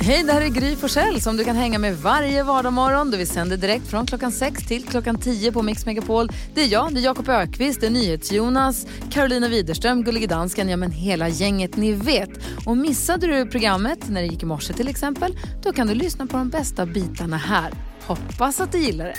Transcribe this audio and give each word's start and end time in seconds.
Hej, 0.00 0.22
det 0.22 0.32
här 0.32 0.40
är 0.40 0.48
Gry 0.48 0.76
Forssell 0.76 1.20
som 1.20 1.36
du 1.36 1.44
kan 1.44 1.56
hänga 1.56 1.78
med 1.78 1.98
varje 1.98 2.42
vardagsmorgon. 2.42 3.10
Vi 3.10 3.26
sänder 3.26 3.56
direkt 3.56 3.86
från 3.86 4.06
klockan 4.06 4.32
6 4.32 4.66
till 4.66 4.84
klockan 4.84 5.18
10 5.18 5.52
på 5.52 5.62
Mix 5.62 5.86
Megapol. 5.86 6.28
Det 6.54 6.60
är 6.60 6.66
jag, 6.66 6.94
det 6.94 7.00
är 7.00 7.04
Jakob 7.04 7.28
Ökvist, 7.28 7.80
det 7.80 7.86
är 7.86 7.90
NyhetsJonas, 7.90 8.86
Carolina 9.10 9.48
Widerström, 9.48 10.04
Gullige 10.04 10.26
Dansken, 10.26 10.68
ja 10.68 10.76
men 10.76 10.90
hela 10.90 11.28
gänget 11.28 11.76
ni 11.76 11.92
vet. 11.92 12.30
Och 12.66 12.76
missade 12.76 13.26
du 13.26 13.46
programmet 13.46 14.08
när 14.08 14.20
det 14.20 14.26
gick 14.26 14.42
i 14.42 14.46
morse 14.46 14.72
till 14.72 14.88
exempel, 14.88 15.38
då 15.62 15.72
kan 15.72 15.86
du 15.86 15.94
lyssna 15.94 16.26
på 16.26 16.36
de 16.36 16.48
bästa 16.48 16.86
bitarna 16.86 17.36
här. 17.36 17.72
Hoppas 18.06 18.60
att 18.60 18.72
du 18.72 18.78
gillar 18.78 19.04
det. 19.04 19.16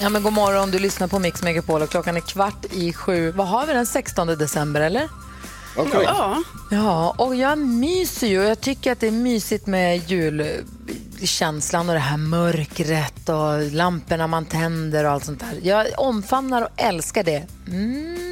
Ja 0.00 0.08
men 0.08 0.22
god 0.22 0.32
morgon, 0.32 0.70
du 0.70 0.78
lyssnar 0.78 1.08
på 1.08 1.18
Mix 1.18 1.42
Megapol 1.42 1.82
och 1.82 1.90
klockan 1.90 2.16
är 2.16 2.20
kvart 2.20 2.64
i 2.72 2.92
sju. 2.92 3.30
Vad 3.30 3.48
har 3.48 3.66
vi 3.66 3.72
den 3.72 3.86
16 3.86 4.26
december 4.26 4.80
eller? 4.80 5.08
Okay. 5.76 6.02
Ja. 6.02 6.42
ja, 6.70 7.14
och 7.18 7.34
jag 7.34 7.58
myser 7.58 8.26
ju. 8.26 8.42
Jag 8.42 8.60
tycker 8.60 8.92
att 8.92 9.00
det 9.00 9.06
är 9.06 9.10
mysigt 9.10 9.66
med 9.66 10.10
julkänslan 10.10 11.88
och 11.88 11.94
det 11.94 12.00
här 12.00 12.16
mörkret 12.16 13.28
och 13.28 13.72
lamporna 13.72 14.26
man 14.26 14.44
tänder 14.44 15.04
och 15.04 15.10
allt 15.10 15.24
sånt 15.24 15.40
där. 15.40 15.58
Jag 15.62 15.86
omfamnar 15.96 16.62
och 16.62 16.68
älskar 16.76 17.24
det. 17.24 17.46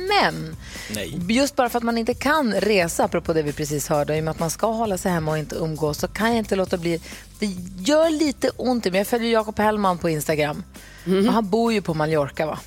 Men 0.09 0.57
Nej. 0.95 1.21
just 1.29 1.57
bara 1.57 1.69
för 1.69 1.79
att 1.79 1.85
man 1.85 1.99
inte 1.99 2.15
kan 2.15 2.55
resa, 2.55 3.05
apropå 3.05 3.33
det 3.33 3.43
vi 3.43 3.53
precis 3.53 3.89
hörde, 3.89 4.17
i 4.17 4.21
och 4.21 4.25
med 4.25 4.31
att 4.31 4.39
man 4.39 4.51
ska 4.51 4.67
hålla 4.67 4.99
sig 4.99 5.13
hemma 5.13 5.31
och 5.31 5.39
inte 5.39 5.57
umgås, 5.57 5.99
så 5.99 6.09
kan 6.09 6.29
jag 6.29 6.39
inte 6.39 6.57
låta 6.57 6.77
bli. 6.77 7.01
Det 7.39 7.47
gör 7.79 8.11
lite 8.11 8.51
ont 8.57 8.87
i 8.87 8.91
mig. 8.91 8.99
Jag 9.01 9.07
följer 9.07 9.33
Jakob 9.33 9.59
Hellman 9.59 9.99
på 9.99 10.09
Instagram. 10.09 10.63
Och 11.27 11.33
han 11.33 11.49
bor 11.49 11.73
ju 11.73 11.83
på 11.83 11.95
Mallorca 11.95 12.47
va? 12.47 12.59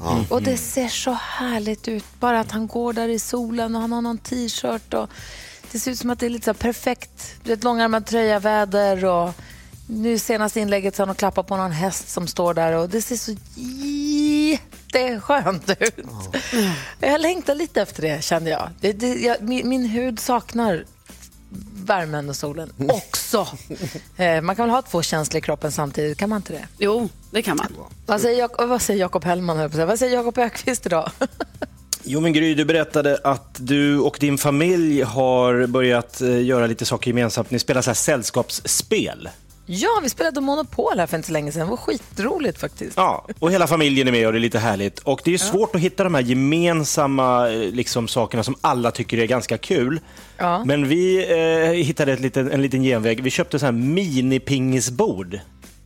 Mm. 0.00 0.24
Och 0.28 0.42
det 0.42 0.56
ser 0.56 0.88
så 0.88 1.12
härligt 1.12 1.88
ut. 1.88 2.04
Bara 2.20 2.40
att 2.40 2.50
han 2.50 2.66
går 2.66 2.92
där 2.92 3.08
i 3.08 3.18
solen 3.18 3.74
och 3.74 3.80
han 3.80 3.92
har 3.92 4.02
någon 4.02 4.18
t-shirt. 4.18 4.94
Och 4.94 5.10
det 5.72 5.78
ser 5.78 5.90
ut 5.90 5.98
som 5.98 6.10
att 6.10 6.18
det 6.20 6.26
är 6.26 6.30
lite 6.30 6.44
så 6.44 6.54
perfekt. 6.54 7.34
Ett 7.48 7.64
långärmad 7.64 8.06
tröja, 8.06 8.38
väder 8.38 9.04
och 9.04 9.32
nu 9.86 10.18
senaste 10.18 10.60
inlägget 10.60 10.96
så 10.96 11.06
han 11.06 11.14
klappat 11.14 11.46
på 11.46 11.56
någon 11.56 11.72
häst 11.72 12.08
som 12.08 12.26
står 12.26 12.54
där 12.54 12.72
och 12.72 12.88
det 12.88 13.02
ser 13.02 13.16
så 13.16 13.36
jätteskönt 14.94 15.70
ut. 15.80 15.98
Mm. 16.52 16.70
Jag 17.00 17.20
längtar 17.20 17.54
lite 17.54 17.82
efter 17.82 18.02
det 18.02 18.24
känner 18.24 18.50
jag. 18.50 18.70
Det, 18.80 18.92
det, 18.92 19.14
jag 19.14 19.42
min, 19.42 19.68
min 19.68 19.84
hud 19.84 20.20
saknar 20.20 20.84
värmen 21.74 22.28
och 22.28 22.36
solen 22.36 22.72
också. 22.78 23.46
Eh, 24.16 24.40
man 24.40 24.56
kan 24.56 24.66
väl 24.66 24.74
ha 24.74 24.82
två 24.82 25.02
känslor 25.02 25.38
i 25.38 25.40
kroppen 25.40 25.72
samtidigt, 25.72 26.18
kan 26.18 26.28
man 26.28 26.36
inte 26.36 26.52
det? 26.52 26.66
Jo, 26.78 27.08
det 27.30 27.42
kan 27.42 27.56
man. 27.56 27.74
Vad 28.06 28.20
säger, 28.20 28.38
Jak 28.38 28.58
vad 28.58 28.82
säger 28.82 29.00
Jakob 29.00 29.24
Hellman? 29.24 29.70
Vad 29.70 29.98
säger 29.98 30.14
Jakob 30.14 30.38
Ökvist 30.38 30.86
idag? 30.86 31.10
Jo 32.06 32.20
men 32.20 32.32
Gry, 32.32 32.54
du 32.54 32.64
berättade 32.64 33.18
att 33.24 33.56
du 33.58 33.98
och 33.98 34.16
din 34.20 34.38
familj 34.38 35.02
har 35.02 35.66
börjat 35.66 36.20
eh, 36.20 36.42
göra 36.44 36.66
lite 36.66 36.84
saker 36.84 37.10
gemensamt. 37.10 37.50
Ni 37.50 37.58
spelar 37.58 37.82
så 37.82 37.90
här 37.90 37.94
sällskapsspel. 37.94 39.28
Ja, 39.66 40.00
vi 40.02 40.08
spelade 40.08 40.40
Monopol 40.40 40.98
här 40.98 41.06
för 41.06 41.16
inte 41.16 41.26
så 41.26 41.32
länge 41.32 41.52
sedan. 41.52 41.60
Det 41.60 41.70
var 41.70 41.76
skitroligt 41.76 42.60
faktiskt. 42.60 42.96
Ja, 42.96 43.26
och 43.38 43.52
hela 43.52 43.66
familjen 43.66 44.08
är 44.08 44.12
med 44.12 44.26
och 44.26 44.32
det 44.32 44.38
är 44.38 44.40
lite 44.40 44.58
härligt. 44.58 44.98
Och 44.98 45.20
det 45.24 45.34
är 45.34 45.38
svårt 45.38 45.74
att 45.74 45.80
hitta 45.80 46.04
de 46.04 46.14
här 46.14 46.22
gemensamma 46.22 47.50
eh, 47.50 47.58
liksom, 47.58 48.08
sakerna 48.08 48.42
som 48.42 48.54
alla 48.60 48.90
tycker 48.90 49.18
är 49.18 49.26
ganska 49.26 49.58
kul. 49.58 50.00
Ja. 50.36 50.64
Men 50.64 50.88
vi 50.88 51.30
eh, 51.30 51.84
hittade 51.86 52.12
ett 52.12 52.20
liten, 52.20 52.50
en 52.52 52.62
liten 52.62 52.82
genväg. 52.82 53.22
Vi 53.22 53.30
köpte 53.30 53.58
så 53.58 53.64
här 53.66 53.72
mini-pingisbord. 53.72 55.40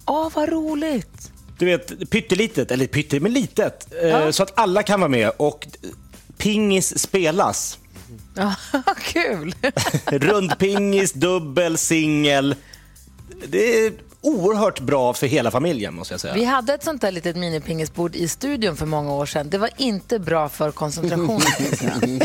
Åh, 0.07 0.29
vad 0.35 0.49
roligt! 0.49 1.33
Du 1.59 1.67
vet, 1.67 2.11
pyttelitet, 2.11 2.71
eller 2.71 2.87
pytte, 2.87 3.21
men 3.21 3.33
litet. 3.33 3.95
Eh, 4.03 4.09
Ja. 4.09 4.33
Så 4.33 4.43
att 4.43 4.59
alla 4.59 4.83
kan 4.83 5.01
vara 5.01 5.09
med. 5.11 5.31
Och 5.37 5.67
pingis 6.37 6.99
spelas. 6.99 7.79
Ja, 8.35 8.55
kul! 9.03 9.55
Rundpingis, 10.07 11.13
dubbel, 11.13 11.79
singel. 11.79 12.55
Det 13.47 13.87
är 13.87 13.93
oerhört 14.21 14.81
bra 14.81 15.15
för 15.15 15.27
hela 15.27 15.51
familjen 15.51 15.95
måste 15.95 16.15
jag 16.15 16.21
säga. 16.21 16.35
Vi 16.35 16.45
hade 16.45 16.75
ett 16.75 16.85
sånt 16.85 17.01
där 17.01 17.11
litet 17.13 17.37
minipingisbord 17.37 18.17
i 18.17 18.29
studion 18.29 18.77
för 18.77 18.87
många 18.87 19.13
år 19.13 19.27
sedan. 19.27 19.51
Det 19.51 19.59
var 19.59 19.71
inte 19.77 20.19
bra 20.19 20.49
för 20.49 20.71
koncentrationen. 20.71 21.41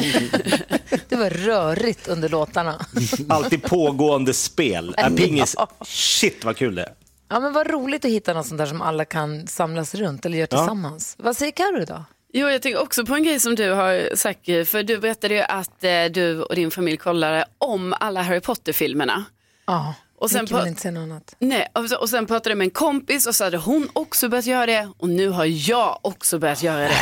det 1.09 1.15
var 1.15 1.29
rörigt 1.29 2.07
under 2.07 2.29
låtarna. 2.29 2.85
Alltid 3.29 3.63
pågående 3.63 4.33
spel. 4.33 4.95
Äh, 4.97 5.09
pingis, 5.09 5.55
Ja. 5.57 5.67
shit 5.85 6.45
vad 6.45 6.57
kul 6.57 6.75
det 6.75 6.81
är. 6.83 6.93
Ja, 7.29 7.39
men 7.39 7.53
vad 7.53 7.67
roligt 7.69 8.05
att 8.05 8.11
hitta 8.11 8.33
något 8.33 8.45
sånt 8.47 8.57
där 8.57 8.65
som 8.65 8.81
alla 8.81 9.05
kan 9.05 9.47
samlas 9.47 9.95
runt 9.95 10.25
eller 10.25 10.37
göra 10.37 10.47
Ja. 10.51 10.57
tillsammans. 10.57 11.15
Vad 11.19 11.37
säger 11.37 11.51
Carro 11.51 11.81
idag? 11.81 12.03
Jo, 12.33 12.47
jag 12.49 12.61
tänker 12.61 12.81
också 12.81 13.05
på 13.05 13.15
en 13.15 13.23
grej 13.23 13.39
som 13.39 13.55
du 13.55 13.71
har 13.71 14.15
sagt, 14.15 14.45
för 14.45 14.83
du 14.83 14.97
berättade 14.97 15.33
ju 15.35 15.41
att 15.41 15.83
eh, 15.83 16.05
du 16.11 16.41
och 16.43 16.55
din 16.55 16.71
familj 16.71 16.97
kollade 16.97 17.45
om 17.57 17.93
alla 17.99 18.21
Harry 18.21 18.39
Potter-filmerna. 18.39 19.25
Ja, 19.67 19.93
Och 20.17 20.31
sen 20.31 20.47
kan 20.47 20.57
man 20.57 20.67
inte 20.67 20.81
säga 20.81 20.91
något 20.91 21.01
annat. 21.03 21.35
Nej, 21.39 21.67
och 21.75 21.89
så- 21.89 21.97
och 21.97 22.09
sen 22.09 22.25
pratade 22.25 22.49
jag 22.49 22.57
med 22.57 22.65
en 22.65 22.71
kompis 22.71 23.27
och 23.27 23.35
så 23.35 23.43
hade 23.43 23.57
hon 23.57 23.89
också 23.93 24.29
börjat 24.29 24.45
göra 24.45 24.65
det 24.65 24.89
och 24.97 25.09
nu 25.09 25.29
har 25.29 25.45
jag 25.45 25.99
också 26.01 26.39
börjat 26.39 26.63
göra 26.63 26.79
det. 26.87 27.01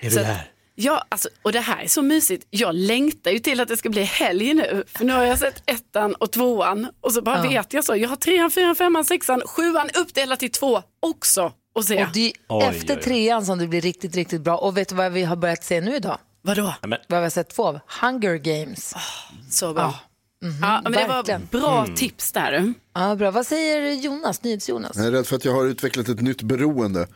Är 0.00 0.10
Så 0.10 0.18
du 0.18 0.24
där? 0.24 0.50
Ja, 0.78 1.04
alltså, 1.08 1.28
och 1.42 1.52
det 1.52 1.60
här 1.60 1.82
är 1.82 1.88
så 1.88 2.02
mysigt. 2.02 2.46
Jag 2.50 2.74
längtar 2.74 3.30
ju 3.30 3.38
till 3.38 3.60
att 3.60 3.68
det 3.68 3.76
ska 3.76 3.88
bli 3.88 4.02
helg 4.02 4.54
nu. 4.54 4.84
För 4.86 5.04
nu 5.04 5.12
har 5.12 5.24
jag 5.24 5.38
sett 5.38 5.62
ettan 5.70 6.14
och 6.14 6.32
tvåan 6.32 6.88
och 7.00 7.12
så 7.12 7.22
bara 7.22 7.36
Ja. 7.44 7.50
vet 7.50 7.72
jag 7.72 7.84
så. 7.84 7.96
Jag 7.96 8.08
har 8.08 8.16
trean, 8.16 8.50
fyran, 8.50 8.74
femman, 8.76 9.04
sexan, 9.04 9.42
sjuan 9.46 9.90
uppdelat 9.94 10.42
i 10.42 10.48
två 10.48 10.82
också. 11.02 11.52
Och 11.74 11.84
se. 11.84 12.02
Och 12.04 12.08
det 12.14 12.26
är 12.26 12.32
Oj, 12.48 12.64
efter 12.64 12.94
oj, 12.94 12.96
oj. 12.98 13.02
trean 13.04 13.46
som 13.46 13.58
det 13.58 13.66
blir 13.66 13.80
riktigt, 13.80 14.14
riktigt 14.14 14.40
bra. 14.40 14.56
Och 14.56 14.76
vet 14.76 14.88
du 14.88 14.94
vad 14.94 15.12
vi 15.12 15.22
har 15.24 15.36
börjat 15.36 15.64
se 15.64 15.80
nu 15.80 15.96
idag? 15.96 16.18
Vadå? 16.42 16.74
Ja, 16.82 16.88
men, 16.88 16.98
Vad 17.08 17.18
har 17.18 17.24
vi 17.24 17.30
sett 17.30 17.50
två 17.50 17.66
av? 17.66 17.78
Hunger 18.00 18.34
Games. 18.36 18.94
Så 19.50 19.72
bra. 19.72 19.82
ja, 19.82 19.94
men 20.60 20.92
det 20.92 21.06
var 21.08 21.40
bra 21.50 21.86
tips 21.96 22.32
där. 22.32 22.74
Ja, 22.94 23.16
bra. 23.16 23.30
Vad 23.30 23.46
säger 23.46 23.92
Jonas, 23.92 24.42
NyhetsJonas? 24.42 24.96
Jag 24.96 25.06
är 25.06 25.10
rädd 25.10 25.26
för 25.26 25.36
att 25.36 25.44
jag 25.44 25.52
har 25.52 25.66
utvecklat 25.66 26.08
ett 26.08 26.20
nytt 26.20 26.42
beroende. 26.42 27.06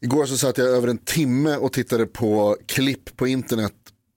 Igår 0.00 0.26
så 0.26 0.36
satt 0.36 0.58
jag 0.58 0.68
över 0.68 0.88
en 0.88 0.98
timme 0.98 1.56
och 1.56 1.72
tittade 1.72 2.06
på 2.06 2.56
klipp 2.66 3.16
på 3.16 3.26
internet 3.26 3.72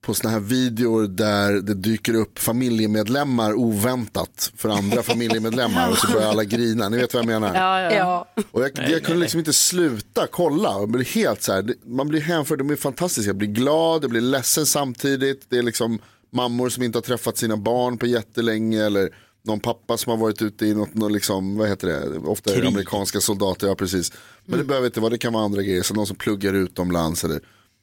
på 0.06 0.14
såna 0.14 0.30
här 0.30 0.40
videor 0.40 1.06
där 1.06 1.52
det 1.52 1.74
dyker 1.74 2.14
upp 2.14 2.38
familjemedlemmar 2.38 3.52
oväntat 3.52 4.52
för 4.56 4.68
andra 4.68 5.02
familjemedlemmar 5.12 5.90
och 5.90 5.98
så 5.98 6.12
börjar 6.12 6.28
alla 6.28 6.44
grina. 6.44 6.88
Ni 6.88 6.96
vet 6.96 7.14
vad 7.14 7.20
jag 7.20 7.26
menar? 7.26 7.54
Ja, 7.54 7.80
ja. 7.80 7.92
Ja. 7.92 8.42
Och 8.50 8.62
jag, 8.62 8.70
jag 8.88 9.02
kunde 9.04 9.20
liksom 9.20 9.38
inte 9.38 9.52
sluta 9.52 10.26
kolla. 10.26 10.68
Jag 10.68 10.90
blir 10.90 11.04
helt 11.04 11.42
så 11.42 11.52
här, 11.52 11.74
man 11.84 12.08
blir 12.08 12.20
hänförd, 12.20 12.58
de 12.58 12.70
är 12.70 12.76
fantastiska. 12.76 13.28
Jag 13.28 13.36
blir 13.36 13.48
glad, 13.48 14.04
jag 14.04 14.10
blir 14.10 14.20
ledsen 14.20 14.66
samtidigt. 14.66 15.46
Det 15.48 15.58
är 15.58 15.62
liksom 15.62 15.98
mammor 16.32 16.68
som 16.68 16.82
inte 16.82 16.98
har 16.98 17.02
träffat 17.02 17.38
sina 17.38 17.56
barn 17.56 17.98
på 17.98 18.06
jättelänge. 18.06 18.84
Eller 18.84 19.10
någon 19.44 19.60
pappa 19.60 19.96
som 19.96 20.10
har 20.10 20.16
varit 20.16 20.42
ute 20.42 20.66
i 20.66 20.74
något, 20.74 20.94
något 20.94 21.12
liksom, 21.12 21.56
vad 21.58 21.68
heter 21.68 21.88
det, 21.88 22.18
ofta 22.18 22.50
är 22.50 22.54
det 22.54 22.60
Krig. 22.60 22.68
amerikanska 22.68 23.20
soldater, 23.20 23.66
ja 23.66 23.74
precis. 23.74 24.12
Men 24.44 24.58
det 24.58 24.64
behöver 24.64 24.86
inte 24.86 25.00
vara, 25.00 25.10
det 25.10 25.18
kan 25.18 25.32
vara 25.32 25.44
andra 25.44 25.62
grejer. 25.62 25.82
Så 25.82 25.94
någon 25.94 26.06
som 26.06 26.16
pluggar 26.16 26.52
utomlands 26.54 27.24
eller, 27.24 27.40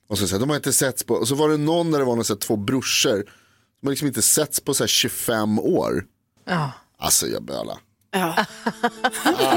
och 0.10 0.18
så, 0.18 0.28
så 0.28 0.36
här, 0.36 0.40
de 0.40 0.50
har 0.50 0.56
inte 0.56 0.74
setts 0.74 1.04
på, 1.04 1.14
och 1.14 1.28
så 1.28 1.36
var 1.36 1.50
det 1.50 1.58
någon 1.58 1.92
där 1.92 2.00
det 2.00 2.06
var 2.06 2.16
någon, 2.16 2.26
så 2.26 2.34
här, 2.34 2.40
två 2.40 2.56
brorsor. 2.56 3.18
Som 3.80 3.88
har 3.88 3.90
liksom 3.90 4.08
inte 4.08 4.22
setts 4.22 4.60
på 4.60 4.74
så 4.74 4.84
här, 4.84 4.88
25 4.88 5.60
år. 5.60 6.06
Ja. 6.46 6.72
Alltså 6.98 7.28
jag 7.28 7.44
bölar. 7.44 7.78
Ja. 8.12 8.46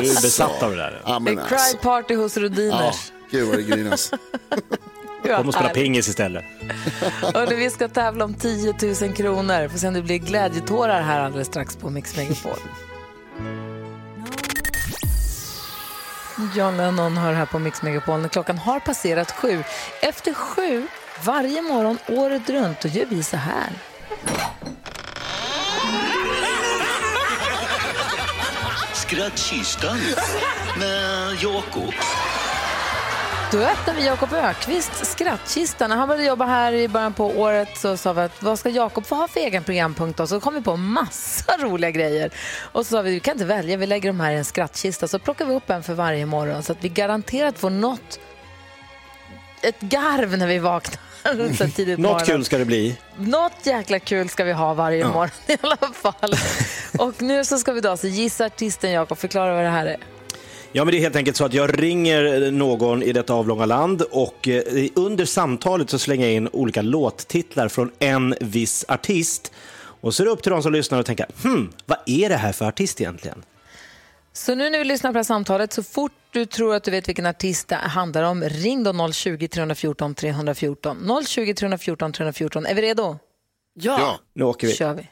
du 0.01 0.11
är 0.11 0.23
besatt 0.23 0.63
av 0.63 0.71
det 0.71 0.77
där. 0.77 1.03
Ja, 1.05 1.13
Det 1.15 1.21
men 1.21 1.39
är 1.39 1.43
alltså. 1.43 1.57
cry 1.77 1.83
party 1.83 2.15
hos 2.15 2.37
Ja, 2.37 2.43
Rodiners. 2.43 3.13
gud 3.31 3.49
vad 3.49 3.57
det 3.57 3.63
grinas. 3.63 4.11
Kom 5.27 5.49
och 5.49 5.55
spela 5.55 5.69
pingis 5.69 6.09
istället. 6.09 6.45
Hörde, 7.35 7.55
vi 7.55 7.71
ska 7.71 7.89
tävla 7.89 8.25
om 8.25 8.35
10 8.35 8.75
000 9.03 9.13
kronor. 9.15 9.69
Får 9.69 9.79
se 9.79 9.89
om 9.89 9.95
det 9.95 10.03
blir 10.03 10.19
glädjetårar 10.19 11.03
här 11.03 11.21
alldeles 11.21 11.49
strax 11.49 11.77
på 11.77 11.91
Mix 11.91 12.17
Megapol. 12.17 12.59
John 16.55 16.77
Lennon 16.77 17.17
hör 17.17 17.33
här 17.33 17.47
på 17.47 17.59
Mix 17.59 17.83
Megapol 17.83 18.21
när 18.21 18.29
klockan 18.29 18.59
har 18.59 18.81
passerat 18.81 19.31
sju. 19.31 19.65
Efter 20.03 20.35
sju, 20.35 20.87
varje 21.25 21.63
morgon 21.63 21.99
året 22.09 22.51
runt, 22.51 22.81
då 22.81 22.89
gör 22.89 23.07
vi 23.07 23.23
så 23.23 23.37
här. 23.37 23.71
Skrattkistan 28.93 29.99
med 30.79 31.37
Jakob. 31.43 31.95
Öppnar 33.65 33.95
vi 33.95 34.07
Jakob 34.07 34.33
Ökvist 34.33 35.07
skrattkistan. 35.07 35.91
När 35.91 35.97
han 35.97 36.09
började 36.09 36.27
jobba 36.27 36.45
här 36.45 36.73
i 36.73 36.89
början 36.89 37.13
på 37.15 37.27
året 37.27 37.69
så 37.77 37.97
sa 37.97 38.13
vi 38.13 38.21
att 38.21 38.43
vad 38.43 38.59
ska 38.59 38.69
Jakob 38.69 39.07
få 39.07 39.15
ha 39.15 39.29
för 39.29 39.41
egen 39.41 39.65
programpunkt 39.65 40.19
då? 40.19 40.27
Så 40.27 40.41
kom 40.41 40.55
vi 40.55 40.63
på 40.63 40.77
massa 40.77 41.57
roliga 41.59 41.91
grejer. 41.91 42.31
Och 42.73 42.87
så 42.87 42.91
sa 42.91 43.03
vi 43.03 43.11
vi 43.11 43.21
kan 43.21 43.33
inte 43.33 43.45
välja, 43.45 43.77
vi 43.77 43.87
lägger 43.87 44.09
de 44.09 44.21
här 44.21 44.33
i 44.33 44.37
en 44.37 44.45
skrattkista. 44.45 45.09
Så 45.09 45.19
plockar 45.19 45.47
vi 45.47 45.55
upp 45.55 45.71
en 45.71 45.83
för 45.83 45.95
varje 45.95 46.27
morgon 46.27 46.63
så 46.63 46.73
att 46.73 46.85
vi 46.85 46.89
garanterat 46.89 47.59
får 47.59 47.71
något, 47.71 48.21
ett 49.63 49.81
garv 49.81 50.39
när 50.39 50.47
vi 50.47 50.59
vaknar. 50.59 51.01
Så 51.97 52.03
Något 52.03 52.27
kul 52.27 52.45
ska 52.45 52.59
det 52.59 52.65
bli. 52.65 52.99
Något 53.17 53.67
jäkla 53.67 53.99
kul 53.99 54.29
ska 54.29 54.45
vi 54.45 54.53
ha 54.53 54.75
varje 54.75 55.07
morgon 55.07 55.31
i 55.47 55.57
alla 55.61 55.93
fall. 55.93 56.35
Och 56.99 57.23
nu 57.23 57.45
så 57.45 57.59
ska 57.59 57.73
vi 57.73 57.81
då 57.81 57.91
alltså 57.91 58.07
gissa 58.07 58.45
artisten 58.45 58.93
Jakob, 58.93 59.19
förklara 59.19 59.55
vad 59.55 59.65
det 59.65 59.71
här 59.71 59.87
är. 59.87 60.16
Ja, 60.77 60.85
men 60.85 60.93
det 60.93 60.99
är 60.99 61.01
helt 61.01 61.17
enkelt 61.17 61.37
så 61.37 61.45
att 61.45 61.55
jag 61.55 61.83
ringer 61.83 62.51
någon 62.51 63.03
i 63.03 63.13
detta 63.13 63.35
avlånga 63.35 63.67
land 63.67 64.03
och 64.03 64.49
eh, 64.49 64.89
under 64.95 65.25
samtalet 65.25 65.91
så 65.91 65.99
slänger 65.99 66.27
jag 66.27 66.35
in 66.35 66.49
olika 66.53 66.83
låttitlar 66.83 67.69
från 67.69 67.91
en 67.99 68.35
viss 68.41 68.85
artist. 68.89 69.53
Och 69.79 70.15
så 70.15 70.23
är 70.23 70.25
det 70.25 70.31
upp 70.31 70.43
till 70.43 70.53
de 70.53 70.63
som 70.63 70.73
lyssnar 70.73 70.99
och 70.99 71.07
tänka, 71.07 71.27
hmm, 71.43 71.73
vad 71.87 71.99
är 72.07 72.29
det 72.29 72.37
här 72.37 72.53
för 72.53 72.65
artist 72.65 73.01
egentligen? 73.01 73.43
Så 74.33 74.55
nu 74.55 74.71
när 74.71 74.79
vi 74.79 74.85
lyssnar 74.85 75.11
på 75.11 75.13
det 75.13 75.19
här 75.19 75.25
samtalet, 75.25 75.73
så 75.73 75.83
fort 75.83 76.13
du 76.31 76.47
tror 76.47 76.75
att 76.75 76.85
du 76.85 76.91
vet 76.91 77.09
vilken 77.09 77.27
artist 77.27 77.69
det 77.69 77.77
handlar 77.77 78.23
om, 78.23 78.45
ring 78.45 78.85
då 78.85 78.93
020-314 78.93 80.15
314. 80.15 81.25
020 81.27 81.55
314 81.55 82.13
314. 82.13 82.67
Är 82.67 82.75
vi 82.75 82.83
redo? 82.83 83.19
Ja. 83.75 83.97
Ja. 84.01 84.21
Nu 84.35 84.45
åker 84.45 84.67
vi. 84.67 84.75
kör 84.75 84.95
vi. 84.95 85.09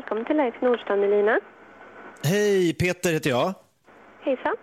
Välkommen 0.00 0.24
till 0.24 0.36
Leif 0.36 0.54
Nordstrand, 0.62 1.04
Elina. 1.04 1.40
Hej, 2.24 2.74
Peter 2.74 3.12
heter 3.12 3.30
jag. 3.30 3.54
Hejsan. 4.24 4.56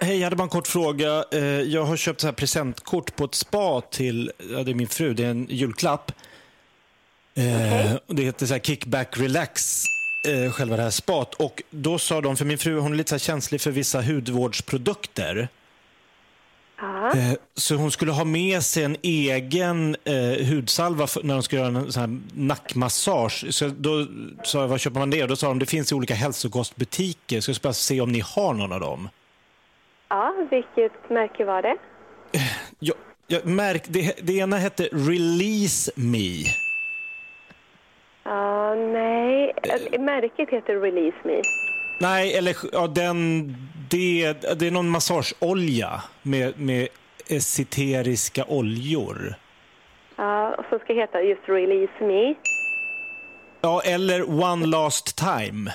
Hej, 0.00 0.16
jag 0.18 0.24
hade 0.24 0.36
bara 0.36 0.42
en 0.42 0.48
kort 0.48 0.66
fråga. 0.66 1.24
Eh, 1.32 1.40
Jag 1.44 1.84
har 1.84 1.96
köpt 1.96 2.20
så 2.20 2.26
här 2.26 2.34
presentkort 2.34 3.16
på 3.16 3.24
ett 3.24 3.34
spa 3.34 3.80
till 3.80 4.32
ja, 4.52 4.62
det 4.62 4.70
är 4.70 4.74
min 4.74 4.88
fru. 4.88 5.14
Det 5.14 5.24
är 5.24 5.30
en 5.30 5.46
julklapp. 5.50 6.12
Eh, 7.36 7.94
och 8.06 8.14
Det 8.14 8.22
heter 8.22 8.46
så 8.46 8.54
här 8.54 8.60
Kickback 8.60 9.18
Relax, 9.20 9.82
eh, 10.28 10.52
själva 10.52 10.76
det 10.76 10.82
här 10.82 10.90
spat. 10.90 11.34
Och 11.34 11.62
då 11.70 11.98
sa 11.98 12.20
de, 12.20 12.36
för 12.36 12.44
min 12.44 12.58
fru 12.58 12.78
hon 12.78 12.92
är 12.92 12.96
lite 12.96 13.10
så 13.10 13.18
känslig 13.18 13.60
för 13.60 13.70
vissa 13.70 14.02
hudvårdsprodukter. 14.02 15.48
Ja. 16.80 17.08
Eh, 17.12 17.32
Så 17.54 17.74
hon 17.74 17.90
skulle 17.90 18.12
ha 18.12 18.24
med 18.24 18.62
sig 18.62 18.84
en 18.84 18.96
egen 19.02 19.96
eh, 20.04 20.46
hudsalva 20.50 21.06
när 21.22 21.34
de 21.34 21.42
skulle 21.42 21.62
göra 21.62 21.78
en 21.78 21.92
sån 21.92 22.00
här 22.00 22.20
nackmassage. 22.34 23.46
Så 23.54 23.68
då 23.68 24.06
sa 24.44 24.60
jag, 24.60 24.68
var 24.68 24.78
köper 24.78 24.98
man 25.00 25.10
det? 25.10 25.22
Och 25.22 25.28
då 25.28 25.36
sa 25.36 25.48
de, 25.48 25.58
det 25.58 25.66
finns 25.66 25.92
i 25.92 25.94
olika 25.94 26.14
hälsokostbutiker. 26.14 27.40
Så 27.40 27.50
jag 27.50 27.56
ska 27.56 27.68
bara 27.68 27.72
se 27.72 28.00
om 28.00 28.12
ni 28.12 28.20
har 28.20 28.54
någon 28.54 28.72
av 28.72 28.80
dem. 28.80 29.08
ja, 30.08 30.34
vilket 30.50 31.10
märke 31.10 31.44
var 31.44 31.62
det? 31.62 31.76
Jag, 32.78 32.96
jag 33.26 33.46
märk, 33.46 33.82
det, 33.88 34.14
det 34.22 34.32
ena 34.36 34.56
hette 34.56 34.88
Release 34.92 35.90
Me. 35.94 36.44
Ja, 38.24 38.74
nej. 38.74 39.52
Äh, 39.92 40.00
Märket 40.00 40.50
heter 40.50 40.80
Release 40.80 41.16
Me. 41.24 41.42
Nej, 42.00 42.36
eller 42.36 42.56
ja, 42.72 42.86
den, 42.86 43.46
det, 43.90 44.32
det 44.58 44.66
är 44.66 44.70
någon 44.70 44.88
massageolja 44.88 46.02
med, 46.22 46.60
med 46.60 46.88
esoteriska 47.28 48.44
oljor. 48.48 49.34
Ja, 50.16 50.54
och 50.58 50.64
som 50.68 50.78
ska 50.78 50.92
heta 50.92 51.22
just 51.22 51.48
Release 51.48 52.04
Me. 52.04 52.34
Ja, 53.60 53.82
eller 53.84 54.30
One 54.30 54.66
Last 54.66 55.16
Time. 55.16 55.70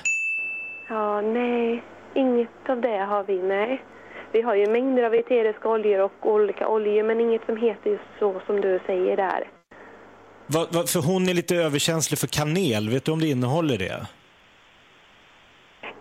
Ja, 0.89 1.21
nej. 1.21 1.83
Inget 2.15 2.69
av 2.69 2.81
det 2.81 2.97
har 2.97 3.23
vi, 3.23 3.41
nej. 3.41 3.83
Vi 4.31 4.41
har 4.41 4.55
ju 4.55 4.67
mängder 4.67 5.03
av 5.03 5.13
eteriska 5.13 5.69
oljor 5.69 5.99
och 5.99 6.27
olika 6.33 6.67
oljor, 6.67 7.03
men 7.03 7.21
inget 7.21 7.45
som 7.45 7.57
heter 7.57 7.89
just 7.89 8.03
så 8.19 8.41
som 8.45 8.61
du 8.61 8.79
säger 8.85 9.17
där. 9.17 9.47
Va, 10.47 10.67
va, 10.69 10.83
för 10.87 11.01
hon 11.01 11.29
är 11.29 11.33
lite 11.33 11.55
överkänslig 11.55 12.19
för 12.19 12.27
kanel. 12.27 12.89
Vet 12.89 13.05
du 13.05 13.11
om 13.11 13.19
det 13.19 13.27
innehåller 13.27 13.77
det? 13.77 14.07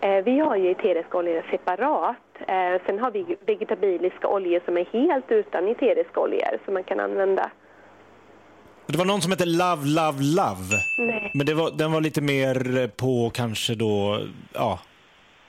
Eh, 0.03 0.23
vi 0.23 0.39
har 0.39 0.55
ju 0.55 0.71
eteriska 0.71 1.17
oljor 1.17 1.45
separat. 1.51 2.17
Eh, 2.47 2.85
sen 2.85 2.99
har 2.99 3.11
vi 3.11 3.37
vegetabiliska 3.45 4.27
oljor 4.27 4.61
som 4.65 4.77
är 4.77 4.85
helt 4.85 5.31
utan 5.31 5.67
eteriska 5.67 6.19
oljor 6.19 6.59
som 6.65 6.73
man 6.73 6.83
kan 6.83 6.99
använda. 6.99 7.51
Det 8.87 8.97
var 8.97 9.05
någon 9.05 9.21
som 9.21 9.31
hette 9.31 9.45
Love, 9.45 9.85
Love, 9.85 10.19
Love. 10.37 10.69
Nej. 10.99 11.31
Men 11.33 11.45
det 11.45 11.53
var, 11.53 11.71
den 11.71 11.91
var 11.91 12.01
lite 12.01 12.21
mer 12.21 12.87
på 12.87 13.29
kanske 13.33 13.75
då, 13.75 14.19
ja, 14.53 14.79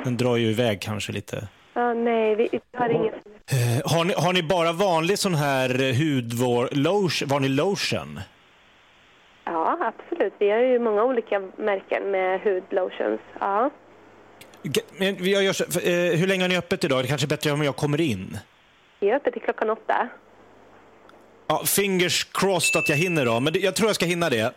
den 0.04 0.16
drar 0.16 0.36
ju 0.36 0.50
iväg 0.50 0.80
kanske 0.82 1.12
lite. 1.12 1.48
Ja, 1.74 1.94
nej, 1.94 2.34
vi 2.34 2.60
har 2.76 2.88
inget. 2.88 3.14
Eh, 3.14 3.92
har, 3.96 4.04
ni, 4.04 4.14
har 4.16 4.32
ni 4.32 4.42
bara 4.42 4.72
vanlig 4.72 5.18
sån 5.18 5.34
här 5.34 5.68
hudvård, 6.00 6.68
lotion, 6.72 7.28
vanlig 7.28 7.50
lotion? 7.50 8.20
Ja, 9.44 9.78
absolut. 9.80 10.32
Vi 10.38 10.50
har 10.50 10.58
ju 10.58 10.78
många 10.78 11.04
olika 11.04 11.42
märken 11.56 12.10
med 12.10 12.40
hudlotions. 12.40 13.20
Ja. 13.40 13.70
Men 14.98 15.16
vi 15.16 15.42
gör 15.42 15.52
så, 15.52 15.64
eh, 15.64 16.18
hur 16.18 16.26
länge 16.26 16.42
har 16.44 16.48
ni 16.48 16.56
öppet 16.56 16.84
idag? 16.84 17.04
Det 17.04 17.08
kanske 17.08 17.26
är 17.26 17.28
bättre 17.28 17.52
om 17.52 17.62
jag 17.62 17.76
kommer 17.76 18.00
in. 18.00 18.38
Vi 19.00 19.10
är 19.10 19.16
öppet 19.16 19.32
till 19.32 19.42
klockan 19.42 19.70
åtta. 19.70 20.08
Ja, 21.46 21.62
fingers 21.66 22.24
crossed 22.24 22.78
att 22.80 22.88
jag 22.88 22.96
hinner 22.96 23.24
då, 23.24 23.40
men 23.40 23.54
jag 23.60 23.74
tror 23.74 23.88
jag 23.88 23.96
ska 23.96 24.06
hinna 24.06 24.30
det. 24.30 24.54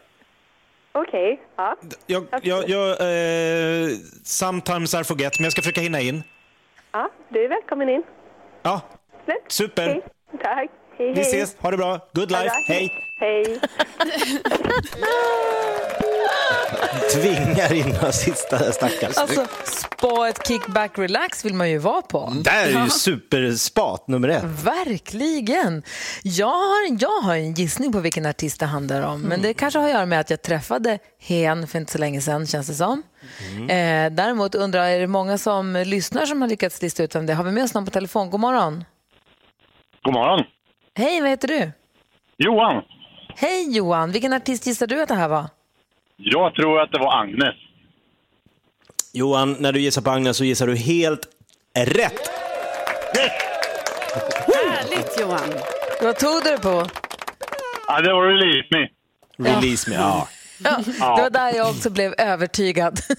Okej, 0.91 1.41
ja. 1.55 1.75
Jag, 2.05 2.25
jag, 2.41 2.69
jag, 2.69 2.89
eh, 2.89 3.89
sometimes 4.23 4.93
I 4.93 5.03
forget, 5.03 5.39
men 5.39 5.43
jag 5.43 5.51
ska 5.51 5.61
försöka 5.61 5.81
hinna 5.81 6.01
in. 6.01 6.23
Ja, 6.91 7.09
du 7.29 7.45
är 7.45 7.49
välkommen 7.49 7.89
in. 7.89 8.03
Ja, 8.63 8.81
super. 9.47 9.89
Okej, 9.89 10.03
Tack. 10.43 10.69
Hej, 10.97 11.13
Vi 11.13 11.21
ses, 11.21 11.55
ha 11.59 11.71
det 11.71 11.77
bra. 11.77 11.99
Good 12.13 12.31
life, 12.31 12.55
hej. 12.67 12.91
Hej. 13.19 13.59
Tvingar 17.13 17.73
in 17.73 17.87
några 17.89 18.11
sista 18.11 18.71
stackars. 18.71 19.17
Alltså, 19.17 19.45
spa 19.63 20.27
ett 20.29 20.47
kickback 20.47 20.99
relax 20.99 21.45
vill 21.45 21.53
man 21.53 21.69
ju 21.69 21.77
vara 21.77 22.01
på. 22.01 22.33
Det 22.43 22.49
här 22.49 22.67
är 22.67 22.83
ju 22.83 22.89
superspat 22.89 24.07
nummer 24.07 24.29
ett. 24.29 24.43
Verkligen. 24.43 25.83
Jag 26.23 26.47
har, 26.47 27.01
jag 27.01 27.21
har 27.21 27.35
en 27.35 27.53
gissning 27.53 27.91
på 27.91 27.99
vilken 27.99 28.25
artist 28.25 28.59
det 28.59 28.65
handlar 28.65 29.01
om. 29.01 29.21
Men 29.21 29.41
det 29.41 29.53
kanske 29.53 29.79
har 29.79 29.85
att 29.85 29.91
göra 29.93 30.05
med 30.05 30.19
att 30.19 30.29
jag 30.29 30.41
träffade 30.41 30.99
Hen 31.19 31.67
för 31.67 31.79
inte 31.79 31.91
så 31.91 31.97
länge 31.97 32.21
sedan, 32.21 32.47
känns 32.47 32.67
det 32.67 32.73
som. 32.73 33.03
Eh, 33.69 34.11
däremot 34.11 34.55
undrar 34.55 34.83
jag, 34.83 34.95
är 34.95 34.99
det 34.99 35.07
många 35.07 35.37
som 35.37 35.83
lyssnar 35.85 36.25
som 36.25 36.41
har 36.41 36.49
lyckats 36.49 36.81
lista 36.81 37.03
ut 37.03 37.15
vem 37.15 37.25
det 37.25 37.33
är? 37.33 37.37
Har 37.37 37.43
vi 37.43 37.51
med 37.51 37.63
oss 37.63 37.73
någon 37.73 37.85
på 37.85 37.91
telefon? 37.91 38.29
God 38.29 38.39
morgon. 38.39 38.83
God 40.03 40.13
morgon. 40.13 40.43
Hej, 40.97 41.21
vad 41.21 41.29
heter 41.29 41.47
du? 41.47 41.71
Johan. 42.37 42.83
Hej 43.35 43.75
Johan, 43.75 44.11
vilken 44.11 44.33
artist 44.33 44.67
gissar 44.67 44.87
du 44.87 45.01
att 45.01 45.07
det 45.07 45.15
här 45.15 45.27
var? 45.27 45.49
Jag 46.17 46.55
tror 46.55 46.81
att 46.81 46.91
det 46.91 46.99
var 46.99 47.21
Agnes. 47.21 47.55
Johan, 49.13 49.55
när 49.59 49.71
du 49.73 49.79
gissar 49.81 50.01
på 50.01 50.09
Agnes 50.09 50.37
så 50.37 50.43
gissar 50.43 50.67
du 50.67 50.75
helt 50.75 51.27
rätt. 51.75 52.29
Härligt 54.47 55.19
Johan. 55.21 55.53
Vad 56.01 56.19
tog 56.19 56.43
du 56.43 56.49
det 56.51 56.57
på? 56.57 56.87
Ja, 57.87 58.01
det 58.01 58.13
var 58.13 58.27
Release 58.27 58.67
Me. 58.71 58.89
Release 59.49 59.89
me, 59.89 59.95
ja. 59.95 60.27
Ja, 60.63 60.77
det 61.15 61.21
var 61.21 61.29
där 61.29 61.53
jag 61.55 61.69
också 61.69 61.89
blev 61.89 62.13
övertygad. 62.17 62.99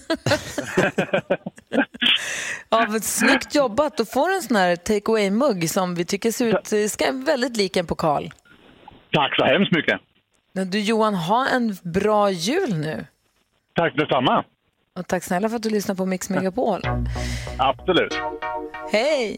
ja, 2.69 2.87
snyggt 3.01 3.55
jobbat. 3.55 3.97
Då 3.97 4.05
får 4.05 4.29
du 4.29 4.35
en 4.35 4.41
sån 4.41 4.55
här 4.55 4.75
take 4.75 5.11
away-mugg 5.11 5.69
som 5.69 5.95
vi 5.95 6.05
tycker 6.05 6.31
ser 6.31 6.45
ut, 6.45 6.91
ska 6.91 7.11
väldigt 7.11 7.57
lik 7.57 7.77
en 7.77 7.87
pokal. 7.87 8.31
Tack 9.11 9.35
så 9.35 9.45
hemskt 9.45 9.71
mycket. 9.71 9.99
Du 10.53 10.79
Johan, 10.79 11.15
ha 11.15 11.47
en 11.47 11.77
bra 11.83 12.31
jul 12.31 12.73
nu. 12.73 13.05
Tack 13.75 13.95
detsamma. 13.95 14.43
Och 14.99 15.07
tack 15.07 15.23
snälla 15.23 15.49
för 15.49 15.55
att 15.55 15.63
du 15.63 15.69
lyssnar 15.69 15.95
på 15.95 16.05
Mix 16.05 16.29
Megapol. 16.29 16.81
Absolut. 17.57 18.13
Hej! 18.91 19.35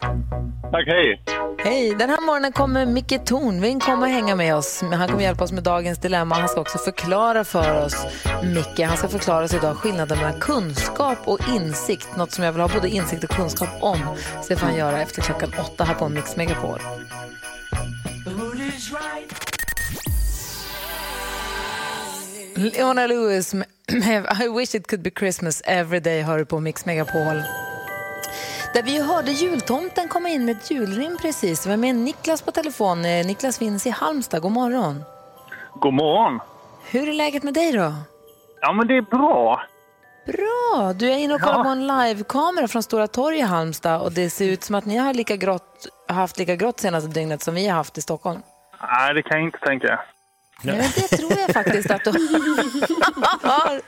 Tack, 0.72 0.86
hej. 0.86 1.22
Hej! 1.58 1.94
Den 1.98 2.10
här 2.10 2.26
morgonen 2.26 2.52
kommer 2.52 2.86
Micke 2.86 3.24
Tornving 3.24 3.80
komma 3.80 4.06
och 4.06 4.12
hänga 4.12 4.36
med 4.36 4.56
oss. 4.56 4.82
Men 4.82 4.92
Han 4.92 5.08
kommer 5.08 5.22
hjälpa 5.22 5.44
oss 5.44 5.52
med 5.52 5.62
dagens 5.62 5.98
dilemma. 5.98 6.34
Han 6.34 6.48
ska 6.48 6.60
också 6.60 6.78
förklara 6.78 7.44
för 7.44 7.84
oss, 7.84 8.06
Micke, 8.54 8.86
han 8.86 8.96
ska 8.96 9.08
förklara 9.08 9.44
oss 9.44 9.54
idag 9.54 9.76
skillnaden 9.76 10.18
mellan 10.18 10.40
kunskap 10.40 11.18
och 11.24 11.38
insikt. 11.48 12.16
Något 12.16 12.32
som 12.32 12.44
jag 12.44 12.52
vill 12.52 12.60
ha 12.60 12.68
både 12.68 12.88
insikt 12.88 13.24
och 13.24 13.30
kunskap 13.30 13.68
om. 13.80 13.98
Så 14.42 14.48
det 14.48 14.56
får 14.56 14.66
han 14.66 14.76
göra 14.76 15.02
efter 15.02 15.22
klockan 15.22 15.52
åtta 15.60 15.84
här 15.84 15.94
på 15.94 16.08
Mix 16.08 16.36
Megapol. 16.36 16.78
Leona 22.54 23.06
Lewis 23.06 23.54
med 23.54 23.66
I 24.42 24.48
wish 24.48 24.74
it 24.74 24.86
could 24.86 25.02
be 25.02 25.10
Christmas 25.10 25.62
every 25.64 26.00
day 26.00 26.22
hör 26.22 26.38
du 26.38 26.44
på 26.44 26.60
Mix 26.60 26.86
Megapol. 26.86 27.42
Där 28.74 28.82
vi 28.82 29.02
hörde 29.02 29.30
jultomten 29.30 30.08
komma 30.08 30.28
in 30.28 30.44
med 30.44 30.56
ett 30.56 30.70
julrim 30.70 31.16
precis. 31.22 31.66
Vi 31.66 31.72
är 31.72 31.76
med 31.76 31.94
Niklas 31.94 32.42
på 32.42 32.50
telefon. 32.50 33.04
Eh, 33.04 33.26
Niklas 33.26 33.58
finns 33.58 33.86
i 33.86 33.90
Halmstad. 33.90 34.42
God 34.42 34.52
morgon. 34.52 35.04
God 35.74 35.94
morgon. 35.94 36.40
Hur 36.90 37.08
är 37.08 37.12
läget 37.12 37.42
med 37.42 37.54
dig 37.54 37.72
då? 37.72 37.94
Ja, 38.60 38.72
men 38.72 38.86
det 38.88 38.96
är 38.96 39.02
bra. 39.02 39.62
Bra! 40.26 40.92
Du 40.92 41.10
är 41.10 41.16
inne 41.18 41.34
och 41.34 41.40
kollar 41.40 41.58
Ja. 41.58 41.62
på 41.62 41.68
en 41.68 41.86
livekamera 41.86 42.68
från 42.68 42.82
Stora 42.82 43.06
torg 43.06 43.38
i 43.38 43.40
Halmstad 43.42 44.00
och 44.02 44.12
det 44.12 44.30
ser 44.30 44.48
ut 44.48 44.64
som 44.64 44.74
att 44.74 44.84
ni 44.84 44.96
har 44.96 45.14
lika 45.14 45.36
grått, 45.36 45.86
haft 46.08 46.38
lika 46.38 46.56
grått 46.56 46.80
senaste 46.80 47.08
dygnet 47.10 47.42
som 47.42 47.54
vi 47.54 47.68
har 47.68 47.76
haft 47.76 47.98
i 47.98 48.00
Stockholm. 48.00 48.40
Nej, 48.82 49.14
det 49.14 49.22
kan 49.22 49.38
jag 49.38 49.46
inte 49.46 49.58
tänka. 49.58 50.00
Men 50.62 50.76
det 50.76 51.16
tror 51.16 51.32
jag 51.38 51.50
faktiskt 51.50 51.90
att 51.90 52.04
du 52.04 52.10
har. 52.10 53.80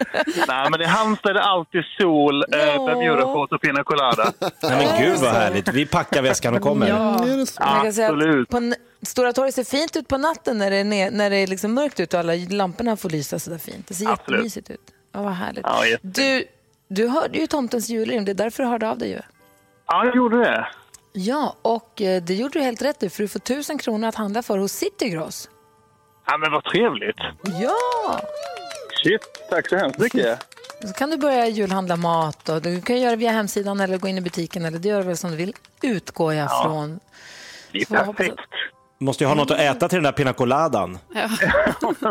Nej, 0.49 0.71
men 0.71 0.81
i 0.81 0.85
Halmstad 0.85 1.31
är 1.31 1.35
det 1.35 1.43
alltid 1.43 1.83
sol, 2.01 2.45
eh, 2.53 2.59
Ja. 2.59 2.87
Bermudashorts 2.87 3.53
och 3.53 3.61
pina 3.61 3.85
colada. 3.85 4.33
Nej, 4.41 4.51
men 4.63 5.03
gud 5.03 5.19
vad 5.19 5.33
härligt. 5.33 5.69
Vi 5.69 5.87
packar 5.87 6.23
väskan 6.23 6.55
och 6.55 6.63
kommer. 6.63 6.89
Ja. 6.89 7.27
Absolut. 7.57 8.49
på 8.49 8.75
Stora 9.03 9.33
torg 9.33 9.53
ser 9.53 9.65
fint 9.65 9.97
ut 9.97 10.09
på 10.09 10.19
natten 10.19 10.59
när 10.59 10.71
det 10.71 10.77
är, 10.77 11.11
när 11.11 11.31
det 11.31 11.37
är 11.37 11.47
liksom 11.47 11.75
mörkt 11.75 12.01
ut 12.01 12.15
och 12.15 12.21
alla 12.21 12.33
lamporna 12.51 12.97
får 12.97 13.11
lysa 13.11 13.39
så 13.39 13.51
där 13.51 13.59
fint. 13.59 13.87
Det 13.89 13.95
ser 13.95 14.09
Absolut. 14.09 14.31
jättemysigt 14.39 14.71
ut. 14.71 14.81
Ja, 15.13 15.23
vad 15.23 15.33
härligt. 15.33 15.65
Ja, 15.65 15.83
du, 16.03 16.45
du 16.89 17.09
hörde 17.09 17.39
ju 17.39 17.47
tomtens 17.47 17.89
julrim, 17.89 18.25
det 18.25 18.33
är 18.33 18.35
därför 18.35 18.63
du 18.63 18.69
hörde 18.69 18.89
av 18.89 18.99
dig 18.99 19.11
ju. 19.11 19.21
Ja, 19.87 20.05
jag 20.05 20.17
gjorde 20.17 20.39
det. 20.39 20.67
Ja, 21.13 21.57
och 21.63 22.03
eh, 22.03 22.23
det 22.23 22.35
gjorde 22.35 22.59
du 22.59 22.65
helt 22.65 22.83
rätt 22.83 23.03
i 23.03 23.11
för 23.11 23.23
du 23.23 23.29
får 23.29 23.41
tusen 23.41 23.79
kronor 23.79 24.09
att 24.09 24.15
handla 24.15 24.43
för 24.43 24.59
hos 24.59 24.73
Citygross. 24.73 25.49
Ja, 26.27 26.39
men 26.39 26.53
vad 26.53 26.65
trevligt. 26.65 27.17
Ja! 27.61 28.21
Shit, 29.03 29.21
tack 29.51 29.69
så 29.69 29.77
hemskt 29.77 29.99
mycket. 29.99 30.39
Så 30.87 30.93
kan 30.93 31.11
du 31.11 31.17
börja 31.17 31.49
julhandla 31.49 31.97
mat 31.97 32.49
och 32.49 32.63
du 32.63 32.81
kan 32.81 33.01
göra 33.01 33.11
det 33.11 33.17
via 33.17 33.31
hemsidan 33.31 33.81
eller 33.81 33.99
gå 33.99 34.09
in 34.09 34.19
i 34.19 34.21
butiken 34.21 34.65
eller 34.65 34.79
det 34.79 34.89
gör 34.89 34.99
du 34.99 35.07
väl 35.07 35.17
som 35.17 35.31
du 35.31 35.37
vill, 35.37 35.55
utgår 35.83 36.35
jag 36.35 36.63
från. 36.63 37.01
Det 37.73 37.79
är 37.79 37.87
perfekt. 37.87 38.41
Måste 38.99 39.25
ju 39.25 39.29
ha 39.29 39.35
något 39.35 39.51
att 39.51 39.59
äta 39.61 39.89
till 39.89 39.97
den 39.97 40.03
där 40.03 40.13
pina 40.13 40.33
coladan. 40.33 40.99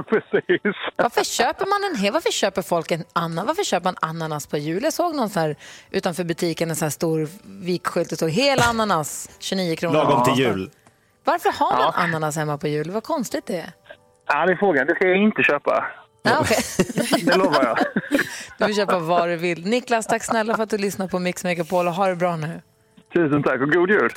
Precis. 0.10 0.76
Varför 0.96 1.24
köper 1.24 1.66
man 1.66 1.92
en 1.92 1.96
hel, 2.04 2.14
varför 2.14 2.32
köper 2.32 2.62
folk 2.62 2.92
en 2.92 3.04
annan, 3.14 3.46
varför 3.48 3.64
köper 3.64 3.84
man 3.84 3.96
ananas 4.02 4.48
på 4.48 4.58
jul? 4.58 4.84
Jag 4.84 4.94
såg 4.94 5.16
någon 5.16 5.30
så 5.30 5.40
här 5.40 5.56
utanför 5.92 6.24
butiken, 6.24 6.70
en 6.70 6.76
så 6.76 6.86
här 6.86 6.90
stor 6.90 7.28
vikskylt 7.44 8.10
det 8.10 8.16
stod 8.16 8.30
hel 8.30 8.60
ananas, 8.60 9.30
29 9.40 9.76
kronor. 9.76 9.94
Lagom 9.96 10.24
till 10.24 10.44
jul. 10.46 10.72
Varför 11.24 11.52
har 11.52 11.78
man 11.78 11.94
ananas 11.96 12.36
hemma 12.36 12.58
på 12.58 12.68
jul? 12.68 12.92
Vad 12.92 13.04
konstigt 13.04 13.46
det 13.46 13.58
är. 13.58 13.72
Ja, 14.34 14.46
det 14.46 14.52
är 14.52 14.56
frågan. 14.56 14.88
Det 14.88 14.96
ska 14.96 15.08
jag 15.08 15.18
inte 15.18 15.44
köpa. 15.44 15.86
Ja, 16.24 16.38
okej. 16.40 16.58
Det 17.26 17.38
lovar 17.38 17.64
jag. 17.64 17.78
Du 18.58 18.66
får 18.66 18.74
köpa 18.74 19.00
vad 19.00 19.30
du 19.30 19.36
vill. 19.36 19.66
Niklas, 19.66 20.08
tack 20.08 20.24
snälla 20.24 20.56
för 20.56 20.64
att 20.64 20.70
du 20.70 20.78
lyssnar 20.78 21.08
på 21.08 21.20
Mix 21.20 21.44
Megapol 21.44 21.88
och 21.88 21.94
ha 21.94 22.08
det 22.08 22.16
bra 22.16 22.36
nu. 22.36 22.62
Tusen 23.14 23.44
tack 23.44 23.62
och 23.62 23.72
god 23.72 23.90
jul. 23.90 24.10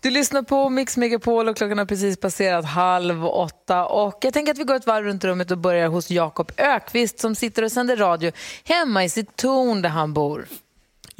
Du 0.00 0.10
lyssnar 0.10 0.42
på 0.42 0.68
Mix 0.68 0.96
Megapol 0.96 1.48
och 1.48 1.56
klockan 1.56 1.78
har 1.78 1.84
precis 1.86 2.20
passerat 2.20 2.64
halv 2.64 3.26
åtta. 3.26 3.86
Och 3.86 4.18
jag 4.20 4.34
tänker 4.34 4.52
att 4.52 4.58
vi 4.58 4.64
går 4.64 4.74
ett 4.74 4.86
varv 4.86 5.04
runt 5.04 5.24
rummet 5.24 5.50
och 5.50 5.58
börjar 5.58 5.88
hos 5.88 6.10
Jakob 6.10 6.52
Ökvist 6.56 7.18
som 7.18 7.34
sitter 7.34 7.62
och 7.62 7.72
sänder 7.72 7.96
radio 7.96 8.32
hemma 8.64 9.04
i 9.04 9.08
sitt 9.08 9.36
torn 9.36 9.82
där 9.82 9.88
han 9.88 10.12
bor. 10.12 10.46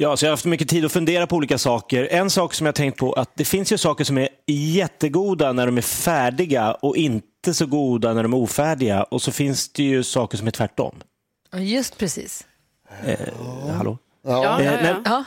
Ja, 0.03 0.17
så 0.17 0.25
jag 0.25 0.29
har 0.29 0.33
haft 0.33 0.45
mycket 0.45 0.69
tid 0.69 0.85
att 0.85 0.91
fundera 0.91 1.27
på 1.27 1.35
olika 1.35 1.57
saker. 1.57 2.07
En 2.11 2.29
sak 2.29 2.53
som 2.53 2.65
jag 2.65 2.75
tänkt 2.75 2.97
på 2.97 3.13
att 3.13 3.31
det 3.35 3.45
finns 3.45 3.71
ju 3.71 3.77
saker 3.77 4.03
som 4.03 4.17
är 4.17 4.29
jättegoda 4.47 5.53
när 5.53 5.65
de 5.65 5.77
är 5.77 5.81
färdiga 5.81 6.71
och 6.73 6.97
inte 6.97 7.53
så 7.53 7.65
goda 7.65 8.13
när 8.13 8.23
de 8.23 8.33
är 8.33 8.37
ofärdiga. 8.37 9.03
Och 9.03 9.21
så 9.21 9.31
finns 9.31 9.69
det 9.69 9.83
ju 9.83 10.03
saker 10.03 10.37
som 10.37 10.47
är 10.47 10.51
tvärtom. 10.51 10.95
Ja, 11.51 11.59
Just 11.59 11.97
precis. 11.97 12.45
Hallå? 13.77 13.97
Ja, 14.25 14.43
ja, 14.43 14.59
Eh, 14.61 14.65
ja. 14.65 14.71
nej, 14.81 14.95
Ja. 15.05 15.23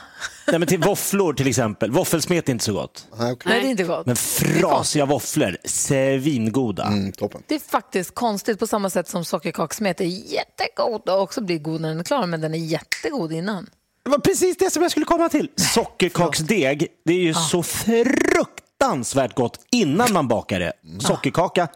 nej, 0.47 0.59
men 0.59 0.67
till 0.67 0.79
våfflor 0.79 1.33
till 1.33 1.47
exempel. 1.47 1.91
Våffelsmet 1.91 2.49
är 2.49 2.53
inte 2.53 2.65
så 2.65 2.73
gott. 2.73 3.07
Nej, 3.19 3.31
okej. 3.31 3.51
Nej, 3.51 3.61
det 3.61 3.67
är 3.67 3.71
inte 3.71 3.83
gott. 3.83 4.05
Men 4.05 4.15
frasiga 4.15 5.05
våfflor, 5.05 5.57
svingoda. 5.65 6.83
Mm, 6.85 7.11
toppen. 7.11 7.43
Det 7.47 7.55
är 7.55 7.59
faktiskt 7.59 8.15
konstigt 8.15 8.59
på 8.59 8.67
samma 8.67 8.89
sätt 8.89 9.07
som 9.07 9.25
sockerkakssmet 9.25 10.01
är 10.01 10.05
jättegod 10.05 11.09
och 11.09 11.21
också 11.21 11.41
blir 11.41 11.59
god 11.59 11.81
när 11.81 11.89
den 11.89 11.99
är 11.99 12.03
klar, 12.03 12.25
men 12.27 12.41
den 12.41 12.53
är 12.53 12.57
jättegod 12.57 13.31
innan. 13.33 13.69
Det 14.07 14.11
var 14.11 14.19
precis 14.19 14.57
det 14.57 14.69
som 14.71 14.81
jag 14.81 14.91
skulle 14.91 15.05
komma 15.05 15.29
till. 15.29 15.49
Sockerkaksdeg, 15.55 16.87
det 17.05 17.13
är 17.13 17.19
ju 17.19 17.33
så 17.33 17.63
fruktansvärt 17.63 19.35
gott 19.35 19.59
innan 19.71 20.13
man 20.13 20.27
bakar 20.27 20.59
det. 20.59 20.73
Sockerkaka, 20.99 21.67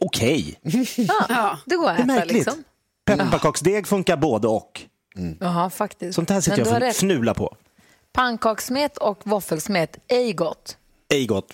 okej. 0.00 0.60
Ja, 1.28 1.58
det 1.66 1.76
går 1.76 1.90
att 1.90 1.96
Det 1.96 2.02
är 2.02 2.04
äta 2.04 2.06
märkligt. 2.06 2.32
liksom. 2.32 2.64
Pepparkaksdeg 3.04 3.86
funkar 3.86 4.16
både 4.16 4.48
och. 4.48 4.80
Jaha, 5.40 5.70
faktiskt. 5.70 6.14
Sånt 6.14 6.30
här 6.30 6.40
sitter 6.40 6.58
jag 6.58 6.68
och 6.68 6.80
rätt. 6.80 6.96
fnula 6.96 7.34
på. 7.34 7.56
Pannkakssmet 8.12 8.96
och 8.96 9.20
våffelsmet, 9.24 9.98
ej 10.08 10.32
gott. 10.32 10.76
Ej 11.12 11.26
gott. 11.26 11.52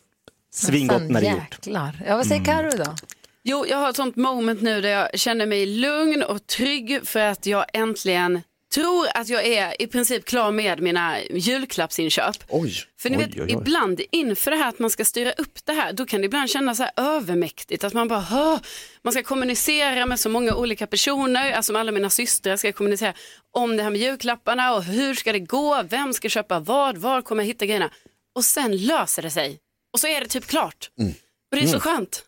Svingott 0.55 1.03
när 1.03 1.21
det 1.21 1.27
är 1.27 1.31
gjort. 1.31 1.39
Mm. 1.39 1.47
jäklar. 1.51 2.03
Ja, 2.07 2.17
vad 2.17 2.27
säger 2.27 2.45
Carro 2.45 2.85
då? 2.85 2.95
Jo, 3.43 3.67
jag 3.69 3.79
har 3.79 3.91
ett 3.91 3.97
sånt 3.97 4.17
moment 4.17 4.63
nu 4.63 4.81
där 4.81 4.89
jag 4.89 5.19
känner 5.19 5.47
mig 5.47 5.67
lugn 5.67 6.23
och 6.23 6.47
trygg 6.47 7.01
för 7.05 7.21
att 7.21 7.47
jag 7.47 7.65
äntligen 7.73 8.43
tror 8.75 9.07
att 9.15 9.29
jag 9.29 9.47
är 9.47 9.83
i 9.83 9.87
princip 9.87 10.25
klar 10.25 10.51
med 10.51 10.81
mina 10.81 11.21
julklappsinköp. 11.31 12.37
Oj. 12.49 12.75
För 13.01 13.11
ni 13.11 13.17
Oj, 13.17 13.23
vet, 13.25 13.35
oj, 13.37 13.43
oj. 13.43 13.53
ibland 13.53 14.01
inför 14.11 14.51
det 14.51 14.57
här 14.57 14.69
att 14.69 14.79
man 14.79 14.91
ska 14.91 15.05
styra 15.05 15.33
upp 15.33 15.59
det 15.65 15.73
här, 15.73 15.93
då 15.93 16.07
kan 16.07 16.21
det 16.21 16.25
ibland 16.25 16.51
kännas 16.51 16.77
så 16.77 16.83
här 16.83 16.93
övermäktigt. 16.97 17.85
Att 17.85 17.93
man 17.93 18.09
bara, 18.09 18.21
"Hå!" 18.21 18.59
man 19.03 19.13
ska 19.13 19.23
kommunicera 19.23 20.07
med 20.07 20.21
så 20.21 20.29
många 20.29 20.55
olika 20.55 20.87
personer, 20.87 21.53
alltså 21.53 21.73
med 21.73 21.81
alla 21.81 21.93
mina 21.93 22.11
systrar 22.11 22.57
ska 22.57 22.69
jag 22.69 22.75
kommunicera 22.75 23.13
om 23.53 23.77
det 23.77 23.83
här 23.83 23.91
med 23.91 24.01
julklapparna 24.01 24.75
och 24.75 24.85
hur 24.85 25.15
ska 25.15 25.33
det 25.33 25.41
gå, 25.41 25.83
vem 25.89 26.13
ska 26.13 26.29
köpa 26.29 26.59
vad, 26.61 26.99
var 26.99 27.23
kommer 27.23 27.43
jag 27.43 27.47
hitta 27.47 27.67
grejerna? 27.67 27.91
Och 28.35 28.45
sen 28.45 28.77
löser 28.77 29.23
det 29.23 29.31
sig. 29.31 29.59
Och 29.93 30.01
så 30.01 30.07
är 30.07 30.21
det 30.21 30.27
typ 30.27 30.47
klart. 30.47 30.91
Mm. 31.01 31.13
Och 31.51 31.57
det 31.57 31.63
är 31.63 31.67
så 31.69 31.81
skönt. 31.81 32.23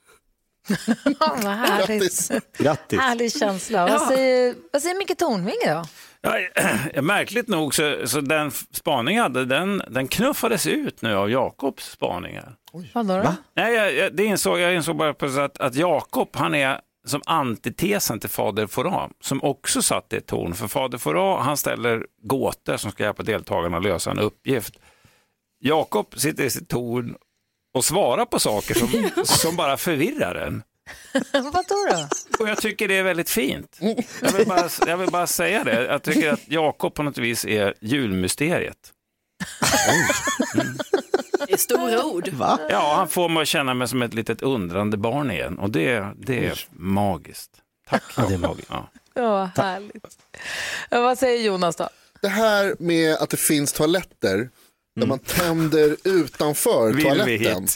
Ja, 1.20 1.38
vad 1.42 1.52
härligt. 1.54 1.88
Grattis. 1.88 2.30
Grattis. 2.58 2.98
Härlig 3.00 3.32
känsla. 3.38 3.82
Vad 3.86 3.92
Ja. 3.92 4.08
säger, 4.08 4.54
vad 4.72 4.82
säger 4.82 4.94
Micke 4.94 5.18
Tornving 5.18 5.54
då? 5.66 5.84
Ja, 6.94 7.02
märkligt 7.02 7.48
nog 7.48 7.74
så, 7.74 7.96
så 8.04 8.20
den 8.20 8.50
spaning 8.50 9.16
jag 9.16 9.22
hade, 9.22 9.44
den, 9.44 9.82
den 9.90 10.08
knuffades 10.08 10.66
ut 10.66 11.02
nu 11.02 11.14
av 11.14 11.30
Jakobs 11.30 11.90
spaningar. 11.90 12.56
Vadå 12.94 13.22
då? 13.22 13.34
Nej, 13.56 13.74
jag, 13.74 13.94
jag, 13.94 14.16
det 14.16 14.24
insåg, 14.24 14.58
jag 14.58 14.74
insåg 14.74 14.96
bara 14.96 15.14
på 15.14 15.28
så 15.28 15.40
att, 15.40 15.58
att 15.58 15.74
Jakob, 15.74 16.28
han 16.32 16.54
är 16.54 16.80
som 17.06 17.22
antitesen 17.26 18.20
till 18.20 18.30
Fader 18.30 18.66
Fouras, 18.66 19.10
som 19.20 19.42
också 19.42 19.82
satt 19.82 20.12
i 20.12 20.16
ett 20.16 20.26
torn. 20.26 20.54
För 20.54 20.68
Fader 20.68 20.98
Fouras, 20.98 21.44
han 21.44 21.56
ställer 21.56 22.06
gåtor 22.22 22.76
som 22.76 22.90
ska 22.90 23.04
hjälpa 23.04 23.22
deltagarna 23.22 23.76
att 23.76 23.82
lösa 23.82 24.10
en 24.10 24.18
uppgift. 24.18 24.74
Jakob 25.60 26.18
sitter 26.18 26.44
i 26.44 26.50
sitt 26.50 26.68
torn 26.68 27.16
och 27.74 27.84
svarar 27.84 28.24
på 28.24 28.38
saker 28.38 28.74
som, 28.74 28.88
som 29.24 29.56
bara 29.56 29.76
förvirrar 29.76 30.34
en. 30.34 30.62
Vadå 31.32 31.86
då? 31.90 32.08
Och 32.38 32.48
jag 32.48 32.58
tycker 32.58 32.88
det 32.88 32.96
är 32.96 33.02
väldigt 33.02 33.30
fint. 33.30 33.78
Jag 34.22 34.32
vill 34.32 34.46
bara, 34.46 34.68
jag 34.86 34.96
vill 34.96 35.10
bara 35.10 35.26
säga 35.26 35.64
det. 35.64 35.84
Jag 35.84 36.02
tycker 36.02 36.32
att 36.32 36.40
Jakob 36.48 36.94
på 36.94 37.02
något 37.02 37.18
vis 37.18 37.44
är 37.44 37.74
julmysteriet. 37.80 38.92
Det 41.46 41.52
är 41.52 41.56
stora 41.56 42.04
ord. 42.04 42.30
Ja, 42.70 42.94
han 42.96 43.08
får 43.08 43.28
mig 43.28 43.42
att 43.42 43.48
känna 43.48 43.74
mig 43.74 43.88
som 43.88 44.02
ett 44.02 44.14
litet 44.14 44.42
undrande 44.42 44.96
barn 44.96 45.30
igen 45.30 45.58
och 45.58 45.70
det, 45.70 46.06
det 46.16 46.46
är 46.46 46.60
magiskt. 46.70 47.50
Tack. 47.88 48.02
Ja, 48.16 48.22
det 48.28 48.34
är 48.34 48.38
magiskt. 48.38 48.68
Ja. 48.70 48.88
Ja, 49.14 49.50
härligt. 49.56 50.18
Ja, 50.90 51.00
vad 51.00 51.18
säger 51.18 51.42
Jonas 51.46 51.76
då? 51.76 51.88
Det 52.22 52.28
här 52.28 52.76
med 52.78 53.14
att 53.16 53.30
det 53.30 53.36
finns 53.36 53.72
toaletter 53.72 54.50
där 55.00 55.06
man 55.06 55.18
tänder 55.18 55.96
utanför 56.04 56.84
Mm. 56.90 56.96
Vill 56.96 57.04
toaletten. 57.04 57.66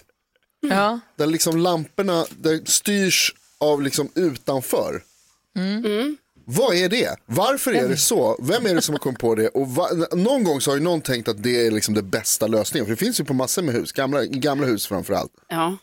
Hit? 0.62 0.70
Ja. 0.72 1.00
Där 1.16 1.26
liksom 1.26 1.56
lamporna 1.56 2.26
där 2.30 2.60
styrs 2.64 3.34
av 3.58 3.82
liksom 3.82 4.08
utanför. 4.14 5.02
Vad 6.44 6.74
är 6.74 6.88
det? 6.88 7.16
Varför 7.26 7.72
är 7.72 7.88
det 7.88 7.96
så? 7.96 8.36
Vem 8.42 8.66
är 8.66 8.74
det 8.74 8.82
som 8.82 8.94
har 8.94 8.98
kommit 8.98 9.18
på 9.18 9.34
det? 9.34 9.48
Och 9.48 9.68
va- 9.68 9.90
någon 10.12 10.44
gång 10.44 10.60
så 10.60 10.70
har 10.70 10.76
ju 10.76 10.82
någon 10.82 11.00
tänkt 11.00 11.28
att 11.28 11.42
det 11.42 11.66
är 11.66 11.70
liksom 11.70 11.94
det 11.94 12.02
bästa 12.02 12.46
lösningen. 12.46 12.86
För 12.86 12.90
det 12.90 12.96
finns 12.96 13.20
ju 13.20 13.24
på 13.24 13.34
massor 13.34 13.62
med 13.62 13.74
hus, 13.74 13.92
gamla, 13.92 14.24
gamla 14.24 14.66
hus 14.66 14.86
framförallt. 14.86 15.32
Ja. 15.48 15.76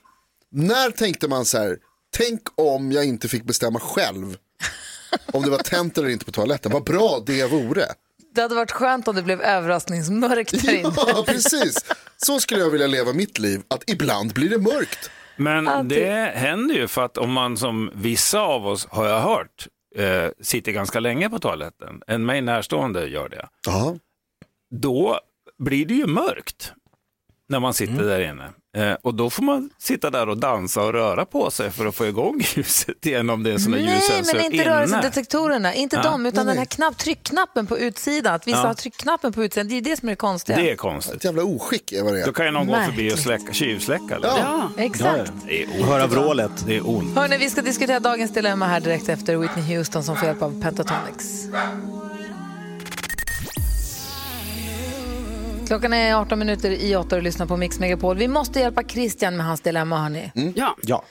När 0.52 0.92
tänkte 0.92 1.28
man 1.28 1.46
så 1.46 1.58
här, 1.58 1.78
tänk 2.18 2.42
om 2.56 2.92
jag 2.92 3.06
inte 3.06 3.28
fick 3.28 3.44
bestämma 3.44 3.80
själv 3.80 4.38
om 5.34 5.44
det 5.44 5.50
var 5.50 5.58
tänt 5.58 5.98
eller 5.98 6.10
inte 6.10 6.26
på 6.26 6.32
toaletten. 6.32 6.72
Vad 6.72 6.84
bra 6.84 7.24
det 7.26 7.46
vore. 7.46 7.86
Det 8.36 8.42
hade 8.42 8.56
varit 8.56 8.72
skönt 8.72 9.08
om 9.08 9.16
det 9.16 9.22
blev 9.24 9.42
överraskningsmörkt 9.42 10.52
där 10.66 10.74
inne. 10.76 10.92
Ja, 10.96 11.24
precis. 11.28 11.86
Så 12.18 12.40
skulle 12.40 12.62
jag 12.62 12.70
vilja 12.70 12.88
leva 12.88 13.14
mitt 13.14 13.40
liv, 13.40 13.62
att 13.68 13.90
ibland 13.90 14.34
blir 14.34 14.50
det 14.50 14.58
mörkt. 14.58 15.12
Men 15.36 15.88
det 15.88 16.32
händer 16.36 16.76
ju 16.76 16.88
för 16.88 17.06
att 17.06 17.18
om 17.18 17.32
man 17.32 17.58
som 17.58 17.92
vissa 17.96 18.40
av 18.42 18.68
oss, 18.68 18.88
har 18.92 19.08
jag 19.08 19.22
hört, 19.22 19.68
eh, 19.96 20.28
sitter 20.42 20.72
ganska 20.72 21.00
länge 21.00 21.30
på 21.30 21.40
toaletten, 21.40 22.02
en 22.08 22.26
mig 22.26 22.42
närstående 22.42 23.08
gör 23.08 23.30
det, 23.30 23.48
Ja. 23.68 23.96
då 24.72 25.20
blir 25.60 25.86
det 25.86 25.94
ju 25.94 26.08
mörkt 26.08 26.74
när 27.50 27.60
man 27.60 27.74
sitter 27.74 28.04
där 28.04 28.20
inne. 28.30 28.50
Eh, 28.78 28.94
och 29.02 29.14
då 29.16 29.30
får 29.30 29.44
man 29.44 29.70
sitta 29.78 30.10
där 30.10 30.30
och 30.30 30.38
dansa 30.38 30.82
och 30.84 30.94
röra 30.94 31.26
på 31.26 31.52
sig 31.52 31.72
för 31.72 31.86
att 31.86 31.96
få 31.96 32.06
igång 32.08 32.42
ljuset 32.56 33.06
igen 33.06 33.30
om 33.30 33.44
det 33.44 33.52
är 33.54 33.58
sådana 33.58 33.78
Nej, 33.78 33.96
ljussensor 33.96 34.36
men 34.36 34.46
inte 34.46 34.58
inne. 34.58 34.66
rörelsedetektorerna. 34.70 35.74
Inte 35.74 35.96
Ja. 35.96 36.02
dem, 36.04 36.26
utan 36.26 36.46
Nej, 36.46 36.52
den 36.52 36.58
här 36.58 36.66
nej. 36.66 36.66
knapp, 36.68 36.98
tryckknappen 36.98 37.68
på 37.68 37.80
utsidan. 37.80 38.34
Att 38.36 38.48
vissa 38.48 38.58
Ja. 38.58 38.68
har 38.68 38.74
tryckknappen 38.74 39.34
på 39.34 39.44
utsidan. 39.44 39.68
Det 39.68 39.76
är 39.78 39.82
det 39.82 39.98
som 40.00 40.10
är 40.10 40.12
det 40.12 40.16
konstiga. 40.16 40.58
Det 40.58 40.72
är 40.72 40.76
konstigt. 40.76 41.16
Ett 41.16 41.24
jävla 41.24 41.44
oskick 41.44 41.92
är 41.92 42.04
vad 42.04 42.14
det 42.14 42.22
Då 42.24 42.30
är. 42.30 42.34
kan 42.34 42.46
ju 42.46 42.52
någon 42.52 42.68
gå 42.68 42.74
förbi 42.74 42.88
och 42.90 42.96
Märkligt. 42.98 43.20
släcka, 43.20 43.54
tjuvsläcka. 43.54 44.16
Eller? 44.16 44.28
Ja. 44.28 44.70
Exakt. 44.78 45.32
Det 45.48 45.64
är 45.64 45.68
Och 45.70 45.76
ont. 45.80 45.86
höra 45.86 46.08
vrålet. 46.08 46.52
Det 46.68 46.76
är 46.78 46.90
ont. 46.90 47.16
Hörrni, 47.16 47.38
vi 47.38 47.50
ska 47.50 47.62
diskutera 47.62 48.00
dagens 48.00 48.34
dilemma 48.34 48.66
här 48.68 48.80
direkt 48.80 49.10
efter 49.10 49.36
Whitney 49.36 49.78
Houston 49.78 50.04
som 50.04 50.16
får 50.16 50.28
hjälp 50.28 50.42
av 50.42 50.62
Pentatonix. 50.62 51.46
Klockan 55.70 55.94
är 55.94 56.16
18 56.16 56.40
minuter 56.40 56.72
i 56.72 56.96
8 56.96 57.16
och 57.16 57.24
lyssnar 57.24 57.46
på 57.46 57.58
Mix 57.58 57.80
Megapol. 57.80 58.18
Vi 58.18 58.28
måste 58.28 58.60
hjälpa 58.60 58.84
Christian 58.84 59.38
med 59.38 59.46
hans 59.46 59.62
dilemma, 59.62 59.98
hörni. 59.98 60.32
Mm. 60.36 60.54
ja. 60.56 60.76
Ja. 60.82 61.04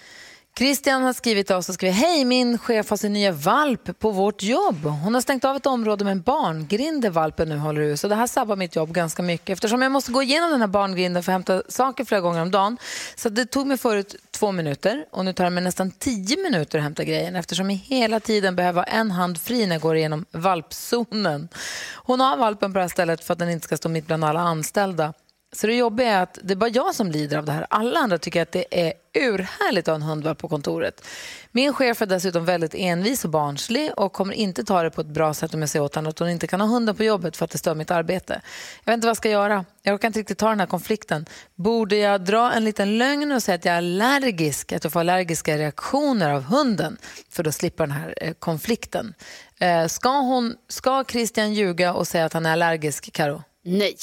Christian 0.58 1.02
har 1.02 1.12
skrivit 1.12 1.46
till 1.46 1.56
oss 1.56 1.68
och 1.68 1.74
skrivit 1.74 1.96
Hej, 1.96 2.24
min 2.24 2.58
chef 2.58 2.90
har 2.90 2.96
sin 2.96 3.12
nya 3.12 3.32
valp 3.32 3.98
på 3.98 4.10
vårt 4.10 4.42
jobb. 4.42 4.84
Hon 4.84 5.14
har 5.14 5.20
stängt 5.20 5.44
av 5.44 5.56
ett 5.56 5.66
område 5.66 6.04
med 6.04 6.12
en 6.12 6.20
barngrind 6.20 7.02
där 7.02 7.10
valpen 7.10 7.48
nu 7.48 7.56
håller 7.56 7.80
hus. 7.80 8.04
Och 8.04 8.10
det 8.10 8.16
här 8.16 8.26
sabbar 8.26 8.56
mitt 8.56 8.76
jobb 8.76 8.92
ganska 8.92 9.22
mycket 9.22 9.50
eftersom 9.50 9.82
jag 9.82 9.92
måste 9.92 10.12
gå 10.12 10.22
igenom 10.22 10.50
den 10.50 10.60
här 10.60 10.68
barngrinden 10.68 11.22
för 11.22 11.32
att 11.32 11.34
hämta 11.34 11.62
saker 11.68 12.04
flera 12.04 12.20
gånger 12.20 12.42
om 12.42 12.50
dagen. 12.50 12.76
Så 13.16 13.28
det 13.28 13.46
tog 13.46 13.66
mig 13.66 13.76
förut 13.76 14.16
två 14.30 14.52
minuter 14.52 15.04
och 15.10 15.24
nu 15.24 15.32
tar 15.32 15.44
det 15.44 15.50
mig 15.50 15.64
nästan 15.64 15.90
tio 15.90 16.42
minuter 16.42 16.78
att 16.78 16.84
hämta 16.84 17.04
grejen 17.04 17.36
eftersom 17.36 17.70
jag 17.70 17.78
hela 17.78 18.20
tiden 18.20 18.56
behöver 18.56 18.80
ha 18.80 18.86
en 18.86 19.10
hand 19.10 19.40
fri 19.40 19.66
när 19.66 19.74
jag 19.74 19.82
går 19.82 19.96
igenom 19.96 20.24
valpzonen. 20.30 21.48
Hon 21.94 22.20
har 22.20 22.36
valpen 22.36 22.72
på 22.72 22.78
det 22.78 22.82
här 22.82 22.88
stället 22.88 23.24
för 23.24 23.32
att 23.32 23.38
den 23.38 23.50
inte 23.50 23.64
ska 23.64 23.76
stå 23.76 23.88
mitt 23.88 24.06
bland 24.06 24.24
alla 24.24 24.40
anställda. 24.40 25.14
Så 25.52 25.66
det 25.66 25.74
jobbiga 25.74 26.08
är 26.08 26.22
att 26.22 26.38
det 26.42 26.54
är 26.54 26.56
bara 26.56 26.70
jag 26.70 26.94
som 26.94 27.10
lider 27.10 27.38
av 27.38 27.44
det 27.44 27.52
här. 27.52 27.66
Alla 27.70 28.00
andra 28.00 28.18
tycker 28.18 28.42
att 28.42 28.52
det 28.52 28.86
är 28.86 28.92
urhärligt 29.14 29.88
att 29.88 29.92
ha 29.92 29.94
en 29.94 30.02
hundvalp 30.02 30.38
på 30.38 30.48
kontoret. 30.48 31.04
Min 31.52 31.72
chef 31.72 32.02
är 32.02 32.06
dessutom 32.06 32.44
väldigt 32.44 32.74
envis 32.74 33.24
och 33.24 33.30
barnslig 33.30 33.90
och 33.96 34.12
kommer 34.12 34.34
inte 34.34 34.64
ta 34.64 34.82
det 34.82 34.90
på 34.90 35.00
ett 35.00 35.06
bra 35.06 35.34
sätt 35.34 35.54
om 35.54 35.60
jag 35.60 35.70
säger 35.70 35.84
åt 35.84 35.96
henne 35.96 36.08
att 36.08 36.18
hon 36.18 36.28
inte 36.28 36.46
kan 36.46 36.60
ha 36.60 36.68
hunden 36.68 36.96
på 36.96 37.04
jobbet 37.04 37.36
för 37.36 37.44
att 37.44 37.50
det 37.50 37.58
stör 37.58 37.74
mitt 37.74 37.90
arbete. 37.90 38.40
Jag 38.84 38.92
vet 38.92 38.94
inte 38.94 39.06
vad 39.06 39.10
jag 39.10 39.16
ska 39.16 39.30
göra. 39.30 39.64
Jag 39.82 39.94
orkar 39.94 40.08
inte 40.08 40.20
riktigt 40.20 40.38
ta 40.38 40.48
den 40.48 40.60
här 40.60 40.66
konflikten. 40.66 41.26
Borde 41.54 41.96
jag 41.96 42.24
dra 42.24 42.52
en 42.52 42.64
liten 42.64 42.98
lögn 42.98 43.32
och 43.32 43.42
säga 43.42 43.54
att 43.54 43.64
jag 43.64 43.74
är 43.74 43.78
allergisk, 43.78 44.72
att 44.72 44.84
jag 44.84 44.92
får 44.92 45.00
allergiska 45.00 45.58
reaktioner 45.58 46.30
av 46.30 46.42
hunden 46.42 46.96
för 47.30 47.42
då 47.42 47.52
slippa 47.52 47.82
den 47.82 47.92
här 47.92 48.14
eh, 48.16 48.32
konflikten? 48.32 49.14
Eh, 49.60 49.86
ska, 49.86 50.08
hon, 50.08 50.54
ska 50.68 51.04
Christian 51.08 51.54
ljuga 51.54 51.94
och 51.94 52.08
säga 52.08 52.24
att 52.24 52.32
han 52.32 52.46
är 52.46 52.52
allergisk, 52.52 53.12
Karo? 53.12 53.42
Nej. 53.64 53.96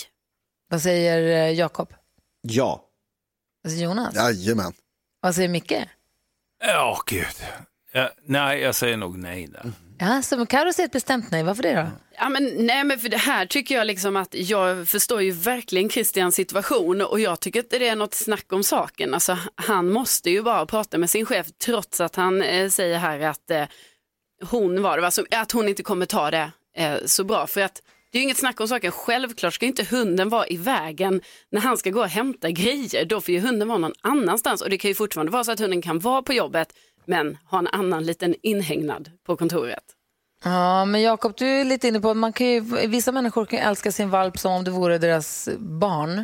Vad 0.69 0.81
säger 0.81 1.47
eh, 1.47 1.53
Jakob? 1.53 1.93
Ja. 2.41 2.81
Vad 3.61 3.71
säger 3.71 3.85
Jonas? 3.85 4.15
Jajamän. 4.15 4.73
Vad 5.21 5.35
säger 5.35 5.49
Micke? 5.49 5.73
Ja, 6.59 7.01
gud. 7.05 7.25
Ja, 7.91 8.09
nej, 8.25 8.59
jag 8.59 8.75
säger 8.75 8.97
nog 8.97 9.17
nej 9.17 9.47
där. 9.47 9.71
Ja, 9.97 10.21
så 10.21 10.45
Karo 10.45 10.73
säger 10.73 10.87
ett 10.87 10.93
bestämt 10.93 11.31
nej. 11.31 11.43
Varför 11.43 11.63
det 11.63 11.73
då? 11.73 11.87
Ja, 12.17 12.29
men, 12.29 12.51
nej, 12.57 12.83
men 12.83 12.99
för 12.99 13.09
det 13.09 13.17
här 13.17 13.45
tycker 13.45 13.75
jag 13.75 13.87
liksom 13.87 14.15
att 14.15 14.33
jag 14.33 14.87
förstår 14.89 15.21
ju 15.21 15.31
verkligen 15.31 15.89
Christians 15.89 16.35
situation 16.35 17.01
och 17.01 17.19
jag 17.19 17.39
tycker 17.39 17.59
inte 17.59 17.79
det 17.79 17.87
är 17.87 17.95
något 17.95 18.13
snack 18.13 18.53
om 18.53 18.63
saken. 18.63 19.13
Alltså, 19.13 19.37
han 19.55 19.91
måste 19.91 20.29
ju 20.29 20.43
bara 20.43 20.65
prata 20.65 20.97
med 20.97 21.09
sin 21.09 21.25
chef 21.25 21.47
trots 21.65 22.01
att 22.01 22.15
han 22.15 22.41
eh, 22.41 22.69
säger 22.69 22.97
här 22.97 23.19
att 23.19 23.51
eh, 23.51 23.63
hon 24.41 24.81
var 24.81 24.97
det, 24.97 25.05
alltså, 25.05 25.25
att 25.31 25.51
hon 25.51 25.67
inte 25.69 25.83
kommer 25.83 26.05
ta 26.05 26.31
det 26.31 26.51
eh, 26.75 26.97
så 27.05 27.23
bra. 27.23 27.47
För 27.47 27.61
att 27.61 27.81
det 28.15 28.19
är 28.19 28.21
ju 28.21 28.23
inget 28.23 28.37
snack 28.37 28.59
om 28.59 28.67
saken. 28.67 28.91
Självklart 28.91 29.53
ska 29.53 29.65
inte 29.65 29.83
hunden 29.83 30.29
vara 30.29 30.47
i 30.47 30.57
vägen 30.57 31.21
när 31.51 31.61
han 31.61 31.77
ska 31.77 31.89
gå 31.89 31.99
och 31.99 32.07
hämta 32.07 32.49
grejer. 32.51 33.05
Då 33.05 33.21
får 33.21 33.33
ju 33.33 33.39
hunden 33.39 33.67
vara 33.67 33.77
någon 33.77 33.93
annanstans 34.01 34.61
och 34.61 34.69
det 34.69 34.77
kan 34.77 34.89
ju 34.89 34.95
fortfarande 34.95 35.31
vara 35.31 35.43
så 35.43 35.51
att 35.51 35.59
hunden 35.59 35.81
kan 35.81 35.99
vara 35.99 36.21
på 36.21 36.33
jobbet 36.33 36.67
men 37.05 37.37
ha 37.45 37.59
en 37.59 37.67
annan 37.67 38.05
liten 38.05 38.35
inhägnad 38.41 39.11
på 39.25 39.37
kontoret. 39.37 39.83
Ja, 40.43 40.85
men 40.85 41.01
Jakob, 41.01 41.33
du 41.37 41.45
är 41.47 41.63
lite 41.65 41.87
inne 41.87 41.99
på 41.99 42.09
att 42.09 42.17
man 42.17 42.33
kan 42.33 42.47
ju, 42.47 42.59
vissa 42.87 43.11
människor 43.11 43.45
kan 43.45 43.59
ju 43.59 43.65
älska 43.65 43.91
sin 43.91 44.09
valp 44.09 44.39
som 44.39 44.51
om 44.53 44.63
det 44.63 44.71
vore 44.71 44.97
deras 44.97 45.49
barn. 45.57 46.15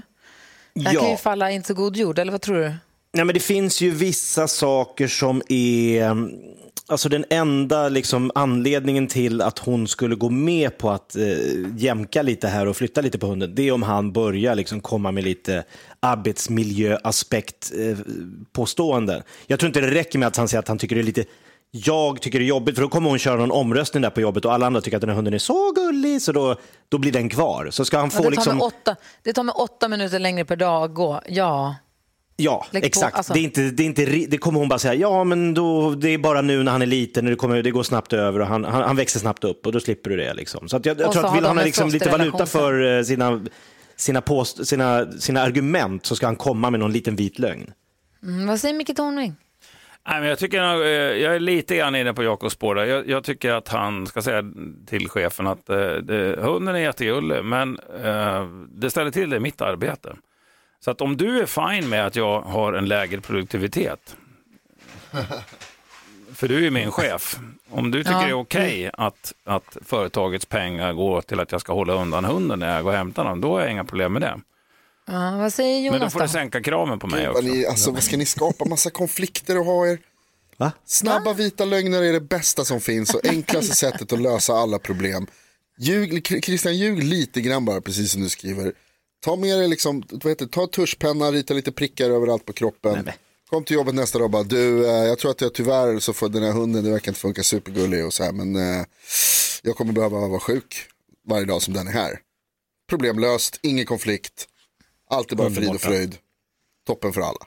Det 0.74 0.92
Ja. 0.92 1.02
kan 1.02 1.10
ju 1.12 1.18
falla 1.18 1.52
inte 1.52 1.68
så 1.68 1.74
god 1.74 1.98
jord, 1.98 2.20
eller 2.20 2.32
vad 2.32 2.42
tror 2.42 2.56
du? 2.58 2.74
Nej, 3.14 3.26
men 3.26 3.34
det 3.34 3.40
finns 3.40 3.82
ju 3.82 3.92
vissa 3.92 4.48
saker 4.48 5.08
som 5.08 5.42
är... 5.50 6.16
Alltså 6.92 7.10
den 7.10 7.26
enda 7.30 7.90
liksom, 7.90 8.32
anledningen 8.36 9.08
till 9.08 9.42
att 9.42 9.60
hon 9.60 9.88
skulle 9.88 10.16
gå 10.16 10.30
med 10.30 10.78
på 10.78 10.90
att 10.90 11.16
eh, 11.16 11.24
jämka 11.78 12.22
lite 12.22 12.48
här 12.48 12.68
och 12.68 12.78
flytta 12.78 13.02
lite 13.02 13.20
på 13.20 13.28
hunden, 13.28 13.56
det 13.56 13.68
är 13.68 13.72
om 13.72 13.84
han 13.84 14.12
börjar 14.12 14.56
liksom, 14.56 14.82
komma 14.82 15.12
med 15.12 15.24
lite 15.24 15.64
arbetsmiljöaspekt 16.00 17.72
eh, 17.80 17.98
påståenden. 18.54 19.24
Jag 19.48 19.60
tror 19.60 19.68
inte 19.68 19.82
det 19.82 19.92
räcker 19.92 20.20
med 20.20 20.28
att 20.28 20.38
han 20.38 20.48
säger 20.48 20.60
att 20.60 20.68
han 20.68 20.78
tycker 20.78 20.96
det 20.96 21.02
är 21.02 21.04
lite 21.04 21.26
jag 21.72 22.22
tycker 22.22 22.40
det 22.40 22.46
är 22.46 22.48
jobbigt, 22.48 22.76
för 22.76 22.82
då 22.82 22.90
kommer 22.90 23.10
hon 23.10 23.20
köra 23.20 23.36
någon 23.36 23.52
omröstning 23.52 24.02
där 24.02 24.10
på 24.10 24.22
jobbet 24.22 24.46
och 24.46 24.54
alla 24.54 24.66
andra 24.66 24.82
tycker 24.82 24.98
att 24.98 25.02
den 25.02 25.10
här 25.10 25.16
hunden 25.16 25.34
är 25.34 25.38
så 25.38 25.72
gullig, 25.72 26.22
så 26.22 26.32
då, 26.32 26.56
då 26.90 26.98
blir 26.98 27.12
den 27.12 27.30
kvar. 27.30 27.68
Så 27.72 27.86
ska 27.86 27.98
han 27.98 28.10
Ja, 28.14 28.18
få 28.18 28.30
det, 28.30 28.36
tar 28.36 28.42
liksom... 28.42 28.62
åtta, 28.62 28.96
det 29.24 29.34
tar 29.34 29.44
mig 29.44 29.54
åtta 29.58 29.88
minuter 29.88 30.20
längre 30.20 30.46
per 30.46 30.56
dag 30.56 30.84
att 30.84 30.94
gå. 30.96 31.22
Ja. 31.28 31.76
Ja, 32.42 32.66
Lägg 32.72 32.84
på, 32.84 32.88
exakt. 32.88 33.18
alltså. 33.18 33.34
Det, 33.34 33.40
är 33.40 33.44
inte, 33.44 33.62
det, 33.62 33.84
är 33.84 33.86
inte, 33.86 34.06
det 34.06 34.38
kommer 34.38 34.60
hon 34.60 34.70
bara 34.70 34.80
säga, 34.80 34.94
ja 34.94 35.24
men 35.24 35.54
då, 35.54 35.92
det 35.92 36.10
är 36.10 36.18
bara 36.18 36.42
nu 36.42 36.64
när 36.64 36.72
han 36.72 36.82
är 36.82 36.86
liten, 36.86 37.24
när 37.26 37.32
det, 37.32 37.38
kommer, 37.38 37.64
det 37.64 37.72
går 37.72 37.84
snabbt 37.84 38.14
över 38.14 38.40
och 38.40 38.48
han, 38.48 38.64
han, 38.64 38.84
han 38.84 38.96
växer 38.96 39.20
snabbt 39.20 39.44
upp 39.44 39.66
och 39.66 39.72
då 39.72 39.80
slipper 39.80 40.10
du 40.10 40.18
det. 40.18 40.34
Liksom. 40.34 40.70
Så 40.70 40.78
att 40.78 40.86
jag, 40.86 41.00
jag 41.00 41.08
Och 41.08 41.14
tror 41.14 41.22
så 41.22 41.28
att 41.28 41.36
vill 41.36 41.46
han 41.46 41.58
ha 41.58 41.64
liksom 41.64 41.90
lite 41.90 42.10
valuta 42.10 42.46
för 42.46 42.98
eh, 42.98 43.04
sina, 43.04 43.42
sina, 43.96 44.22
post, 44.22 44.68
sina, 44.68 45.12
sina 45.12 45.42
argument 45.42 46.06
så 46.06 46.16
ska 46.16 46.26
han 46.26 46.36
komma 46.36 46.70
med 46.70 46.80
någon 46.80 46.92
liten 46.92 47.16
vit 47.16 47.40
lögn. 47.40 47.72
Mm, 48.24 48.48
vad 48.48 48.60
säger 48.60 48.74
Micke 48.74 48.96
Tornving? 48.96 49.36
Nej, 50.08 50.20
men 50.20 50.30
jag, 50.30 50.40
tycker, 50.40 50.60
eh, 50.82 50.90
jag 51.22 51.36
är 51.36 51.40
lite 51.40 51.76
grann 51.76 51.96
inne 51.96 52.14
på 52.14 52.24
Jakobs 52.24 52.54
spår 52.54 52.76
där. 52.76 52.86
Jag, 52.86 53.10
jag 53.10 53.24
tycker 53.24 53.52
att 53.52 53.68
han 53.68 54.08
ska 54.08 54.22
säga 54.22 54.44
till 54.88 55.10
chefen 55.10 55.48
att 55.48 55.70
eh, 55.70 55.94
det, 55.94 56.40
hunden 56.40 56.76
är 56.76 56.80
jättegullig, 56.80 57.46
men 57.46 57.80
eh, 58.04 58.46
det 58.70 58.90
ställer 58.92 59.12
till 59.12 59.30
det 59.30 59.38
i 59.38 59.40
mitt 59.40 59.62
arbete. 59.62 60.16
Så 60.86 60.92
att 60.92 61.02
om 61.02 61.18
du 61.18 61.40
är 61.42 61.46
fine 61.46 61.90
med 61.90 62.06
att 62.08 62.16
jag 62.16 62.42
har 62.42 62.74
en 62.74 62.86
lägre 62.88 63.22
produktivitet, 63.22 64.16
för 66.34 66.48
du 66.48 66.68
är 66.68 66.72
min 66.72 66.92
chef, 66.92 67.40
om 67.70 67.92
du 67.92 68.04
tycker 68.04 68.12
Ja. 68.12 68.22
det 68.24 68.30
är 68.30 68.34
okej 68.34 68.92
att, 68.94 69.34
att 69.44 69.78
företagets 69.86 70.46
pengar 70.46 70.94
går 70.94 71.22
till 71.22 71.40
att 71.40 71.52
jag 71.52 71.62
ska 71.62 71.74
hålla 71.74 71.94
undan 71.94 72.26
hunden 72.26 72.60
när 72.60 72.76
jag 72.76 72.84
går 72.84 72.92
och 72.92 72.98
hämtar 72.98 73.24
den, 73.26 73.42
då 73.42 73.54
har 73.54 73.62
jag 73.62 73.72
inga 73.72 73.84
problem 73.86 74.14
med 74.14 74.22
det. 74.22 74.40
Ja, 75.08 75.38
vad 75.38 75.54
säger 75.54 75.82
Men 75.82 75.92
då 75.92 75.98
Jonas 75.98 76.14
får 76.14 76.20
du 76.20 76.28
sänka 76.28 76.62
kraven 76.64 77.00
på 77.00 77.08
mig 77.08 77.28
Vad, 77.28 77.36
också. 77.36 77.48
ni, 77.48 77.66
alltså, 77.66 77.92
vad 77.92 78.04
ska 78.04 78.18
ni 78.18 78.26
skapa 78.26 78.66
massa 78.66 78.90
konflikter 78.90 79.58
och 79.60 79.66
ha 79.66 79.88
er? 79.88 80.00
Va? 80.58 80.72
Snabba 80.86 81.34
vita 81.34 81.66
lögner 81.66 82.02
är 82.04 82.14
det 82.14 82.20
bästa 82.22 82.66
som 82.66 82.82
finns 82.82 83.14
och 83.16 83.26
enklaste 83.26 83.76
sättet 83.76 84.14
att 84.14 84.22
lösa 84.22 84.54
alla 84.54 84.80
problem. 84.80 85.28
Ljug, 85.78 86.28
Christian, 86.44 86.78
ljug 86.78 87.04
lite 87.04 87.42
grann 87.42 87.66
bara, 87.66 87.82
precis 87.82 88.12
som 88.12 88.22
du 88.22 88.30
skriver. 88.30 88.74
Ta 89.24 89.36
med 89.36 89.60
dig 89.60 89.68
liksom, 89.68 90.04
vad 90.12 90.32
heter, 90.32 90.46
det, 90.46 90.52
ta 90.52 90.68
tuschpenna, 90.68 91.32
rita 91.32 91.54
lite 91.54 91.72
prickar 91.72 92.10
överallt 92.10 92.46
på 92.46 92.54
kroppen. 92.54 93.10
Kom 93.50 93.64
till 93.64 93.76
jobbet 93.76 93.96
nästa 93.96 94.18
dag 94.18 94.26
och 94.26 94.32
bara, 94.32 94.44
du, 94.44 94.86
eh, 94.88 94.92
jag 94.92 95.20
tror 95.20 95.32
att 95.32 95.42
jag 95.42 95.54
tyvärr 95.54 96.00
så 96.00 96.14
får 96.14 96.30
den 96.30 96.44
här 96.44 96.52
hunden, 96.52 96.84
det 96.84 96.92
verkar 96.92 97.12
inte 97.12 97.20
funka 97.22 97.44
supergullig 97.44 98.06
och 98.06 98.14
så 98.14 98.24
här, 98.24 98.32
men 98.32 98.56
eh, 98.56 98.86
jag 99.64 99.76
kommer 99.76 99.94
behöva 99.94 100.28
vara 100.28 100.40
sjuk 100.40 100.88
varje 101.28 101.46
dag 101.46 101.62
som 101.62 101.74
den 101.74 101.88
är 101.88 101.92
här. 101.92 102.20
Problemlöst, 102.90 103.60
ingen 103.62 103.86
konflikt, 103.86 104.48
allt 105.10 105.32
är 105.32 105.36
bara 105.36 105.50
frid 105.50 105.70
och 105.70 105.82
fröjd. 105.82 106.18
Toppen 106.88 107.14
för 107.14 107.22
alla. 107.22 107.46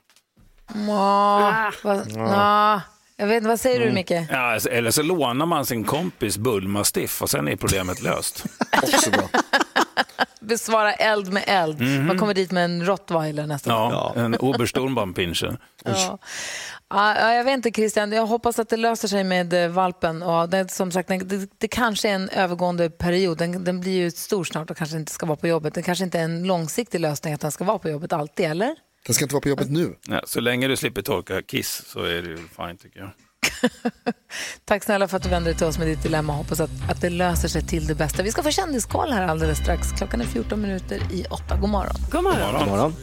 Ja, 0.86 1.72
vad, 1.84 2.12
ja. 2.14 2.80
Jag 3.16 3.26
vet 3.26 3.44
vad 3.44 3.60
säger 3.60 3.80
du 3.80 3.92
Micke? 3.92 4.10
Ja, 4.10 4.52
alltså, 4.52 4.68
eller 4.68 4.90
så 4.90 5.02
lånar 5.02 5.46
man 5.46 5.66
sin 5.66 5.84
kompis 5.84 6.38
bullmastiff 6.38 7.22
och 7.22 7.30
sen 7.30 7.48
är 7.48 7.56
problemet 7.56 8.02
löst. 8.02 8.44
Också 8.82 9.10
bra. 9.10 9.28
Besvara 10.40 10.92
eld 10.92 11.32
med 11.32 11.44
eld. 11.46 11.80
Man 11.80 12.18
kommer 12.18 12.34
dit 12.34 12.52
med 12.52 12.64
en 12.64 12.86
rottweiler 12.86 13.46
nästan. 13.46 13.92
Ja, 13.92 14.12
en 14.16 14.34
Obersturmbannpinscher. 14.34 15.56
Ja. 15.84 16.18
Ja, 16.88 17.34
jag 17.34 17.44
vet 17.44 17.52
inte 17.52 17.70
Christian, 17.70 18.12
jag 18.12 18.26
hoppas 18.26 18.58
att 18.58 18.68
det 18.68 18.76
löser 18.76 19.08
sig 19.08 19.24
med 19.24 19.64
eh, 19.64 19.68
valpen. 19.70 20.22
Och 20.22 20.48
det, 20.48 20.70
som 20.70 20.90
sagt, 20.92 21.08
det, 21.08 21.50
det 21.58 21.68
kanske 21.68 22.08
är 22.08 22.14
en 22.14 22.28
övergående 22.28 22.90
period. 22.90 23.38
Den, 23.38 23.64
den 23.64 23.80
blir 23.80 23.92
ju 23.92 24.10
stor 24.10 24.44
snart 24.44 24.70
och 24.70 24.76
kanske 24.76 24.96
inte 24.96 25.12
ska 25.12 25.26
vara 25.26 25.36
på 25.36 25.48
jobbet. 25.48 25.74
Det 25.74 25.82
kanske 25.82 26.04
inte 26.04 26.18
är 26.18 26.24
en 26.24 26.42
långsiktig 26.44 27.00
lösning 27.00 27.34
att 27.34 27.40
den 27.40 27.52
ska 27.52 27.64
vara 27.64 27.78
på 27.78 27.88
jobbet 27.88 28.12
alltid, 28.12 28.46
eller? 28.46 28.76
Den 29.06 29.14
ska 29.14 29.24
inte 29.24 29.34
vara 29.34 29.42
på 29.42 29.48
jobbet 29.48 29.70
nu. 29.70 29.96
Ja, 30.08 30.20
så 30.26 30.40
länge 30.40 30.68
du 30.68 30.76
slipper 30.76 31.02
torka 31.02 31.42
kiss 31.42 31.82
så 31.86 32.02
är 32.02 32.22
det 32.22 32.28
ju 32.28 32.36
fine 32.36 32.76
tycker 32.82 33.00
jag. 33.00 33.10
Tack 34.64 34.84
snälla 34.84 35.08
för 35.08 35.16
att 35.16 35.22
du 35.22 35.28
vände 35.28 35.50
dig 35.50 35.58
till 35.58 35.66
oss 35.66 35.78
med 35.78 35.86
ditt 35.86 36.02
dilemma. 36.02 36.32
Hoppas 36.32 36.60
att, 36.60 36.70
att 36.90 37.00
det 37.00 37.10
löser 37.10 37.48
sig 37.48 37.62
till 37.62 37.86
det 37.86 37.94
bästa. 37.94 38.22
Vi 38.22 38.30
ska 38.30 38.42
få 38.42 38.50
kändiskoll 38.50 39.12
här 39.12 39.28
alldeles 39.28 39.58
strax. 39.58 39.92
Klockan 39.92 40.20
är 40.20 40.24
14 40.24 40.60
minuter 40.60 41.00
i 41.12 41.26
åtta. 41.30 41.56
God 41.56 41.70
morgon. 41.70 41.96
God 42.10 42.22
morgon. 42.22 42.58
God 42.58 42.68
morgon. 42.68 42.94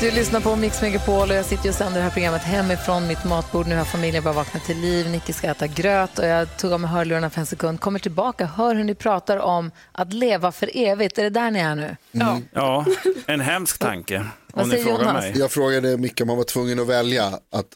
Du 0.00 0.10
lyssnar 0.10 0.40
på 0.40 0.56
Mix 0.56 0.82
Megapol 0.82 1.30
och 1.30 1.36
jag 1.36 1.44
sitter 1.44 1.68
och 1.68 1.74
sänder 1.74 1.98
det 1.98 2.04
här 2.04 2.10
programmet 2.10 2.42
hemifrån 2.42 3.06
mitt 3.06 3.24
matbord. 3.24 3.66
Nu 3.66 3.76
har 3.76 3.84
familjen 3.84 4.24
bara 4.24 4.34
vaknat 4.34 4.64
till 4.64 4.78
liv. 4.80 5.10
Nicky 5.10 5.32
ska 5.32 5.46
äta 5.50 5.66
gröt 5.66 6.18
och 6.18 6.24
jag 6.26 6.56
tog 6.58 6.72
av 6.72 6.80
mig 6.80 6.90
hörlurarna 6.90 7.30
för 7.30 7.40
en 7.40 7.46
sekund. 7.46 7.80
Kommer 7.80 7.98
tillbaka, 7.98 8.46
hör 8.46 8.74
hur 8.74 8.84
ni 8.84 8.94
pratar 8.94 9.36
om 9.36 9.70
att 9.92 10.12
leva 10.12 10.52
för 10.52 10.70
evigt. 10.74 11.18
Är 11.18 11.22
det 11.22 11.30
där 11.30 11.50
ni 11.50 11.58
är 11.60 11.74
nu? 11.74 11.96
Ja. 12.12 12.40
Ja, 12.52 12.84
en 13.26 13.40
hemsk 13.40 13.78
tanke 13.78 14.24
Vad 14.52 14.62
om 14.62 14.68
ni 14.68 14.74
säger 14.74 14.86
frågar 14.88 15.04
Jonas? 15.08 15.22
mig. 15.22 15.38
Jag 15.38 15.50
frågade 15.50 15.96
Micke 15.96 16.20
om 16.20 16.28
han 16.28 16.38
var 16.38 16.44
tvungen 16.44 16.80
att 16.80 16.86
välja 16.86 17.26
att 17.26 17.66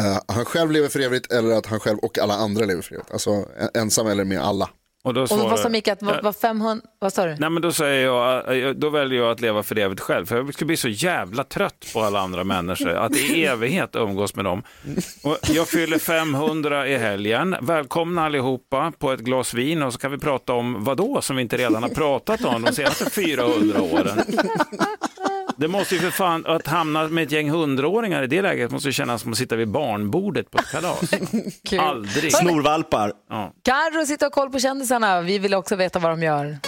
eh, 0.00 0.18
han 0.28 0.44
själv 0.44 0.70
lever 0.70 0.88
för 0.88 1.00
evigt 1.00 1.32
eller 1.32 1.54
att 1.54 1.66
han 1.66 1.80
själv 1.80 1.98
och 1.98 2.18
alla 2.18 2.34
andra 2.34 2.64
lever 2.64 2.82
för 2.82 2.94
evigt. 2.94 3.10
Alltså 3.12 3.30
en- 3.30 3.80
ensam 3.82 4.06
eller 4.06 4.24
med 4.24 4.40
alla. 4.40 4.68
Och, 5.04 5.14
då 5.14 5.22
Och 5.22 5.28
svarar- 5.28 5.50
vad 5.50 5.58
sa 5.60 5.68
Micke? 5.68 5.88
Att 5.88 6.02
vad 6.22 6.36
500... 6.36 6.86
Vad 6.98 7.12
sa 7.12 7.26
du? 7.26 7.36
Nej 7.38 7.50
men 7.50 7.62
då 7.62 7.72
säger 7.72 8.04
jag, 8.06 8.58
eh, 8.62 8.70
då 8.70 8.90
väljer 8.90 9.20
jag 9.22 9.30
att 9.30 9.40
leva 9.40 9.62
för 9.62 9.78
evigt 9.78 10.00
själv. 10.00 10.26
För 10.26 10.36
jag 10.36 10.54
skulle 10.54 10.66
bli 10.66 10.76
så 10.76 10.88
jävla 10.88 11.44
trött 11.44 11.86
på 11.94 12.00
alla 12.02 12.20
andra 12.20 12.44
människor. 12.44 12.90
Att 12.90 13.16
i 13.16 13.44
evighet 13.46 13.96
umgås 13.96 14.34
med 14.36 14.44
dem. 14.44 14.62
Och 15.22 15.38
jag 15.48 15.68
fyller 15.68 15.98
500 15.98 16.88
i 16.88 16.96
helgen. 16.96 17.56
Välkomna 17.60 18.24
allihopa 18.24 18.92
på 18.98 19.12
ett 19.12 19.20
glas 19.20 19.54
vin 19.54 19.82
och 19.82 19.92
så 19.92 19.98
kan 19.98 20.10
vi 20.10 20.18
prata 20.18 20.52
om 20.52 20.84
vad 20.84 20.96
då 20.96 21.20
som 21.20 21.36
vi 21.36 21.42
inte 21.42 21.56
redan 21.56 21.82
har 21.82 21.90
pratat 21.90 22.44
om 22.44 22.62
de 22.62 22.72
senaste 22.74 23.10
400 23.10 23.80
åren. 23.82 24.20
Det 25.56 25.68
måste 25.68 25.94
ju 25.94 26.00
för 26.00 26.10
fan, 26.10 26.46
att 26.46 26.66
hamna 26.66 27.08
med 27.08 27.24
ett 27.24 27.32
gäng 27.32 27.50
hundraåringar 27.50 28.22
i 28.22 28.26
det 28.26 28.42
läget 28.42 28.70
måste 28.70 28.88
ju 28.88 28.92
kännas 28.92 29.22
som 29.22 29.32
att 29.32 29.38
sitta 29.38 29.56
vid 29.56 29.68
barnbordet 29.68 30.50
på 30.50 30.58
ett 30.58 30.70
kalas. 30.70 31.00
Aldrig. 31.78 32.32
Snorvalpar. 32.36 33.12
Ja. 33.30 33.52
Carro 33.64 34.06
sitter 34.06 34.26
och 34.26 34.32
koll 34.32 34.50
på 34.50 34.58
kändisarna. 34.92 35.20
Vi 35.20 35.38
vill 35.38 35.54
också 35.54 35.76
veta 35.76 35.98
vad 35.98 36.12
de 36.12 36.22
gör. 36.22 36.58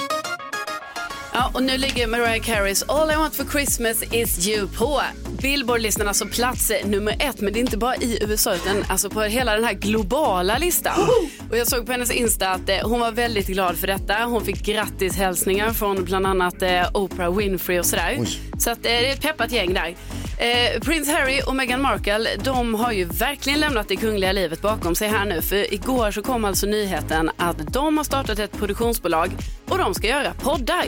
Ja, 1.32 1.50
och 1.54 1.62
nu 1.62 1.78
ligger 1.78 2.06
Mariah 2.06 2.42
Careys 2.42 2.82
All 2.82 3.10
I 3.10 3.16
want 3.16 3.34
for 3.34 3.44
Christmas 3.44 4.02
is 4.12 4.48
you 4.48 4.68
på 4.68 5.00
Billboard-listan, 5.42 6.08
alltså 6.08 6.26
plats 6.26 6.72
nummer 6.84 7.16
ett. 7.20 7.40
Men 7.40 7.52
det 7.52 7.58
är 7.58 7.60
inte 7.60 7.76
bara 7.76 7.96
i 7.96 8.18
USA 8.22 8.54
utan 8.54 8.84
alltså 8.88 9.10
på 9.10 9.22
hela 9.22 9.54
den 9.54 9.64
här 9.64 9.72
globala 9.72 10.58
listan. 10.58 11.08
Och 11.50 11.56
jag 11.56 11.66
såg 11.66 11.86
på 11.86 11.92
hennes 11.92 12.10
Insta 12.10 12.48
att 12.48 12.68
eh, 12.68 12.76
hon 12.88 13.00
var 13.00 13.12
väldigt 13.12 13.46
glad 13.46 13.76
för 13.76 13.86
detta. 13.86 14.14
Hon 14.24 14.44
fick 14.44 14.66
grattishälsningar 14.66 15.70
från 15.70 16.04
bland 16.04 16.26
annat 16.26 16.62
eh, 16.62 16.86
Oprah 16.94 17.36
Winfrey 17.36 17.78
och 17.78 17.86
sådär. 17.86 18.18
Så 18.58 18.70
att, 18.70 18.78
eh, 18.78 18.82
det 18.82 19.08
är 19.08 19.12
ett 19.12 19.22
peppat 19.22 19.52
gäng 19.52 19.74
där. 19.74 19.94
Eh, 20.38 20.80
Prince 20.80 21.12
Harry 21.12 21.40
och 21.46 21.56
Meghan 21.56 21.82
Markle 21.82 22.36
de 22.44 22.74
har 22.74 22.92
ju 22.92 23.04
verkligen 23.04 23.60
lämnat 23.60 23.88
det 23.88 23.96
kungliga 23.96 24.32
livet 24.32 24.62
bakom 24.62 24.94
sig 24.94 25.08
här 25.08 25.24
nu. 25.24 25.42
För 25.42 25.74
igår 25.74 26.10
så 26.10 26.22
kom 26.22 26.44
alltså 26.44 26.66
nyheten 26.66 27.30
att 27.36 27.72
de 27.72 27.96
har 27.96 28.04
startat 28.04 28.38
ett 28.38 28.58
produktionsbolag 28.58 29.30
och 29.68 29.78
de 29.78 29.94
ska 29.94 30.08
göra 30.08 30.34
poddar. 30.34 30.86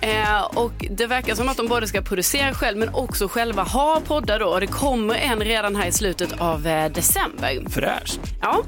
Eh, 0.00 0.42
och 0.42 0.72
det 0.90 1.06
verkar 1.06 1.34
som 1.34 1.48
att 1.48 1.56
de 1.56 1.68
både 1.68 1.88
ska 1.88 2.02
producera 2.02 2.54
själv 2.54 2.78
men 2.78 2.88
också 2.94 3.28
själva 3.28 3.62
ha 3.62 4.00
poddar 4.06 4.38
då. 4.38 4.46
Och 4.46 4.60
det 4.60 4.66
kommer 4.66 5.14
en 5.14 5.40
redan 5.40 5.76
här 5.76 5.86
i 5.86 5.92
slutet 5.92 6.40
av 6.40 6.66
eh, 6.66 6.92
december. 6.92 7.70
Fräscht. 7.70 8.20
Ja, 8.40 8.62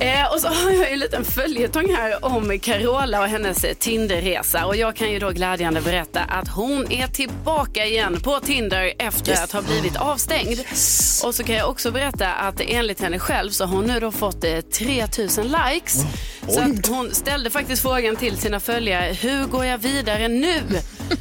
eh, 0.00 0.32
och 0.32 0.40
så 0.40 0.48
har 0.48 0.70
jag 0.70 0.92
en 0.92 0.98
liten 0.98 1.24
följetong 1.24 1.94
här 1.94 2.24
om 2.24 2.58
Carola 2.58 3.20
och 3.20 3.28
hennes 3.28 3.64
eh, 3.64 3.74
Tinderresa. 3.74 4.66
Och 4.66 4.76
jag 4.76 4.96
kan 4.96 5.10
ju 5.12 5.18
då 5.18 5.30
glädjande 5.30 5.80
berätta 5.80 6.20
att 6.20 6.48
hon 6.48 6.92
är 6.92 7.06
tillbaka 7.06 7.84
igen 7.86 8.20
på 8.20 8.40
Tinder 8.40 8.92
efter 8.98 9.32
att 9.32 9.52
ha 9.52 9.62
blivit 9.62 9.96
avstängd. 9.96 10.60
Och 11.24 11.34
så 11.34 11.44
kan 11.44 11.54
jag 11.54 11.70
också 11.70 11.90
berätta 11.90 12.32
att 12.32 12.60
enligt 12.60 13.00
henne 13.00 13.18
själv 13.18 13.50
så 13.50 13.64
har 13.64 13.76
hon 13.76 13.86
nu 13.86 14.00
då 14.00 14.12
fått 14.12 14.44
eh, 14.44 14.60
3000 14.60 15.44
likes. 15.46 16.04
Så 16.48 16.60
att 16.60 16.86
hon 16.86 17.14
ställde 17.14 17.50
faktiskt 17.50 17.82
frågan 17.82 18.16
till 18.16 18.36
sina 18.36 18.60
följare, 18.60 19.12
hur 19.12 19.44
går 19.46 19.64
jag 19.64 19.78
vidare 19.78 20.28
nu? 20.28 20.62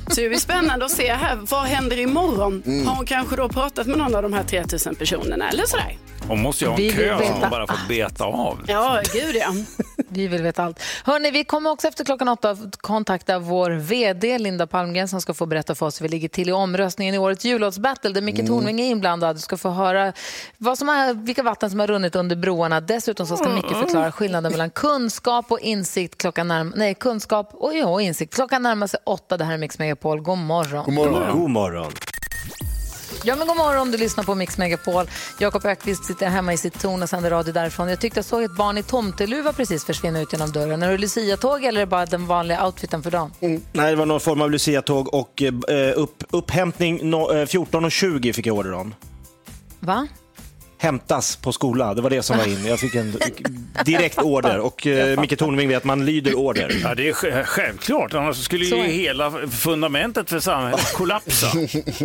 Så 0.08 0.22
det 0.22 0.30
blir 0.30 0.40
spännande 0.40 0.86
att 0.86 0.92
se 0.92 1.14
här, 1.14 1.36
vad 1.36 1.64
händer 1.64 2.00
imorgon? 2.00 2.64
Har 2.88 2.96
hon 2.96 3.06
kanske 3.06 3.36
då 3.36 3.50
pratat 3.50 3.88
med 3.88 3.98
någon 3.98 4.16
av 4.16 4.22
de 4.22 4.34
här 4.34 4.44
3000 4.44 4.96
personerna 4.96 5.50
eller 5.50 5.66
sådär? 5.66 5.98
Hon 6.28 6.42
måste 6.42 6.66
ju 6.66 6.70
ha 6.70 6.78
Vi 6.78 6.90
en 6.92 6.96
vill 6.98 7.06
kö 7.06 7.12
som 7.18 7.20
veta 7.22 7.34
hon 7.42 7.50
bara 7.50 7.68
får 7.68 7.88
beta 7.88 8.24
av. 8.24 8.64
Ja, 8.68 9.02
gud 9.14 9.36
ja. 9.36 9.54
Vi 10.10 10.28
vill 10.28 10.44
veta 10.44 10.64
allt. 10.64 10.80
Hörrni, 11.04 11.32
vi 11.32 11.44
kommer 11.44 11.70
också 11.72 11.88
efter 11.88 12.06
klockan 12.06 12.28
åtta 12.28 12.50
att 12.50 12.78
kontakta 12.78 13.40
vår 13.40 13.72
VD 13.72 14.38
Linda 14.38 14.68
Palmgren 14.68 15.08
som 15.08 15.22
ska 15.22 15.34
få 15.34 15.46
berätta 15.46 15.76
för 15.76 15.86
oss 15.86 16.02
hur 16.02 16.04
vi 16.04 16.10
ligger 16.10 16.28
till 16.30 16.50
i 16.50 16.52
omröstningen 16.52 17.16
i 17.16 17.18
årets 17.18 17.46
jullåtsbattle 17.46 18.10
där 18.12 18.22
Micke 18.22 18.48
Tornving 18.48 18.82
är 18.82 18.86
inblandad. 18.86 19.36
Du 19.36 19.40
ska 19.40 19.58
få 19.58 19.70
höra 19.70 20.14
vad 20.58 20.78
som 20.78 20.90
är, 20.90 21.14
vilka 21.14 21.44
vatten 21.44 21.70
som 21.70 21.80
har 21.80 21.88
runnit 21.88 22.16
under 22.16 22.36
broarna. 22.36 22.82
Dessutom 22.82 23.28
så 23.28 23.38
ska 23.38 23.50
Micke 23.50 23.68
förklara 23.68 24.12
skillnaden 24.12 24.52
mellan 24.52 24.70
kunskap 24.70 25.52
och 25.52 25.60
insikt 25.60 26.18
klockan 26.18 26.52
närm- 26.52 26.74
nej, 26.76 26.94
kunskap 26.96 27.50
och, 27.54 27.76
ja, 27.76 27.86
och 27.88 28.02
insikt. 28.02 28.36
Klockan 28.36 28.64
närmar 28.64 28.88
sig 28.88 29.00
åtta. 29.06 29.38
Det 29.38 29.46
här 29.46 29.54
är 29.54 29.58
Mix 29.58 29.80
Megapol. 29.80 30.22
God 30.22 30.38
morgon. 30.38 30.86
God 30.86 30.94
morgon. 30.94 31.40
God 31.40 31.50
morgon. 31.50 31.92
Ja, 33.28 33.36
men 33.36 33.48
god 33.48 33.58
morgon, 33.58 33.92
du 33.92 33.98
lyssnar 33.98 34.24
på 34.24 34.36
Mix 34.36 34.58
Megapol. 34.58 35.06
Jakob 35.40 35.66
Ökvist 35.66 36.06
sitter 36.06 36.28
hemma 36.28 36.54
i 36.54 36.58
sitt 36.58 36.82
torn 36.82 37.04
och 37.04 37.10
sänder 37.10 37.30
radio 37.30 37.54
därifrån. 37.54 37.90
Jag 37.90 38.00
tyckte 38.00 38.18
jag 38.18 38.26
såg 38.26 38.44
ett 38.44 38.56
barn 38.58 38.78
i 38.78 38.84
tomteluva 38.84 39.54
precis 39.54 39.86
försvinna 39.86 40.22
ut 40.22 40.34
genom 40.34 40.52
dörren. 40.52 40.84
Är 40.84 40.92
det 40.92 40.98
Lucia-tåg 40.98 41.64
eller 41.64 41.82
är 41.82 41.86
det 41.86 41.90
bara 41.90 42.06
den 42.06 42.28
vanliga 42.28 42.66
outfiten 42.66 43.04
för 43.04 43.12
dagen? 43.12 43.32
Nej, 43.40 43.92
det 43.92 43.96
var 43.96 44.06
någon 44.06 44.20
form 44.20 44.42
av 44.42 44.52
Lucia-tåg 44.52 45.14
och 45.14 45.42
eh, 45.42 45.94
upp, 45.96 46.24
upphämtning 46.30 47.10
no, 47.10 47.32
eh, 47.32 47.46
14.20 47.46 48.34
fick 48.34 48.46
jag 48.46 48.58
order 48.58 48.74
om. 48.74 48.96
Va? 49.80 50.08
Hämtas 50.86 51.36
på 51.36 51.52
skola, 51.52 51.93
det 51.93 52.02
var 52.02 52.10
det 52.10 52.21
som 52.24 52.38
var 52.38 52.45
in. 52.48 52.65
Jag 52.65 52.80
fick 52.80 52.95
en 52.95 53.19
direkt 53.86 54.17
order 54.21 54.60
och 54.60 54.88
eh, 54.88 55.19
Micke 55.19 55.38
Tornving 55.39 55.67
vet 55.67 55.78
att 55.78 55.84
man 55.84 56.06
lyder 56.06 56.36
order. 56.36 56.80
Ja, 56.84 56.95
det 56.95 57.10
är 57.10 57.13
sj- 57.13 57.43
självklart, 57.43 58.13
annars 58.13 58.38
skulle 58.38 58.65
ju 58.65 58.84
hela 58.84 59.32
fundamentet 59.48 60.30
för 60.30 60.39
samhället 60.39 60.93
kollapsa. 60.93 61.48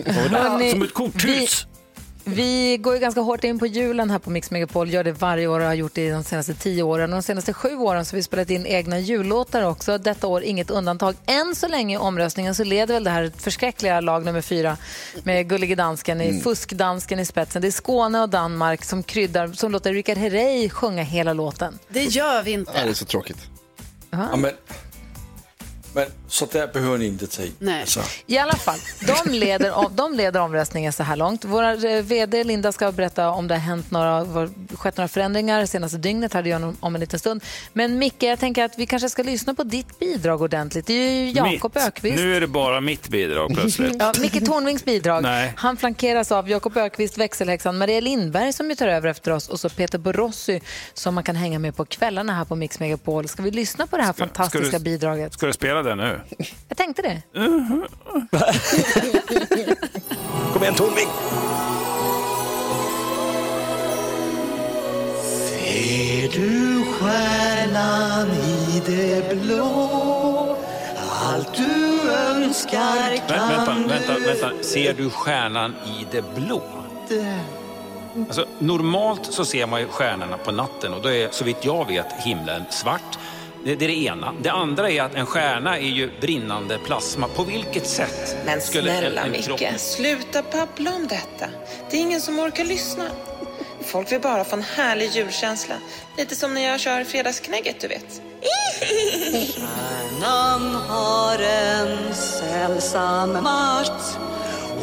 Hörrni, 0.07 0.71
Som 0.71 0.83
ett 0.83 0.95
korthus. 0.95 1.67
Vi 2.25 2.77
går 2.77 2.95
ju 2.95 3.01
ganska 3.01 3.21
hårt 3.21 3.45
in 3.45 3.59
på 3.59 3.67
julen 3.67 4.11
här 4.11 4.19
på 4.19 4.31
Mix 4.31 4.51
Megapol. 4.51 4.91
Gör 4.91 5.05
det 5.05 5.13
varje 5.13 5.47
år 5.47 5.61
och 5.61 5.67
har 5.67 5.75
gjort 5.75 5.95
det 5.95 6.11
de 6.13 6.25
senaste 6.25 6.55
tio 6.55 6.83
åren. 6.83 7.13
Och 7.13 7.17
de 7.17 7.23
senaste 7.23 7.53
sju 7.53 7.77
åren 7.77 8.05
så 8.05 8.13
har 8.13 8.17
vi 8.17 8.23
spelat 8.23 8.51
in 8.51 8.67
egna 8.67 8.99
jullåtar 8.99 9.63
också. 9.63 9.99
Detta 9.99 10.27
år 10.27 10.43
inget 10.43 10.71
undantag. 10.71 11.15
Än 11.27 11.55
så 11.55 11.69
länge 11.69 11.95
i 11.95 11.99
omröstningen 11.99 12.55
så 12.55 12.65
leder 12.65 12.95
väl 12.95 13.05
det 13.05 13.11
här 13.11 13.33
förskräckliga 13.37 14.01
lag 14.01 14.25
nummer 14.25 14.41
fyra 14.41 14.77
med 15.25 15.49
Gullige 15.49 15.75
Dansken, 15.75 16.21
i 16.21 16.41
fuskdansken 16.41 17.19
i 17.19 17.25
spetsen. 17.25 17.63
Det 17.63 17.69
är 17.69 17.73
Skåne 17.73 18.21
och 18.21 18.29
Danmark 18.29 18.85
som 18.85 19.03
kryddar, 19.03 19.49
som 19.49 19.73
låter 19.73 19.93
Richard 19.93 20.19
Herrey 20.19 20.69
sjunga 20.69 21.03
hela 21.03 21.33
låten. 21.33 21.79
Det 21.89 22.05
gör 22.05 22.43
vi 22.43 22.53
Ja, 22.53 22.59
det 22.73 22.79
är 22.79 22.83
inte. 22.87 22.95
så 22.95 23.05
tråkigt. 23.05 23.39
Ja, 24.11 24.37
men, 24.37 24.51
men, 25.95 26.05
så 26.29 26.47
där 26.47 26.67
behöver 26.67 26.99
ni 26.99 27.07
inte 27.07 27.27
ta 27.27 27.43
i. 27.43 27.53
Nej. 27.59 27.81
Alltså. 27.81 28.01
I 28.27 28.39
alla 28.39 28.57
fall, 28.57 28.79
de 29.25 29.31
leder, 29.31 29.73
om- 29.73 29.97
de 29.97 30.15
leder 30.15 30.41
omröstningen 30.41 30.93
så 30.93 31.03
här 31.03 31.17
långt. 31.17 31.45
Vår 31.45 31.85
eh, 31.87 32.03
VD 32.03 32.45
Linda 32.45 32.73
ska 32.73 32.93
berätta 32.93 33.31
om 33.31 33.49
det 33.49 33.55
har 33.55 33.61
hänt 33.61 33.91
några, 33.91 34.25
var, 34.25 34.51
skett 34.77 34.97
några 34.97 35.09
förändringar 35.09 35.67
senaste 35.67 35.99
dygnet, 35.99 36.33
hade 36.33 36.49
jag 36.49 36.63
om- 36.63 36.77
om 36.81 36.95
en 36.95 37.01
liten 37.01 37.19
stund. 37.19 37.43
Men 37.73 37.99
Micke, 37.99 38.23
jag 38.23 38.39
tänker 38.39 38.65
att 38.65 38.79
vi 38.79 38.87
kanske 38.87 39.09
ska 39.11 39.23
lyssna 39.23 39.55
på 39.55 39.63
ditt 39.63 39.99
bidrag 39.99 40.43
ordentligt. 40.43 40.87
Det 40.87 40.93
är 40.95 41.13
ju 41.13 41.31
Jakob. 41.31 41.77
Ökvist. 41.77 42.17
Nu 42.17 42.37
är 42.37 42.41
det 42.41 42.47
bara 42.47 42.81
mitt 42.81 43.09
bidrag 43.09 43.55
plötsligt. 43.55 43.97
Ja, 44.01 44.13
Micke 44.21 44.47
Tornvings 44.47 44.85
bidrag. 44.85 45.23
Nej. 45.23 45.53
Han 45.57 45.77
flankeras 45.77 46.33
av 46.33 46.51
Jakob 46.51 46.77
Ökvist, 46.77 47.19
växelhäxan 47.19 47.79
Maria 47.79 48.01
Lindberg 48.01 48.53
som 48.53 48.71
ju 48.71 48.77
tar 48.77 48.89
över 48.89 49.09
efter 49.09 49.31
oss 49.31 49.49
och 49.49 49.61
så 49.61 49.69
Peter 49.69 49.99
Borossi 49.99 50.61
som 50.95 51.15
man 51.15 51.25
kan 51.25 51.37
hänga 51.37 51.59
med 51.59 51.77
på 51.77 51.85
kvällarna 51.85 52.33
här 52.35 52.45
på 52.45 52.57
Mix 52.57 52.81
Megapol. 52.81 53.29
Ska 53.29 53.43
vi 53.43 53.51
lyssna 53.51 53.87
på 53.87 53.97
det 53.97 54.03
här 54.03 54.13
Ska- 54.13 54.25
fantastiska 54.27 54.67
ska 54.69 54.79
du- 54.79 54.85
bidraget? 54.85 55.33
Ska 55.33 55.47
du 55.47 55.53
spela 55.53 55.80
det 55.83 55.95
nu? 55.95 56.21
Jag 56.69 56.77
tänkte 56.77 57.03
det. 57.03 57.23
Kom 60.53 60.63
igen 60.63 60.75
Tornving! 60.75 61.09
Ser 65.23 66.29
du 66.41 66.85
stjärnan 66.85 68.29
i 68.31 68.83
det 68.87 69.43
blå? 69.43 70.57
Allt 71.23 71.55
du 71.57 72.11
önskar 72.13 72.79
Vä- 73.29 73.49
vänta, 73.49 73.75
vänta, 73.89 74.13
vänta. 74.27 74.63
Ser 74.63 74.95
du 74.95 75.11
stjärnan 75.11 75.75
i 75.87 76.07
det 76.11 76.35
blå? 76.35 76.63
Alltså, 78.27 78.47
normalt 78.59 79.33
så 79.33 79.45
ser 79.45 79.67
man 79.67 79.81
ju 79.81 79.89
stjärnorna 79.89 80.37
på 80.39 80.53
natten 80.53 80.95
och 80.95 81.03
då 81.03 81.11
är 81.11 81.29
så 81.31 81.45
vitt 81.45 81.65
jag 81.65 81.87
vet 81.87 82.13
himlen 82.13 82.65
svart. 82.71 83.19
Det, 83.65 83.75
det 83.75 83.85
är 83.85 83.89
det 83.89 84.03
ena. 84.05 84.35
Det 84.43 84.51
andra 84.51 84.91
är 84.91 85.03
att 85.03 85.15
en 85.15 85.27
stjärna 85.27 85.79
är 85.79 85.83
ju 85.89 86.11
brinnande 86.21 86.79
plasma. 86.79 87.29
På 87.29 87.45
vilket 87.45 87.87
sätt 87.87 88.37
Men 88.45 88.61
skulle 88.61 88.93
en- 88.93 88.99
snälla 88.99 89.21
en 89.23 89.31
Micke, 89.33 89.47
kropp- 89.49 89.79
sluta 89.79 90.43
babbla 90.53 90.95
om 90.95 91.07
detta. 91.07 91.47
Det 91.91 91.97
är 91.97 92.01
ingen 92.01 92.21
som 92.21 92.39
orkar 92.39 92.65
lyssna. 92.65 93.05
Folk 93.85 94.13
vill 94.13 94.21
bara 94.21 94.45
få 94.45 94.57
en 94.57 94.63
härlig 94.63 95.11
julkänsla. 95.11 95.75
Lite 96.19 96.37
som 96.37 96.55
när 96.55 96.61
jag 96.69 96.81
kör 96.81 97.05
fredagsknägget, 97.05 97.81
du 97.81 97.89
vet. 97.89 98.23
Stjärnan 99.55 100.75
har 100.75 101.39
en 101.39 102.15
sällsam 102.15 103.33
makt 103.33 104.19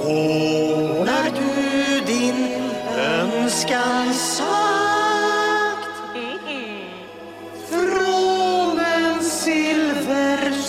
Och 0.02 1.06
när 1.06 1.32
du 1.36 2.00
din 2.06 2.48
önskan 2.98 4.14
sagt 4.14 4.87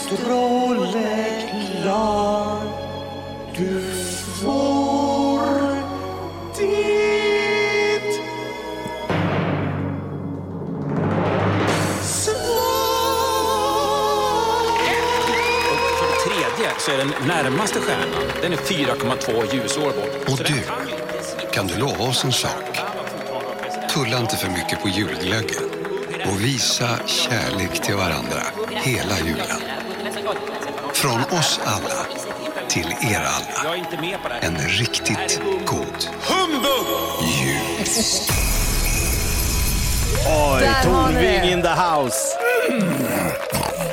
silverstråle 0.08 1.42
klar 1.82 2.62
Du 3.56 3.82
får 4.42 5.48
ditt 6.58 8.20
För 15.98 16.06
det 16.06 16.20
tredje 16.24 16.72
så 16.78 16.90
är 16.90 16.98
den 16.98 17.12
närmaste 17.26 17.80
stjärnan, 17.80 18.22
den 18.42 18.52
är 18.52 18.56
4,2 18.56 19.54
ljusår 19.54 19.82
bort. 19.82 20.28
Och 20.28 20.38
du, 20.46 20.62
kan 21.52 21.66
du 21.66 21.78
lova 21.78 22.04
oss 22.04 22.24
en 22.24 22.32
sak? 22.32 22.78
Tulla 23.94 24.18
inte 24.18 24.36
för 24.36 24.48
mycket 24.48 24.82
på 24.82 24.88
julglöggen 24.88 25.64
och 26.26 26.44
visa 26.44 26.98
kärlek 27.06 27.82
till 27.82 27.94
varandra 27.94 28.42
hela 28.70 29.18
julen. 29.18 29.67
Från 31.02 31.20
oss 31.38 31.60
alla 31.64 32.06
till 32.68 32.86
er 32.86 33.16
alla. 33.20 33.64
Jag 33.64 33.72
är 33.74 33.78
inte 33.78 34.00
med 34.00 34.22
på 34.22 34.28
det 34.28 34.34
här. 34.34 34.42
En 34.42 34.58
riktigt 34.68 35.40
god 35.66 36.08
jul. 37.42 37.84
Oj, 40.26 40.60
Där 40.60 40.72
har 40.72 41.08
vi 41.08 41.14
Tornving 41.14 41.40
det. 41.40 41.50
in 41.52 41.62
the 41.62 41.68
house. 41.68 42.38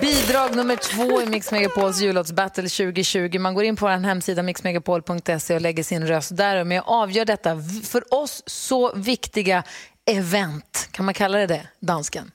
Bidrag 0.02 0.56
nummer 0.56 0.76
två 0.76 1.22
i 1.22 1.26
Mix 1.26 1.52
Megapols 1.52 2.00
jullåtsbattle 2.02 2.70
2020. 2.70 3.40
Man 3.40 3.54
går 3.54 3.64
in 3.64 3.76
på 3.76 3.86
vår 3.86 3.92
hemsida 3.92 4.44
mixmegapol.se 4.44 5.56
och 5.56 5.62
lägger 5.62 5.84
sin 5.84 6.08
röst 6.08 6.38
där 6.38 6.64
med 6.64 6.82
och 6.82 6.90
avgör 6.90 7.26
detta 7.26 7.58
för 7.84 8.14
oss 8.14 8.44
så 8.46 8.94
viktiga 8.96 9.64
event. 10.06 10.88
Kan 10.92 11.06
man 11.06 11.14
kalla 11.14 11.38
det 11.38 11.48
det, 11.48 11.68
dansken? 11.80 12.32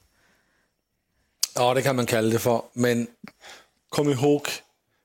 Ja, 1.55 1.75
det 1.75 1.83
kan 1.83 1.97
man 1.97 2.07
kalla 2.07 2.29
det 2.33 2.39
för. 2.39 2.63
Men 2.73 3.07
kom 3.91 4.11
ihåg, 4.11 4.43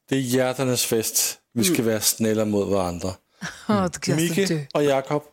det 0.10 0.16
är 0.16 0.20
hjärtarnas 0.20 0.86
fest. 0.86 1.38
Vi 1.54 1.64
ska 1.64 1.84
vara 1.84 2.00
snälla 2.02 2.46
mot 2.46 2.68
varandra. 2.68 3.10
Mm. 3.70 3.90
Micke 4.16 4.52
och 4.74 4.84
Jakob, 4.84 5.24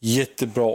jättebra 0.00 0.74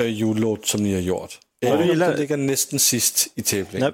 äh, 0.00 0.06
jullåt 0.06 0.66
som 0.66 0.82
ni 0.82 0.94
har 0.94 1.00
gjort. 1.00 1.38
Även 1.62 1.76
du 1.78 1.82
om 1.84 1.88
gillar 1.90 2.06
det 2.06 2.12
det. 2.14 2.20
ligger 2.20 2.36
nästan 2.36 2.78
sist 2.78 3.26
i 3.34 3.42
tävlingen. 3.42 3.92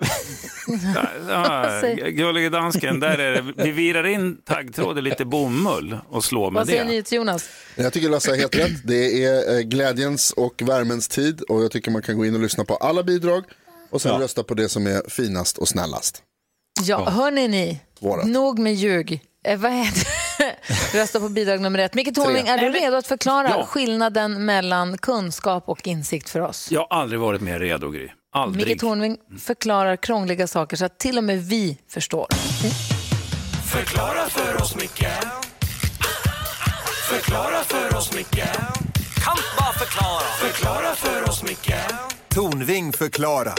Ja, 1.28 1.80
gullige 2.10 2.48
dansken, 2.48 3.00
där 3.00 3.18
är 3.18 3.32
det. 3.42 3.64
Vi 3.64 3.70
virar 3.70 4.06
in 4.06 4.36
taggtråd 4.44 4.98
i 4.98 5.02
lite 5.02 5.24
bomull 5.24 5.98
och 6.08 6.24
slår 6.24 6.50
med 6.50 6.60
Vad 6.60 6.66
säger 6.68 6.84
det. 6.84 6.90
ni 6.90 7.02
till 7.02 7.16
Jonas? 7.16 7.48
Jag 7.76 7.92
tycker 7.92 8.08
Lasse 8.08 8.30
har 8.30 8.36
helt 8.36 8.56
rätt. 8.56 8.72
Det 8.84 9.24
är 9.24 9.56
eh, 9.56 9.60
glädjens 9.60 10.30
och 10.30 10.62
värmens 10.62 11.08
tid 11.08 11.40
och 11.40 11.62
jag 11.64 11.70
tycker 11.70 11.90
man 11.90 12.02
kan 12.02 12.16
gå 12.18 12.26
in 12.26 12.34
och 12.34 12.40
lyssna 12.40 12.64
på 12.64 12.76
alla 12.76 13.02
bidrag 13.02 13.44
och 13.90 14.02
sen 14.02 14.12
Ja. 14.12 14.20
rösta 14.20 14.42
på 14.42 14.54
det 14.54 14.68
som 14.68 14.86
är 14.86 15.10
finast 15.10 15.58
och 15.58 15.68
snällast. 15.68 16.22
Ja, 16.82 17.10
hörni 17.10 17.48
ni, 17.48 17.80
Vårat. 18.00 18.26
nog 18.26 18.58
med 18.58 18.74
ljug. 18.74 19.20
Eh, 19.44 19.58
vad 19.58 19.72
heter 19.72 20.06
Rösta 20.98 21.20
på 21.20 21.28
bidrag 21.28 21.60
nummer 21.60 21.78
ett. 21.78 21.94
Micke 21.94 22.14
Tornving, 22.14 22.46
är 22.46 22.58
du 22.58 22.68
redo 22.70 22.96
att 22.96 23.06
förklara 23.06 23.48
Ja. 23.50 23.64
skillnaden 23.66 24.44
mellan 24.44 24.98
kunskap 24.98 25.64
och 25.68 25.86
insikt 25.86 26.30
för 26.30 26.40
oss? 26.40 26.68
Jag 26.70 26.80
har 26.90 27.00
aldrig 27.00 27.20
varit 27.20 27.40
mer 27.40 27.58
redo, 27.60 27.90
Gry. 27.90 28.08
Aldrig. 28.32 28.66
Micke 28.68 28.80
Tornving 28.80 29.16
förklarar 29.40 29.96
krångliga 29.96 30.46
saker 30.46 30.76
så 30.76 30.84
att 30.84 30.98
till 30.98 31.18
och 31.18 31.24
med 31.24 31.38
vi 31.44 31.78
förstår. 31.90 32.26
Förklara 33.66 34.28
för 34.28 34.62
oss, 34.62 34.76
Micke 34.76 35.06
Förklara 37.10 37.64
för 37.64 37.96
oss, 37.96 38.12
Micke 38.16 38.44
Kan 39.24 39.36
bara 39.58 39.72
förklara 39.72 40.20
Förklara 40.40 40.94
för 40.94 41.28
oss, 41.28 41.42
Micke 41.42 41.74
Tornving 42.34 42.92
förklarar. 42.92 43.54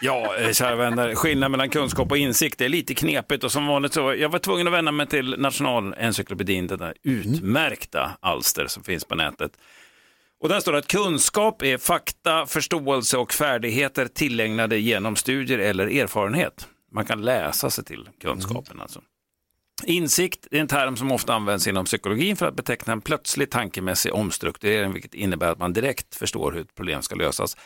Ja, 0.00 0.36
eh, 0.36 0.52
kära 0.52 0.76
vänner, 0.76 1.14
skillnaden 1.14 1.50
mellan 1.50 1.70
kunskap 1.70 2.10
och 2.10 2.16
insikt 2.18 2.60
är 2.60 2.68
lite 2.68 2.94
knepigt 2.94 3.44
och 3.44 3.52
som 3.52 3.66
vanligt 3.66 3.92
så, 3.92 4.14
jag 4.14 4.28
var 4.28 4.38
tvungen 4.38 4.66
att 4.66 4.72
vända 4.72 4.92
mig 4.92 5.06
till 5.06 5.34
Nationalencyklopedin, 5.38 6.66
det 6.66 6.76
där 6.76 6.94
utmärkta 7.02 8.10
alster 8.20 8.66
som 8.66 8.84
finns 8.84 9.04
på 9.04 9.14
nätet. 9.14 9.52
Och 10.40 10.48
där 10.48 10.60
står 10.60 10.72
det 10.72 10.78
att 10.78 10.86
kunskap 10.86 11.62
är 11.62 11.78
fakta, 11.78 12.46
förståelse 12.46 13.18
och 13.18 13.32
färdigheter 13.32 14.06
tillägnade 14.06 14.78
genom 14.78 15.16
studier 15.16 15.58
eller 15.58 15.86
erfarenhet. 15.86 16.68
Man 16.92 17.04
kan 17.04 17.22
läsa 17.22 17.70
sig 17.70 17.84
till 17.84 18.08
kunskapen 18.20 18.80
alltså. 18.80 19.00
Insikt 19.84 20.46
är 20.50 20.60
en 20.60 20.68
term 20.68 20.96
som 20.96 21.12
ofta 21.12 21.34
används 21.34 21.66
inom 21.66 21.84
psykologin 21.84 22.36
för 22.36 22.46
att 22.46 22.54
beteckna 22.54 22.92
en 22.92 23.00
plötslig 23.00 23.50
tankemässig 23.50 24.14
omstrukturering, 24.14 24.92
vilket 24.92 25.14
innebär 25.14 25.52
att 25.52 25.58
man 25.58 25.72
direkt 25.72 26.14
förstår 26.14 26.52
hur 26.52 26.60
ett 26.60 26.74
problem 26.74 27.02
ska 27.02 27.14
lösas. 27.14 27.56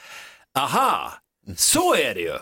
Aha, 0.55 1.13
så 1.57 1.95
är 1.95 2.15
det 2.15 2.21
ju. 2.21 2.39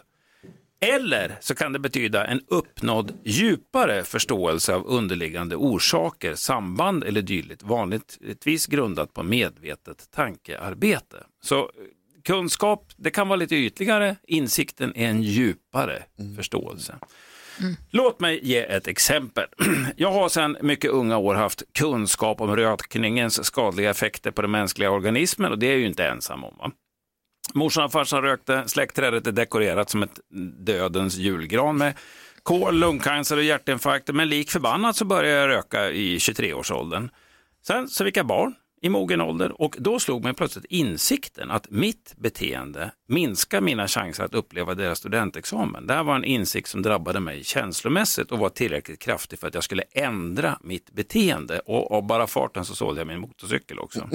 Eller 0.81 1.37
så 1.41 1.55
kan 1.55 1.73
det 1.73 1.79
betyda 1.79 2.27
en 2.27 2.41
uppnådd 2.49 3.13
djupare 3.25 4.05
förståelse 4.05 4.75
av 4.75 4.87
underliggande 4.87 5.57
orsaker, 5.57 6.35
samband 6.35 7.05
eller 7.05 7.23
dylikt, 7.23 7.63
vanligtvis 7.63 8.67
grundat 8.67 9.15
på 9.15 9.23
medvetet 9.23 10.11
tankearbete. 10.11 11.17
Så 11.43 11.59
eh, 11.59 11.67
kunskap, 12.25 12.93
det 12.97 13.11
kan 13.11 13.29
vara 13.29 13.37
lite 13.37 13.57
ytligare, 13.57 14.17
insikten 14.27 14.97
är 14.97 15.09
en 15.09 15.23
djupare 15.23 16.03
förståelse. 16.37 16.99
Låt 17.91 18.21
mig 18.21 18.41
ge 18.43 18.59
ett 18.59 18.89
exempel. 18.89 19.47
Jag 19.97 20.13
har 20.13 20.29
sedan 20.29 20.57
mycket 20.63 20.91
unga 20.91 21.17
år 21.17 21.35
haft 21.35 21.63
kunskap 21.79 22.41
om 22.41 22.57
rökningens 22.57 23.45
skadliga 23.45 23.91
effekter 23.91 24.31
på 24.31 24.43
den 24.43 24.51
mänskliga 24.51 24.91
organismen 24.91 25.53
och 25.53 25.59
det 25.59 25.67
är 25.67 25.71
jag 25.71 25.79
ju 25.79 25.87
inte 25.87 26.07
ensam 26.07 26.45
om. 26.45 26.55
Va? 26.59 26.71
Morsan 27.55 27.85
och 27.85 27.93
farsan 27.93 28.23
rökte, 28.23 28.63
släktträdet 28.67 29.27
är 29.27 29.33
dekorerat 29.33 29.91
som 29.91 30.03
ett 30.03 30.21
dödens 30.59 31.17
julgran 31.17 31.77
med 31.77 31.95
kol, 32.43 32.75
lungcancer 32.75 33.37
och 33.37 33.43
hjärtinfarkter. 33.43 34.13
Men 34.13 34.29
lik 34.29 34.51
förbannat 34.51 34.97
så 34.97 35.05
började 35.05 35.41
jag 35.41 35.49
röka 35.49 35.91
i 35.91 36.19
23-årsåldern. 36.19 37.11
Sen 37.67 37.89
så 37.89 38.05
fick 38.05 38.17
jag 38.17 38.27
barn 38.27 38.55
i 38.83 38.89
mogen 38.89 39.21
ålder 39.21 39.61
och 39.63 39.77
då 39.79 40.01
slog 40.01 40.25
mig 40.25 40.35
plötsligt 40.35 40.65
insikten 40.65 41.51
att 41.51 41.71
mitt 41.71 42.15
beteende 42.17 42.91
minskar 43.09 43.61
mina 43.61 43.89
chanser 43.89 44.25
att 44.25 44.35
uppleva 44.35 44.75
deras 44.75 44.99
studentexamen. 44.99 45.87
Det 45.87 45.95
här 45.95 46.05
var 46.05 46.17
en 46.17 46.25
insikt 46.25 46.69
som 46.69 46.83
drabbade 46.83 47.21
mig 47.21 47.45
känslomässigt 47.45 48.33
och 48.33 48.39
var 48.39 48.49
tillräckligt 48.49 48.99
kraftig 48.99 49.39
för 49.39 49.49
att 49.49 49.55
jag 49.55 49.65
skulle 49.65 49.83
ändra 49.93 50.59
mitt 50.63 50.91
beteende. 50.93 51.59
Och 51.59 51.93
av 51.93 52.07
bara 52.07 52.27
farten 52.27 52.65
så 52.65 52.75
sålde 52.75 53.01
jag 53.01 53.09
min 53.09 53.21
motorcykel 53.21 53.79
också. 53.79 54.09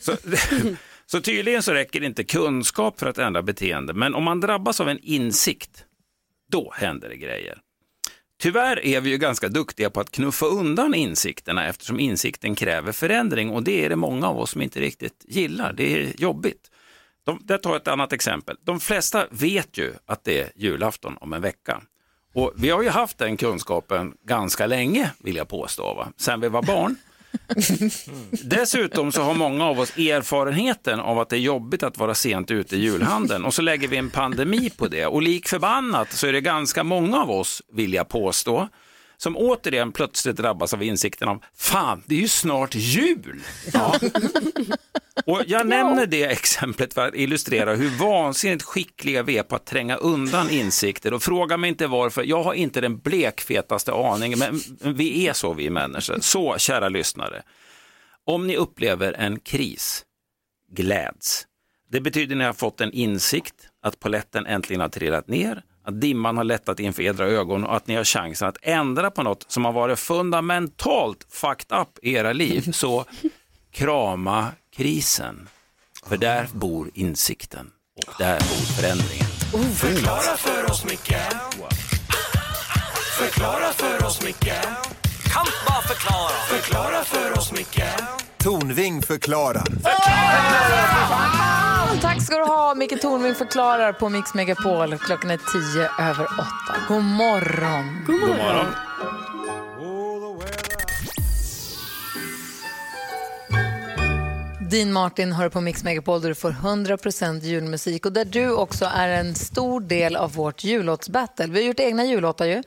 Så, 0.00 0.16
så 1.06 1.20
tydligen 1.20 1.62
så 1.62 1.72
räcker 1.72 2.00
det 2.00 2.06
inte 2.06 2.24
kunskap 2.24 3.00
för 3.00 3.06
att 3.06 3.18
ändra 3.18 3.42
beteende, 3.42 3.94
men 3.94 4.14
om 4.14 4.24
man 4.24 4.40
drabbas 4.40 4.80
av 4.80 4.88
en 4.88 4.98
insikt, 5.02 5.84
då 6.50 6.72
händer 6.76 7.08
det 7.08 7.16
grejer. 7.16 7.58
Tyvärr 8.40 8.84
är 8.84 9.00
vi 9.00 9.10
ju 9.10 9.18
ganska 9.18 9.48
duktiga 9.48 9.90
på 9.90 10.00
att 10.00 10.10
knuffa 10.10 10.46
undan 10.46 10.94
insikterna 10.94 11.66
eftersom 11.66 12.00
insikten 12.00 12.54
kräver 12.54 12.92
förändring 12.92 13.50
och 13.50 13.62
det 13.62 13.84
är 13.84 13.88
det 13.88 13.96
många 13.96 14.28
av 14.28 14.38
oss 14.38 14.50
som 14.50 14.62
inte 14.62 14.80
riktigt 14.80 15.24
gillar. 15.28 15.72
Det 15.72 15.94
är 15.94 16.20
jobbigt. 16.20 16.70
De, 17.24 17.44
jag 17.48 17.62
tar 17.62 17.76
ett 17.76 17.88
annat 17.88 18.12
exempel. 18.12 18.56
De 18.62 18.80
flesta 18.80 19.26
vet 19.30 19.78
ju 19.78 19.92
att 20.06 20.24
det 20.24 20.40
är 20.40 20.50
julafton 20.56 21.16
om 21.20 21.32
en 21.32 21.42
vecka. 21.42 21.82
Och 22.34 22.52
vi 22.56 22.70
har 22.70 22.82
ju 22.82 22.88
haft 22.88 23.18
den 23.18 23.36
kunskapen 23.36 24.14
ganska 24.24 24.66
länge, 24.66 25.10
vill 25.18 25.36
jag 25.36 25.48
påstå, 25.48 25.94
va? 25.94 26.08
sen 26.16 26.40
vi 26.40 26.48
var 26.48 26.62
barn. 26.62 26.96
Mm. 27.80 27.90
Dessutom 28.30 29.12
så 29.12 29.22
har 29.22 29.34
många 29.34 29.64
av 29.64 29.80
oss 29.80 29.98
erfarenheten 29.98 31.00
av 31.00 31.18
att 31.18 31.28
det 31.28 31.36
är 31.36 31.40
jobbigt 31.40 31.82
att 31.82 31.98
vara 31.98 32.14
sent 32.14 32.50
ute 32.50 32.76
i 32.76 32.78
julhandeln. 32.78 33.44
Och 33.44 33.54
så 33.54 33.62
lägger 33.62 33.88
vi 33.88 33.96
en 33.96 34.10
pandemi 34.10 34.70
på 34.70 34.88
det. 34.88 35.06
Och 35.06 35.22
lik 35.22 35.48
förbannat 35.48 36.12
så 36.12 36.26
är 36.26 36.32
det 36.32 36.40
ganska 36.40 36.84
många 36.84 37.22
av 37.22 37.30
oss, 37.30 37.62
vill 37.72 37.94
jag 37.94 38.08
påstå, 38.08 38.68
som 39.24 39.36
återigen 39.36 39.92
plötsligt 39.92 40.36
drabbas 40.36 40.74
av 40.74 40.82
insikten 40.82 41.28
om 41.28 41.40
fan, 41.56 42.02
det 42.06 42.14
är 42.14 42.20
ju 42.20 42.28
snart 42.28 42.74
jul. 42.74 43.40
Ja. 43.72 43.98
Och 45.26 45.42
jag 45.46 45.66
nämner 45.66 46.06
det 46.06 46.24
exemplet 46.24 46.94
för 46.94 47.08
att 47.08 47.14
illustrera 47.14 47.74
hur 47.74 47.90
vansinnigt 47.90 48.62
skickliga 48.62 49.22
vi 49.22 49.38
är 49.38 49.42
på 49.42 49.56
att 49.56 49.66
tränga 49.66 49.96
undan 49.96 50.50
insikter 50.50 51.14
och 51.14 51.22
fråga 51.22 51.56
mig 51.56 51.68
inte 51.68 51.86
varför, 51.86 52.22
jag 52.22 52.42
har 52.42 52.54
inte 52.54 52.80
den 52.80 52.98
blekfetaste 52.98 53.92
aning, 53.92 54.38
men 54.38 54.60
vi 54.96 55.28
är 55.28 55.32
så 55.32 55.52
vi 55.52 55.70
människor. 55.70 56.18
Så 56.20 56.58
kära 56.58 56.88
lyssnare, 56.88 57.42
om 58.24 58.46
ni 58.46 58.56
upplever 58.56 59.12
en 59.12 59.40
kris, 59.40 60.04
gläds. 60.72 61.46
Det 61.90 62.00
betyder 62.00 62.34
att 62.34 62.38
ni 62.38 62.44
har 62.44 62.52
fått 62.52 62.80
en 62.80 62.92
insikt, 62.92 63.54
att 63.82 64.00
poletten 64.00 64.46
äntligen 64.46 64.80
har 64.80 64.88
trillat 64.88 65.28
ner, 65.28 65.62
att 65.84 66.00
dimman 66.00 66.36
har 66.36 66.44
lättat 66.44 66.80
inför 66.80 67.02
edra 67.02 67.26
ögon 67.26 67.64
och 67.64 67.76
att 67.76 67.86
ni 67.86 67.94
har 67.94 68.04
chansen 68.04 68.48
att 68.48 68.56
ändra 68.62 69.10
på 69.10 69.22
något 69.22 69.44
som 69.48 69.64
har 69.64 69.72
varit 69.72 69.98
fundamentalt 69.98 71.26
fucked 71.30 71.78
up 71.80 71.98
i 72.02 72.12
era 72.12 72.32
liv. 72.32 72.72
Så 72.72 73.04
krama 73.72 74.48
krisen, 74.76 75.48
för 76.06 76.16
där 76.16 76.48
bor 76.52 76.90
insikten 76.94 77.70
och 78.06 78.14
där 78.18 78.38
bor 78.38 78.82
förändringen. 78.82 79.26
Förklara 79.74 80.36
för 80.36 80.70
oss, 80.70 80.84
Micke. 80.84 81.16
Förklara 83.18 83.72
för 83.72 84.06
oss, 84.06 84.24
Micke. 84.24 84.52
Kan 85.32 85.46
bara 85.66 85.82
förklara. 85.82 86.30
Förklara 86.48 87.04
för 87.04 87.38
oss, 87.38 87.52
Micke 87.52 88.23
Tornving 88.44 89.02
förklarar. 89.02 89.66
Tack 92.02 92.22
ska 92.22 92.38
du 92.38 92.44
ha, 92.44 92.74
Micke 92.74 93.00
Tornving 93.02 93.34
förklarar 93.34 93.92
på 93.92 94.08
Mix 94.08 94.34
Megapol. 94.34 94.98
Klockan 94.98 95.30
är 95.30 95.36
tio 95.36 96.10
över 96.10 96.24
åtta. 96.24 96.76
God 96.88 97.04
morgon. 97.04 98.04
God 98.06 98.28
morgon. 98.28 98.66
Dean 104.74 104.92
Martin 104.92 105.32
hör 105.32 105.48
på 105.48 105.60
Mix 105.60 105.84
Megapol 105.84 106.20
där 106.20 106.28
du 106.28 106.34
får 106.34 106.50
100% 106.50 107.40
julmusik 107.40 108.06
och 108.06 108.12
där 108.12 108.24
du 108.24 108.50
också 108.52 108.84
är 108.84 109.08
en 109.08 109.34
stor 109.34 109.80
del 109.80 110.16
av 110.16 110.32
vårt 110.32 110.64
jullåtsbattle. 110.64 111.46
Vi 111.46 111.60
har 111.60 111.66
gjort 111.66 111.80
egna 111.80 112.04
jullåtar 112.04 112.46
ju. 112.46 112.62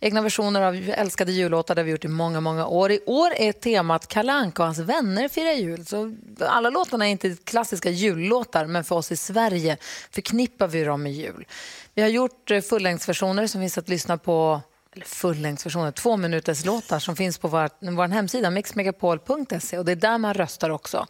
Egna 0.00 0.22
versioner 0.22 0.62
av 0.62 0.90
älskade 0.90 1.32
jullåtar 1.32 1.74
där 1.74 1.82
vi 1.82 1.90
gjort 1.90 2.04
i 2.04 2.08
många, 2.08 2.40
många 2.40 2.66
år. 2.66 2.92
I 2.92 3.00
år 3.06 3.32
är 3.36 3.52
temat 3.52 4.08
Kalle 4.08 4.32
Anka 4.32 4.62
och 4.62 4.66
hans 4.66 4.78
vänner 4.78 5.28
firar 5.28 5.52
jul. 5.52 5.86
Så 5.86 6.16
alla 6.40 6.70
låtarna 6.70 7.06
är 7.06 7.10
inte 7.10 7.36
klassiska 7.44 7.90
jullåtar 7.90 8.66
men 8.66 8.84
för 8.84 8.96
oss 8.96 9.12
i 9.12 9.16
Sverige 9.16 9.76
förknippar 10.10 10.68
vi 10.68 10.84
dem 10.84 11.02
med 11.02 11.12
jul. 11.12 11.46
Vi 11.94 12.02
har 12.02 12.08
gjort 12.08 12.50
eh, 12.50 12.60
fullängdsversioner 12.60 13.46
som 13.46 13.60
finns 13.60 13.78
att 13.78 13.88
lyssna 13.88 14.18
på 14.18 14.60
eller 14.92 15.06
fullängdsversioner, 15.06 15.90
två 15.90 16.16
minuters 16.16 16.64
låtar 16.64 16.98
som 16.98 17.16
finns 17.16 17.38
på 17.38 17.48
vår, 17.48 17.90
vår 17.90 18.08
hemsida 18.08 18.50
mixmegapol.se 18.50 19.78
och 19.78 19.84
det 19.84 19.92
är 19.92 19.96
där 19.96 20.18
man 20.18 20.34
röstar 20.34 20.70
också. 20.70 21.06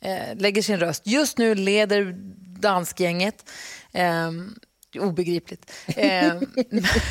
Eh, 0.00 0.36
lägger 0.36 0.62
sin 0.62 0.80
röst. 0.80 1.06
Just 1.06 1.38
nu 1.38 1.54
leder 1.54 2.14
danskgänget. 2.60 3.50
Ehm, 3.92 4.54
obegripligt. 4.98 5.72
Ehm, 5.86 6.46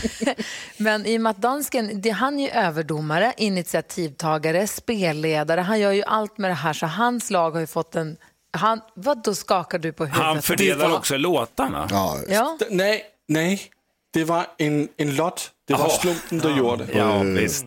men 0.78 1.06
i 1.06 1.18
och 1.18 1.22
med 1.22 1.30
att 1.30 1.42
dansken, 1.42 2.02
det, 2.02 2.10
han 2.10 2.40
är 2.40 2.44
ju 2.44 2.50
överdomare, 2.50 3.34
initiativtagare, 3.38 4.68
spelledare. 4.68 5.62
Han 5.62 5.80
gör 5.80 5.92
ju 5.92 6.04
allt 6.04 6.38
med 6.38 6.52
det 6.52 6.56
här, 6.56 6.74
så 6.74 6.86
hans 6.86 7.32
lag 7.32 7.52
har 7.52 7.60
ju 7.60 7.68
fått 7.68 7.96
en... 7.96 8.18
Han, 8.58 8.82
vad 8.96 9.24
då 9.24 9.36
skakar 9.36 9.80
du 9.80 9.94
på 9.94 10.06
huvudet? 10.06 10.26
Han 10.26 10.42
fördelar 10.42 10.96
också 10.96 11.18
låtarna. 11.18 11.88
Ja. 12.30 12.58
Nej, 12.70 13.04
nej. 13.28 13.73
Det 14.14 14.24
var 14.24 14.48
en, 14.58 14.90
en 14.98 15.16
lott. 15.16 15.52
Det 15.68 15.74
var 15.74 15.80
Jaha. 15.80 15.90
slumpen 15.90 16.42
som 16.42 16.58
gjorde 16.58 16.86
det. 16.86 16.98
Ja, 16.98 17.24
visst. 17.24 17.66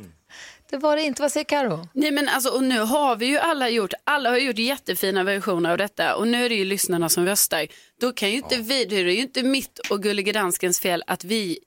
Det 0.71 0.77
var 0.77 0.97
det 0.97 1.03
inte. 1.03 1.23
Vad 1.23 1.33
säger 1.33 1.45
Karo? 1.45 1.89
Nej 1.93 2.11
men 2.11 2.29
alltså 2.29 2.51
och 2.51 2.63
nu 2.63 2.81
har 2.81 3.17
vi 3.17 3.27
ju 3.27 3.39
alla 3.39 3.69
gjort, 3.69 3.93
alla 4.05 4.31
har 4.31 4.37
gjort 4.37 4.59
jättefina 4.59 5.25
versioner 5.25 5.71
av 5.71 5.79
detta 5.79 6.17
och 6.17 6.29
nu 6.29 6.45
är 6.45 6.49
det 6.49 6.55
ju 6.55 6.65
lyssnarna 6.65 7.09
som 7.09 7.27
röstar. 7.27 7.67
Då 8.01 8.13
kan 8.13 8.31
ju 8.31 8.37
inte 8.37 8.57
vi, 8.57 8.85
det 8.85 8.97
är 8.97 9.05
ju 9.05 9.17
inte 9.17 9.43
mitt 9.43 9.79
och 9.91 10.03
Gullige 10.03 10.33
Danskens 10.33 10.81
fel 10.81 11.03
att 11.07 11.25
vi 11.25 11.59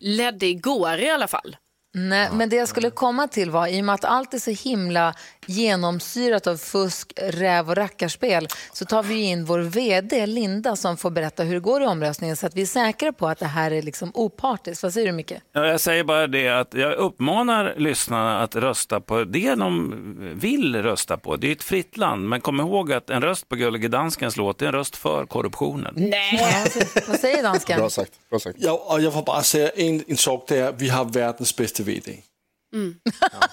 ledde 0.00 0.46
igår 0.46 0.98
i 0.98 1.10
alla 1.10 1.28
fall. 1.28 1.56
Nej, 1.98 2.28
men 2.32 2.48
det 2.48 2.56
jag 2.56 2.68
skulle 2.68 2.90
komma 2.90 3.28
till 3.28 3.50
var, 3.50 3.66
i 3.66 3.80
och 3.80 3.84
med 3.84 3.94
att 3.94 4.04
allt 4.04 4.34
är 4.34 4.38
så 4.38 4.50
himla 4.50 5.14
genomsyrat 5.46 6.46
av 6.46 6.56
fusk, 6.56 7.12
räv 7.16 7.70
och 7.70 7.76
rackarspel, 7.76 8.48
så 8.72 8.84
tar 8.84 9.02
vi 9.02 9.20
in 9.20 9.44
vår 9.44 9.58
VD 9.58 10.26
Linda 10.26 10.76
som 10.76 10.96
får 10.96 11.10
berätta 11.10 11.42
hur 11.42 11.54
det 11.54 11.60
går 11.60 11.82
i 11.82 11.86
omröstningen 11.86 12.36
så 12.36 12.46
att 12.46 12.54
vi 12.54 12.62
är 12.62 12.66
säkra 12.66 13.12
på 13.12 13.28
att 13.28 13.38
det 13.38 13.46
här 13.46 13.70
är 13.70 13.82
liksom 13.82 14.10
opartiskt. 14.14 14.82
Vad 14.82 14.92
säger 14.92 15.06
du 15.06 15.12
Micke? 15.12 15.32
Ja, 15.52 15.66
jag 15.66 15.80
säger 15.80 16.04
bara 16.04 16.26
det 16.26 16.48
att 16.48 16.74
jag 16.74 16.94
uppmanar 16.94 17.74
lyssnarna 17.76 18.42
att 18.42 18.56
rösta 18.56 19.00
på 19.00 19.24
det 19.24 19.54
de 19.54 19.94
vill 20.34 20.82
rösta 20.82 21.16
på. 21.16 21.36
Det 21.36 21.48
är 21.48 21.52
ett 21.52 21.62
fritt 21.62 21.96
land, 21.96 22.28
men 22.28 22.40
kom 22.40 22.60
ihåg 22.60 22.92
att 22.92 23.10
en 23.10 23.22
röst 23.22 23.48
på 23.48 23.56
Gullige 23.56 23.88
Danskens 23.88 24.36
låt 24.36 24.62
är 24.62 24.66
en 24.66 24.72
röst 24.72 24.96
för 24.96 25.26
korruptionen. 25.26 25.94
Nej. 25.96 26.66
Vad 27.08 27.18
säger 27.18 27.42
dansken? 27.42 27.78
Bra 27.78 27.90
sagt. 27.90 28.12
Bra 28.30 28.38
sagt. 28.38 28.56
Ja, 28.60 28.86
och 28.88 29.00
jag 29.00 29.12
får 29.12 29.22
bara 29.22 29.42
säga 29.42 29.68
en, 29.68 30.04
en 30.08 30.16
sak 30.16 30.48
där. 30.48 30.74
Vi 30.78 30.88
har 30.88 31.04
världens 31.04 31.56
bästa 31.56 31.82
VD. 31.86 32.10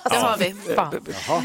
Det 0.10 0.16
har 0.16 0.38
vi. 0.38 0.56
Fan. 0.76 0.92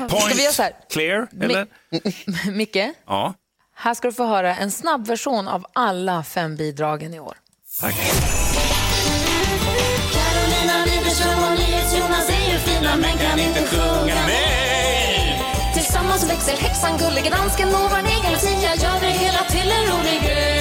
Ska 0.09 0.35
vi 0.35 0.43
göra 0.43 0.53
så 0.53 0.63
här? 0.63 0.73
Clear, 0.91 1.29
eller? 1.43 1.67
Micke, 2.51 2.77
Ja, 3.07 3.35
här 3.75 3.95
ska 3.95 4.09
du 4.09 4.15
få 4.15 4.25
höra 4.27 4.57
en 4.57 4.71
snabbversion 4.71 5.49
av 5.49 5.67
alla 5.73 6.23
fem 6.25 6.57
bidragen 6.57 7.15
i 7.15 7.21
år. 7.21 7.37
tack. 7.81 7.95
Carolina 10.15 10.85
Widerström 10.87 11.39
och 11.45 11.59
NyhetsJonas 11.59 12.29
är 12.31 12.53
ju 12.53 12.59
fina 12.59 12.97
men 12.97 13.19
kan 13.19 13.39
inte 13.39 13.63
sjunga 13.67 14.15
med. 14.27 15.39
Tillsammans 15.75 16.31
växer 16.31 16.57
häxan 16.57 16.99
Gullige 16.99 17.31
Dansken 17.31 17.69
och 17.69 17.91
vår 17.91 17.99
egen 17.99 18.33
Lucia 18.33 18.75
gör 18.75 19.01
det 19.01 19.11
hela 19.11 19.45
till 19.45 19.71
en 19.71 19.87
rolig 19.87 20.23
grej. 20.23 20.58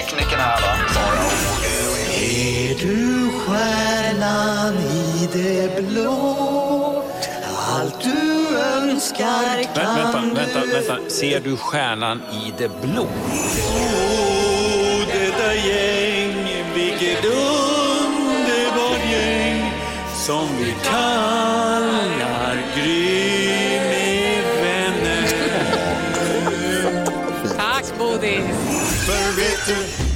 Ja, 0.00 0.06
men 0.06 0.06
det 0.06 0.06
är 0.06 0.06
tekniken 0.06 0.40
här 0.40 0.60
va. 0.60 0.68
Är 2.14 2.74
du 2.80 3.30
stjärnan 3.38 4.74
i 4.76 5.28
det 5.32 5.82
blå? 5.88 7.04
Allt 7.72 8.00
du 8.02 8.58
önskar 8.58 9.58
Vä- 9.58 9.74
kan 9.74 9.94
Vänta, 10.34 10.34
vänta, 10.34 10.60
vänta. 10.72 10.96
Ser 11.10 11.40
du 11.40 11.56
stjärnan 11.56 12.22
i 12.32 12.52
det 12.58 12.70
blå? 12.82 13.02
Åh, 13.02 13.08
detta 15.12 15.54
gäng, 15.54 16.64
vilket 16.74 17.24
underbart 17.24 19.10
gäng 19.12 19.72
som 20.26 20.48
vi 20.58 20.74
kallar 20.90 22.09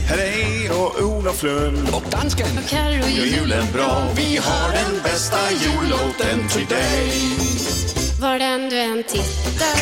Här 0.08 0.18
är 0.18 0.80
och 0.80 1.02
Olof 1.02 1.42
Lund 1.42 1.88
och 1.92 2.02
dansken 2.10 2.46
Och 2.58 2.68
Carro 2.68 2.92
gör 2.92 3.26
julen 3.26 3.66
bra. 3.72 4.06
Vi 4.16 4.36
har 4.36 4.72
den 4.72 5.02
bästa 5.02 5.38
jullåten 5.50 6.48
till 6.48 6.66
dig. 6.66 7.12
Var 8.20 8.38
den 8.38 8.68
du 8.70 8.76
än 8.76 9.02
tittar. 9.02 9.78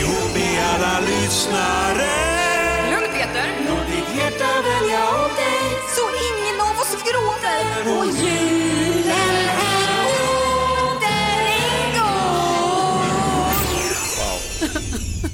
Jo, 0.00 0.08
be 0.34 0.64
alla 0.72 1.00
lyssnare 1.00 2.10
Lugn 2.90 3.12
Peter. 3.14 3.48
Låt 3.68 3.86
ditt 3.86 4.18
hjärta 4.18 4.48
välja 4.62 5.00
åt 5.24 5.36
dig 5.36 5.60
Så 5.96 6.04
ingen 6.28 6.60
av 6.60 6.78
oss 6.82 6.92
gråter. 7.08 7.62
Och 7.98 8.06
julen 8.24 9.46
är 9.46 9.80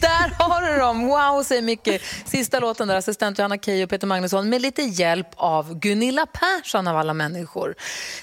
Där 0.00 0.28
har 0.38 0.45
du 0.72 0.78
dem! 0.78 1.06
Wow, 1.06 1.42
säger 1.42 1.62
Micke. 1.62 2.02
Sista 2.24 2.60
låten 2.60 2.88
där, 2.88 2.96
assistent 2.96 3.38
Johanna 3.38 3.58
Key 3.58 3.84
och 3.84 3.90
Peter 3.90 4.06
Magnusson 4.06 4.48
med 4.48 4.62
lite 4.62 4.82
hjälp 4.82 5.28
av 5.36 5.78
Gunilla 5.78 6.26
Persson 6.26 6.88
av 6.88 6.96
alla 6.96 7.14
människor. 7.14 7.74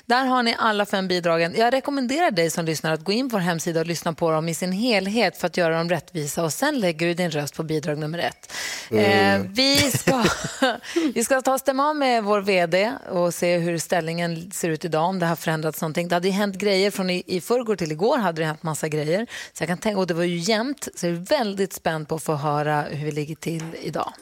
Där 0.05 0.25
har 0.25 0.43
ni 0.43 0.55
alla 0.59 0.85
fem 0.85 1.07
bidragen. 1.07 1.53
Jag 1.57 1.73
rekommenderar 1.73 2.31
dig 2.31 2.49
som 2.49 2.65
lyssnar 2.65 2.93
att 2.93 3.03
gå 3.03 3.11
in 3.11 3.29
på 3.29 3.35
vår 3.35 3.41
hemsida 3.41 3.79
och 3.79 3.85
lyssna 3.85 4.13
på 4.13 4.31
dem 4.31 4.49
i 4.49 4.53
sin 4.53 4.71
helhet 4.71 5.37
för 5.37 5.47
att 5.47 5.57
göra 5.57 5.77
dem 5.77 5.89
rättvisa 5.89 6.43
och 6.43 6.53
sen 6.53 6.79
lägger 6.79 7.07
du 7.07 7.13
din 7.13 7.31
röst 7.31 7.55
på 7.55 7.63
bidrag 7.63 7.97
nummer 7.97 8.19
ett. 8.19 8.53
Eh, 8.89 9.41
vi, 9.49 9.77
ska, 9.77 10.23
vi 11.13 11.23
ska 11.23 11.41
ta 11.41 11.53
och 11.53 11.59
stämma 11.59 11.89
av 11.89 11.95
med 11.95 12.23
vår 12.23 12.41
VD 12.41 12.91
och 13.09 13.33
se 13.33 13.57
hur 13.57 13.77
ställningen 13.77 14.51
ser 14.51 14.69
ut 14.69 14.85
idag, 14.85 15.03
om 15.03 15.19
det 15.19 15.25
har 15.25 15.35
förändrats 15.35 15.81
någonting. 15.81 16.07
Det 16.07 16.15
hade 16.15 16.27
ju 16.27 16.33
hänt 16.33 16.55
grejer 16.55 16.91
från 16.91 17.09
i, 17.09 17.23
i 17.25 17.41
förrgår 17.41 17.75
till 17.75 17.91
igår 17.91 18.17
hade 18.17 18.41
det 18.41 18.45
hänt 18.45 18.63
massa 18.63 18.87
grejer. 18.87 19.27
Så 19.53 19.63
jag 19.63 19.67
kan 19.67 19.77
tänka, 19.77 19.99
och 19.99 20.07
det 20.07 20.13
var 20.13 20.23
ju 20.23 20.37
jämnt, 20.37 20.87
så 20.95 21.05
jag 21.07 21.15
är 21.15 21.19
väldigt 21.19 21.73
spänd 21.73 22.07
på 22.07 22.15
att 22.15 22.23
få 22.23 22.32
höra 22.35 22.81
hur 22.81 23.05
vi 23.05 23.11
ligger 23.11 23.35
till 23.35 23.63
idag. 23.81 24.13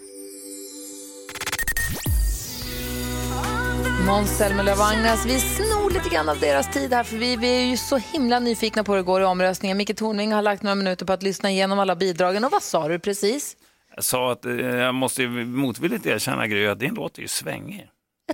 Måns 4.06 4.38
Zelmerlöw 4.38 4.82
Agnes, 4.82 5.26
vi 5.26 5.40
snor 5.40 5.90
lite 5.90 6.10
grann 6.10 6.30
av 6.30 6.40
deras 6.40 6.74
tid 6.74 6.94
här 6.94 7.04
för 7.04 7.18
vi, 7.18 7.36
vi 7.36 7.48
är 7.48 7.66
ju 7.66 7.78
så 7.78 7.98
himla 7.98 8.40
nyfikna 8.40 8.84
på 8.84 8.92
hur 8.92 8.98
det 8.98 9.04
går 9.04 9.22
i 9.22 9.26
omröstningen. 9.26 9.78
Micke 9.78 9.98
Tornving 9.98 10.34
har 10.34 10.42
lagt 10.42 10.64
några 10.64 10.76
minuter 10.76 11.06
på 11.06 11.14
att 11.14 11.24
lyssna 11.24 11.52
igenom 11.52 11.80
alla 11.80 11.96
bidragen 11.96 12.44
och 12.44 12.52
vad 12.52 12.64
sa 12.64 12.88
du 12.88 13.00
precis? 13.00 13.58
Jag 13.96 14.04
sa 14.04 14.32
att 14.32 14.46
eh, 14.46 14.54
jag 14.56 14.96
måste 14.96 15.28
motvilligt 15.28 16.06
erkänna 16.06 16.48
Gry 16.48 16.68
att 16.68 16.80
din 16.80 16.94
låt 16.94 17.18
är 17.18 17.22
ju 17.22 17.28
svängig. 17.28 17.88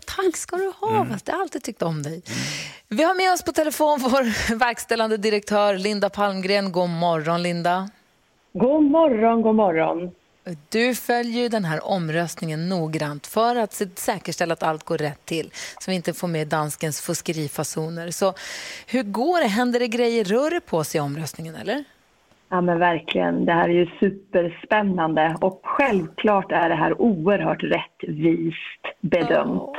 Tack 0.05 0.37
ska 0.37 0.55
du 0.55 0.71
ha, 0.79 1.05
fast 1.05 1.27
jag 1.27 1.35
har 1.35 1.41
alltid 1.41 1.63
tyckt 1.63 1.81
om 1.81 2.03
dig. 2.03 2.23
Vi 2.87 3.03
har 3.03 3.15
med 3.15 3.33
oss 3.33 3.41
på 3.41 3.51
telefon 3.51 3.99
vår 3.99 4.55
verkställande 4.55 5.17
direktör 5.17 5.77
Linda 5.77 6.09
Palmgren. 6.09 6.71
God 6.71 6.89
morgon 6.89 7.43
Linda. 7.43 7.89
God 8.59 8.83
morgon, 8.83 9.41
god 9.41 9.55
morgon. 9.55 10.11
Du 10.69 10.95
följer 10.95 11.49
den 11.49 11.65
här 11.65 11.87
omröstningen 11.87 12.69
noggrant 12.69 13.27
för 13.27 13.55
att 13.55 13.73
säkerställa 13.95 14.53
att 14.53 14.63
allt 14.63 14.83
går 14.83 14.97
rätt 14.97 15.25
till 15.25 15.49
så 15.79 15.91
vi 15.91 15.95
inte 15.95 16.13
får 16.13 16.27
med 16.27 16.47
danskens 16.47 17.01
fuskerifasoner. 17.01 18.11
Så 18.11 18.33
hur 18.87 19.03
går 19.03 19.41
det? 19.41 19.47
Händer 19.47 19.79
det 19.79 19.87
grejer? 19.87 20.23
Rör 20.23 20.51
det 20.51 20.61
på 20.61 20.83
sig 20.83 20.99
i 20.99 21.01
omröstningen 21.01 21.55
eller? 21.55 21.83
Ja 22.49 22.61
men 22.61 22.79
verkligen, 22.79 23.45
det 23.45 23.53
här 23.53 23.69
är 23.69 23.73
ju 23.73 23.87
superspännande 23.99 25.37
och 25.41 25.61
självklart 25.63 26.51
är 26.51 26.69
det 26.69 26.75
här 26.75 27.01
oerhört 27.01 27.63
rättvist 27.63 28.83
bedömt. 29.01 29.71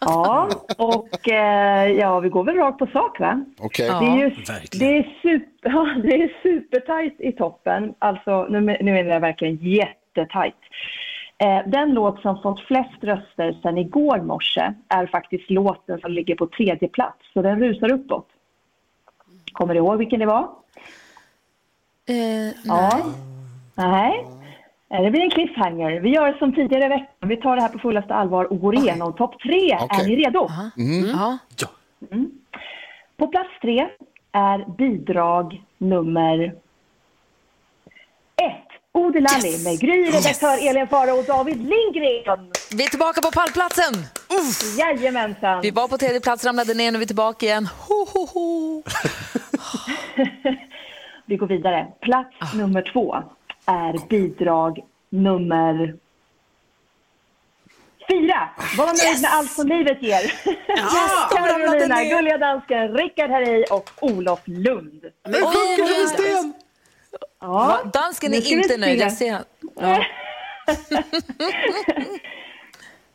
Ja, 0.00 0.48
och 0.78 1.28
eh, 1.28 1.90
ja, 1.90 2.20
vi 2.20 2.28
går 2.28 2.44
väl 2.44 2.56
rakt 2.56 2.78
på 2.78 2.86
sak 2.86 3.20
va? 3.20 3.44
Okej. 3.58 3.88
Det 3.88 4.06
är 4.06 4.16
ju 4.16 4.28
Verkligen. 4.28 4.92
det 4.92 4.98
är 4.98 5.18
super, 5.22 5.70
ja, 5.70 5.88
det 6.02 6.22
är 6.22 6.42
supertajt 6.42 7.20
i 7.20 7.32
toppen, 7.32 7.94
alltså 7.98 8.46
nu, 8.50 8.60
nu 8.60 8.92
menar 8.92 9.10
jag 9.10 9.20
verkligen 9.20 9.56
jättetajt. 9.56 10.54
Eh, 11.38 11.60
den 11.66 11.90
låt 11.94 12.20
som 12.22 12.42
fått 12.42 12.60
flest 12.60 13.04
röster 13.04 13.58
sedan 13.62 13.78
igår 13.78 14.18
morse 14.20 14.72
är 14.88 15.06
faktiskt 15.06 15.50
låten 15.50 16.00
som 16.00 16.12
ligger 16.12 16.34
på 16.34 16.46
tredje 16.46 16.88
plats, 16.88 17.18
så 17.32 17.42
den 17.42 17.60
rusar 17.60 17.92
uppåt. 17.92 18.28
Kommer 19.52 19.74
du 19.74 19.78
ihåg 19.80 19.98
vilken 19.98 20.20
det 20.20 20.26
var? 20.26 20.48
Eh, 22.08 22.54
Ja. 22.64 23.02
Nej. 23.74 24.26
Eh, 24.90 25.02
Det 25.02 25.10
blir 25.10 25.20
en 25.22 25.30
cliffhanger. 25.30 26.00
Vi 26.00 26.08
gör 26.10 26.32
som 26.38 26.54
tidigare 26.54 26.88
veckan. 26.88 27.28
Vi 27.28 27.36
tar 27.36 27.56
det 27.56 27.62
här 27.62 27.68
på 27.68 27.78
fullaste 27.78 28.14
allvar 28.14 28.44
och 28.44 28.60
går 28.60 28.74
igenom 28.74 29.12
topp 29.12 29.40
tre. 29.42 29.72
Är 29.72 30.04
ni 30.08 30.16
redo? 30.16 30.48
Ja. 31.16 31.38
Mm. 32.12 32.30
På 33.16 33.28
plats 33.28 33.50
tre 33.62 33.88
är 34.32 34.76
bidrag 34.78 35.62
nummer 35.78 36.44
ett. 38.42 38.62
Ode 38.92 39.20
Lalli 39.20 39.64
med 39.64 39.80
Gry, 39.80 40.04
redaktör 40.06 40.68
Elin 40.70 40.88
Fara 40.88 41.14
och 41.14 41.24
David 41.24 41.56
Lindgren. 41.56 42.50
Vi 42.76 42.84
är 42.84 42.88
tillbaka 42.88 43.20
på 43.22 43.30
pallplatsen! 43.30 43.94
Uff. 44.40 44.78
Jajamensan. 44.78 45.60
Vi 45.62 45.70
var 45.70 45.88
på 45.88 45.98
tredje 45.98 46.20
plats, 46.20 46.44
ramlade 46.44 46.74
ner, 46.74 46.90
nu 46.92 46.96
är 46.96 47.00
vi 47.00 47.06
tillbaka 47.06 47.46
igen. 47.46 47.68
Ho, 47.88 48.06
ho, 48.12 48.26
ho. 48.34 48.82
Vi 51.26 51.36
går 51.36 51.46
vidare. 51.46 51.86
Plats 52.00 52.36
Ah. 52.38 52.56
nummer 52.56 52.82
två 52.92 53.16
är 53.66 54.08
bidrag 54.08 54.84
nummer 55.10 55.96
fyra. 58.10 58.48
Var 58.78 58.86
nöjd 58.86 59.22
med 59.22 59.30
allt 59.32 59.50
som 59.50 59.68
livet 59.68 60.02
ger. 60.02 60.22
Yes, 60.76 61.12
Carolina. 61.30 62.04
Gulliga 62.04 62.38
Dansken, 62.38 62.88
Rickard 62.96 63.30
Herrey 63.30 63.64
och 63.70 63.90
Olof 64.00 64.40
Lund. 64.44 65.04
Men 65.24 65.32
vi 65.32 65.38
är 65.38 65.78
nöjda. 66.18 66.54
Ja, 67.40 67.80
Dansken 67.92 68.34
är 68.34 68.52
inte 68.52 68.76
nöjd, 68.76 69.00
jag 69.00 69.12
ser. 69.12 69.38
Ja. 69.80 70.04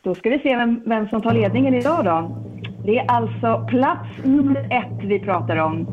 Då 0.03 0.15
ska 0.15 0.29
vi 0.29 0.39
se 0.39 0.55
vem, 0.55 0.83
vem 0.85 1.09
som 1.09 1.21
tar 1.21 1.33
ledningen 1.33 1.73
idag 1.73 2.05
då. 2.05 2.37
Det 2.85 2.97
är 2.97 3.11
alltså 3.11 3.67
plats 3.69 4.09
nummer 4.23 4.59
ett 4.59 5.03
vi 5.03 5.19
pratar 5.19 5.57
om. 5.57 5.87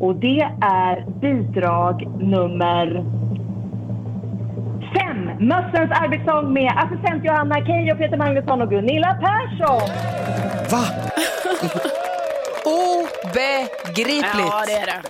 Och 0.00 0.16
det 0.16 0.50
är 0.62 1.10
bidrag 1.20 2.06
nummer 2.20 3.04
fem. 4.98 5.18
Mössens 5.48 5.90
arbetssång 6.02 6.52
med 6.52 6.72
assistent 6.76 7.24
Johanna 7.24 7.54
Keyyo, 7.66 7.94
Peter 7.96 8.16
Magnusson 8.16 8.62
och 8.62 8.70
Gunilla 8.70 9.14
Persson. 9.24 9.82
Va? 10.70 10.84
Obegripligt. 12.64 14.26
Ja, 14.50 14.64
det 14.66 14.72
är 14.72 14.86
det. 14.86 15.02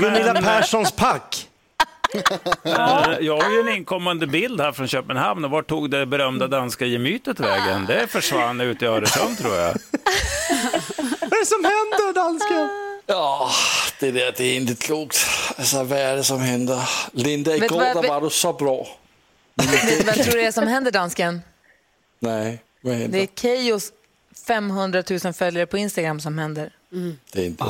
Gunilla 0.00 0.34
Perssons 0.34 0.92
pack. 0.92 1.48
Eh, 2.64 2.72
Jag 3.20 3.42
har 3.42 3.50
ju 3.50 3.60
en 3.60 3.68
inkommande 3.76 4.26
bild 4.26 4.60
här 4.60 4.72
från 4.72 4.88
Köpenhamn. 4.88 5.44
Och 5.44 5.50
Vart 5.50 5.66
tog 5.66 5.90
det 5.90 6.06
berömda 6.06 6.46
danska 6.46 6.84
gemytet 6.86 7.40
vägen? 7.40 7.84
Det 7.86 8.06
försvann 8.10 8.60
ut 8.60 8.82
i 8.82 8.86
Öresund 8.86 9.38
tror 9.38 9.54
jag. 9.54 9.74
Vad 11.20 11.32
är 11.32 11.40
det 11.40 11.46
som 11.46 11.64
händer, 11.64 12.14
dansken? 12.14 12.68
Ja, 13.06 13.50
det 14.00 14.10
där 14.10 14.32
det 14.36 14.44
är 14.44 14.56
inte 14.56 14.74
klokt. 14.86 15.18
Alltså, 15.58 15.82
vad 15.84 15.98
är 15.98 16.16
det 16.16 16.24
som 16.24 16.40
händer? 16.40 16.78
Linda, 17.12 17.56
igår 17.56 18.08
var 18.08 18.20
du 18.20 18.30
så 18.30 18.52
bra. 18.52 18.86
Vet 19.56 19.88
du 19.98 20.04
vad 20.04 20.16
jag 20.16 20.24
tror 20.26 20.36
det 20.40 20.46
är 20.46 20.52
som 20.52 20.66
händer, 20.66 20.90
dansken? 20.90 21.42
Nej, 22.18 22.62
vad 22.80 22.94
Det 22.94 22.98
händer? 22.98 23.18
är 23.18 23.26
Keyyos 23.26 23.92
500 24.46 25.02
000 25.24 25.32
följare 25.32 25.66
på 25.66 25.78
Instagram 25.78 26.20
som 26.20 26.38
händer. 26.38 26.70
Det 27.32 27.40
är 27.40 27.46
inte... 27.46 27.64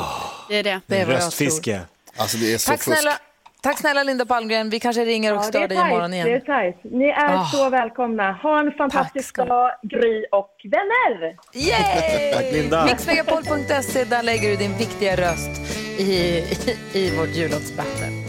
Det 0.49 0.57
är 0.59 0.63
det. 0.63 0.81
Det 0.87 0.97
är 1.01 1.07
vad 1.07 1.15
jag 1.15 1.21
tror. 1.21 1.27
Röstfiske. 1.27 1.81
Alltså 2.17 2.37
det 2.37 2.55
är 2.55 2.59
så 2.59 2.71
Tack 2.71 2.83
fusk. 2.83 2.99
snälla, 2.99 3.19
tack 3.61 3.79
snälla 3.79 4.03
Linda 4.03 4.27
Palmgren. 4.27 4.71
Vi 4.71 4.81
kanske 4.81 5.05
ringer 5.05 5.33
och 5.33 5.37
Ja, 5.39 5.43
det 5.43 5.49
stör 5.49 5.69
dig 5.69 5.79
imorgon 5.79 6.11
tajt. 6.11 6.25
Det 6.25 6.31
är 6.31 6.33
igen. 6.33 6.43
tajt. 6.47 6.77
Ni 6.85 7.09
är 7.09 7.35
Ah. 7.37 7.47
så 7.53 7.71
välkomna. 7.71 8.33
Ha 8.33 8.61
en 8.61 8.73
fantastisk 8.73 9.37
dag, 9.37 9.71
Gry 9.83 10.25
och 10.33 10.51
vänner! 10.65 11.37
Yay! 11.55 12.33
Tack, 12.35 12.53
Linda. 12.53 12.85
Mixmegapol.se, 12.85 14.05
där 14.05 14.23
lägger 14.23 14.49
du 14.51 14.57
din 14.57 14.79
viktiga 14.79 15.17
röst 15.17 15.51
i, 15.99 16.03
i, 16.03 16.77
i 16.93 17.11
vårt 17.17 17.29
jullåtsbattle. 17.37 18.26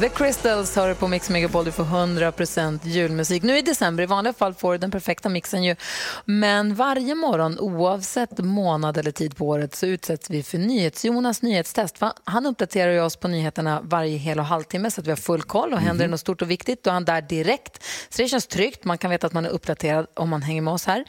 The 0.00 0.08
Crystals 0.08 0.76
hör 0.76 0.94
på 0.94 1.08
Mix 1.08 1.30
Megapol. 1.30 1.64
Du 1.64 1.72
får 1.72 1.84
100% 1.84 2.80
julmusik. 2.84 3.42
Nu 3.42 3.58
i 3.58 3.62
december, 3.62 4.02
i 4.02 4.06
vanliga 4.06 4.32
fall 4.32 4.54
får 4.54 4.72
du 4.72 4.78
den 4.78 4.90
perfekta 4.90 5.28
mixen 5.28 5.64
ju. 5.64 5.76
Men 6.24 6.74
varje 6.74 7.14
morgon, 7.14 7.58
oavsett 7.58 8.38
månad 8.38 8.96
eller 8.98 9.10
tid 9.10 9.36
på 9.36 9.48
året, 9.48 9.74
så 9.74 9.86
utsätts 9.86 10.30
vi 10.30 10.42
för 10.42 10.58
NyhetsJonas 10.58 11.42
nyhetstest. 11.42 11.96
Han 12.24 12.46
uppdaterar 12.46 12.92
ju 12.92 13.00
oss 13.00 13.16
på 13.16 13.28
nyheterna 13.28 13.80
varje 13.82 14.16
hel 14.16 14.38
och 14.38 14.44
halvtimme 14.44 14.90
så 14.90 15.00
att 15.00 15.06
vi 15.06 15.10
har 15.10 15.16
full 15.16 15.42
koll. 15.42 15.72
Och 15.72 15.80
händer 15.80 16.04
det 16.04 16.10
något 16.10 16.20
stort 16.20 16.42
och 16.42 16.50
viktigt, 16.50 16.84
då 16.84 16.90
är 16.90 16.94
han 16.94 17.04
där 17.04 17.22
direkt. 17.22 17.84
Så 18.08 18.22
det 18.22 18.28
känns 18.28 18.46
tryggt. 18.46 18.84
Man 18.84 18.98
kan 18.98 19.10
veta 19.10 19.26
att 19.26 19.32
man 19.32 19.46
är 19.46 19.50
uppdaterad 19.50 20.06
om 20.14 20.28
man 20.28 20.42
hänger 20.42 20.62
med 20.62 20.74
oss 20.74 20.86
här. 20.86 21.04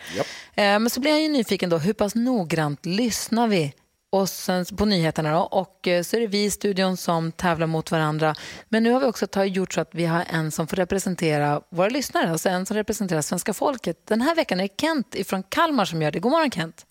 Eh, 0.55 0.79
Men 0.79 0.89
så 0.89 0.99
blir 0.99 1.11
jag 1.11 1.21
ju 1.21 1.29
nyfiken 1.29 1.69
då, 1.69 1.77
hur 1.77 1.93
pass 1.93 2.15
noggrant 2.15 2.85
lyssnar 2.85 3.47
vi 3.47 3.73
och 4.14 4.30
sen 4.30 4.66
på 4.78 4.86
nyheterna 4.86 5.32
då. 5.34 5.39
Och 5.39 5.88
eh, 5.88 6.01
så 6.03 6.16
är 6.18 6.22
det 6.22 6.28
vi 6.28 6.43
i 6.43 6.49
studion 6.51 6.97
som 6.97 7.32
tävlar 7.32 7.68
mot 7.68 7.91
varandra. 7.91 8.36
Men 8.70 8.84
nu 8.84 8.91
har 8.91 8.99
vi 8.99 9.05
också 9.05 9.28
tagit, 9.28 9.55
gjort 9.55 9.74
så 9.74 9.82
att 9.82 9.95
vi 9.95 10.05
har 10.05 10.24
en 10.30 10.51
som 10.51 10.68
får 10.68 10.78
representera 10.78 11.62
våra 11.70 11.89
lyssnare, 11.89 12.30
alltså 12.32 12.49
en 12.49 12.66
som 12.66 12.78
representerar 12.78 13.22
svenska 13.22 13.53
folket. 13.53 14.07
Den 14.07 14.22
här 14.22 14.36
veckan 14.36 14.59
är 14.59 14.64
det 14.64 14.82
Kent 14.82 15.16
från 15.28 15.43
Kalmar 15.43 15.86
som 15.86 16.01
gör 16.01 16.12
det. 16.12 16.20
God 16.20 16.32
morgon 16.32 16.51
Kent. 16.51 16.86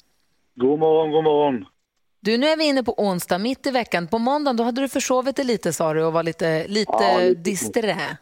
God 0.55 0.79
morgon, 0.79 1.11
god 1.11 1.25
morgon. 1.25 1.65
Du, 2.21 2.39
nu 2.39 2.47
är 2.47 2.57
vi 2.57 2.65
inne 2.65 2.83
på 2.83 2.95
onsdag, 3.03 3.39
mitt 3.39 3.67
i 3.67 3.71
veckan. 3.71 4.07
På 4.07 4.19
måndagen 4.19 4.57
då 4.57 4.65
hade 4.65 4.81
du 4.81 4.89
försovit 4.89 5.37
dig 5.37 5.45
lite 5.45 5.73
sa 5.73 5.95
du 5.95 6.05
och 6.05 6.13
var 6.13 6.23
lite, 6.23 6.69
lite 6.69 6.93
Ja, 6.93 7.19
lite. 7.19 7.41
disträ. 7.41 8.17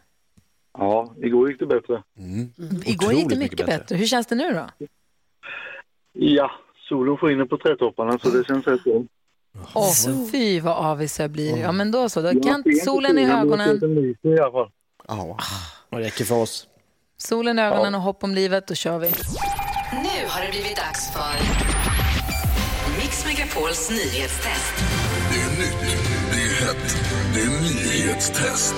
Ja, 0.77 1.15
igår 1.17 1.49
gick 1.51 1.59
det 1.59 1.65
bättre. 1.65 2.03
Igår 2.85 3.13
gick 3.13 3.29
det 3.29 3.35
mycket 3.35 3.65
bättre. 3.65 3.95
Hur 3.95 4.05
känns 4.05 4.27
det 4.27 4.35
nu 4.35 4.53
då? 4.53 4.87
Ja, 6.13 6.51
solen 6.89 7.17
skiner 7.17 7.45
på 7.45 7.57
trädtopparna 7.57 8.19
så 8.19 8.29
det 8.29 8.43
känns 8.47 8.67
rätt 8.67 8.83
bra. 8.83 9.03
Åh, 9.73 9.91
fy 10.31 10.59
vad 10.59 10.73
avis 10.85 11.19
jag 11.19 11.31
blir. 11.31 11.57
Ja, 11.57 11.71
men 11.71 11.91
då 11.91 12.09
så. 12.09 12.21
Då. 12.21 12.43
Kent, 12.43 12.65
solen 12.85 13.17
i 13.17 13.31
ögonen. 13.31 13.69
alla 14.39 14.51
fall. 14.51 14.71
Det 15.89 15.97
räcker 15.99 16.25
för 16.25 16.35
oss. 16.35 16.67
Solen 17.17 17.59
i 17.59 17.61
ögonen 17.61 17.95
och 17.95 18.01
hopp 18.01 18.23
om 18.23 18.35
livet, 18.35 18.67
då 18.67 18.75
kör 18.75 18.99
vi. 18.99 19.07
Nu 19.91 20.27
har 20.27 20.41
det 20.45 20.51
blivit 20.51 20.75
dags 20.75 21.13
för 21.13 21.33
Mix 22.99 23.25
Megapols 23.25 23.89
nyhetstest. 23.89 24.75
Det 25.31 25.41
är 25.41 25.49
nytt, 25.59 25.99
det 26.31 26.41
är 26.41 26.67
hett, 26.67 26.97
det 27.33 27.41
är 27.41 27.49
nyhetstest. 27.61 28.75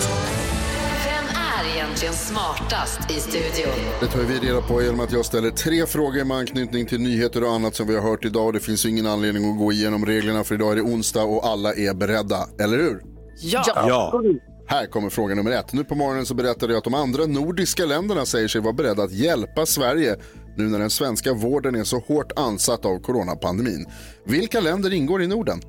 Egentligen 2.01 2.25
smartast 2.25 3.11
i 3.11 3.13
studion? 3.13 3.73
Det 3.99 4.07
tar 4.07 4.19
vi 4.19 4.39
reda 4.39 4.61
på 4.61 4.81
genom 4.81 4.99
att 4.99 5.11
jag 5.11 5.25
ställer 5.25 5.49
tre 5.49 5.85
frågor 5.85 6.23
med 6.23 6.37
anknytning 6.37 6.85
till 6.85 7.01
nyheter 7.01 7.43
och 7.43 7.51
annat 7.51 7.75
som 7.75 7.87
vi 7.87 7.95
har 7.95 8.01
hört 8.01 8.25
idag. 8.25 8.53
Det 8.53 8.59
finns 8.59 8.85
ju 8.85 8.89
ingen 8.89 9.07
anledning 9.07 9.51
att 9.51 9.57
gå 9.57 9.71
igenom 9.71 10.05
reglerna 10.05 10.43
för 10.43 10.55
idag 10.55 10.71
är 10.71 10.75
det 10.75 10.81
onsdag 10.81 11.23
och 11.23 11.45
alla 11.45 11.73
är 11.73 11.93
beredda, 11.93 12.47
eller 12.59 12.77
hur? 12.77 13.01
Ja. 13.41 13.63
Ja. 13.67 14.21
Här 14.67 14.85
kommer 14.85 15.09
fråga 15.09 15.35
nummer 15.35 15.51
ett. 15.51 15.73
Nu 15.73 15.83
på 15.83 15.95
morgonen 15.95 16.25
så 16.25 16.33
berättade 16.33 16.73
jag 16.73 16.77
att 16.77 16.83
de 16.83 16.93
andra 16.93 17.25
nordiska 17.25 17.85
länderna 17.85 18.25
säger 18.25 18.47
sig 18.47 18.61
vara 18.61 18.73
beredda 18.73 19.03
att 19.03 19.11
hjälpa 19.11 19.65
Sverige 19.65 20.15
nu 20.57 20.63
när 20.63 20.79
den 20.79 20.89
svenska 20.89 21.33
vården 21.33 21.75
är 21.75 21.83
så 21.83 21.99
hårt 21.99 22.31
ansatt 22.35 22.85
av 22.85 22.99
coronapandemin. 22.99 23.85
Vilka 24.25 24.59
länder 24.59 24.93
ingår 24.93 25.21
i 25.21 25.27
Norden? 25.27 25.61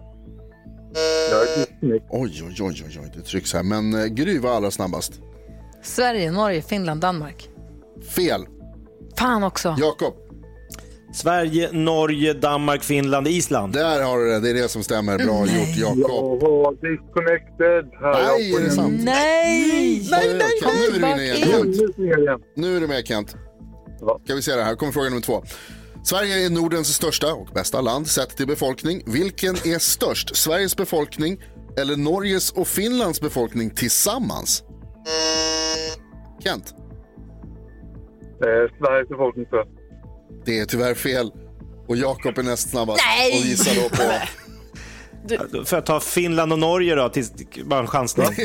Oj, 2.11 2.43
oj, 2.47 2.57
oj, 2.61 2.83
oj, 2.87 2.99
oj, 3.03 3.13
det 3.17 3.23
trycks 3.23 3.53
här. 3.53 3.63
Men 3.63 3.95
eh, 3.95 4.07
Gry 4.07 4.39
var 4.39 4.51
allra 4.51 4.71
snabbast. 4.71 5.13
Sverige, 5.83 6.31
Norge, 6.31 6.63
Finland, 6.63 7.01
Danmark. 7.01 7.49
Fel. 8.17 8.47
Fan 9.19 9.45
också. 9.45 9.77
Jakob. 9.79 10.15
Sverige, 11.15 11.73
Norge, 11.73 12.33
Danmark, 12.33 12.83
Finland, 12.83 13.29
Island. 13.29 13.73
Där 13.73 14.03
har 14.03 14.19
du 14.19 14.31
det, 14.31 14.41
det 14.41 14.51
är 14.51 14.55
det 14.55 14.69
som 14.69 14.83
stämmer. 14.83 15.19
Bra 15.19 15.41
gjort 15.41 15.77
Jakob. 15.77 16.43
Jag 16.43 16.49
var 16.49 16.73
disconnected. 16.73 18.01
Nej, 18.03 18.55
är 18.55 18.61
det 18.65 18.71
sant? 18.71 19.01
Nej! 19.05 20.09
Nej, 20.11 20.35
nej, 20.39 20.49
Kent, 20.63 20.75
nu 20.75 20.87
är 20.87 21.01
du 21.01 21.13
inne 21.13 21.25
igen. 21.25 21.75
Kent. 21.75 22.43
Nu 22.57 22.77
är 22.77 22.81
du 22.81 22.87
med 22.87 23.07
Kent. 23.07 23.37
Ska 24.25 24.35
vi 24.35 24.43
se 24.43 24.55
det 24.55 24.63
här, 24.65 24.75
kommer 24.75 24.93
fråga 24.93 25.09
nummer 25.09 25.23
två. 25.23 25.43
Sverige 26.05 26.47
är 26.47 26.51
Nordens 26.51 26.95
största 26.95 27.35
och 27.35 27.49
bästa 27.55 27.81
land 27.81 28.07
sett 28.07 28.37
till 28.37 28.47
befolkning. 28.47 29.03
Vilken 29.07 29.55
är 29.55 29.79
störst? 29.79 30.37
Sveriges 30.37 30.77
befolkning 30.77 31.43
eller 31.79 31.97
Norges 31.97 32.51
och 32.53 32.69
Finlands 32.69 33.21
befolkning 33.21 33.71
tillsammans? 33.71 34.63
Kent? 36.45 36.75
Eh, 38.45 38.77
Sveriges 38.79 39.09
befolkning 39.09 39.47
störst. 39.47 39.71
Det 40.45 40.59
är 40.59 40.65
tyvärr 40.65 40.95
fel. 40.95 41.33
Och 41.89 41.97
Jakob 41.97 42.39
är 42.39 42.43
näst 42.43 42.71
snabbast 42.71 43.03
Nej! 43.19 43.41
och 43.41 43.47
gissar 43.47 43.83
då 43.83 43.89
på... 43.89 44.13
Får 45.65 45.77
jag 45.77 45.87
ta 45.87 46.01
Finland 46.01 46.53
och 46.53 46.59
Norge 46.59 46.95
då? 46.95 47.09
Till, 47.09 47.25
bara 47.65 47.81
en 47.81 47.87
chansning. 47.87 48.27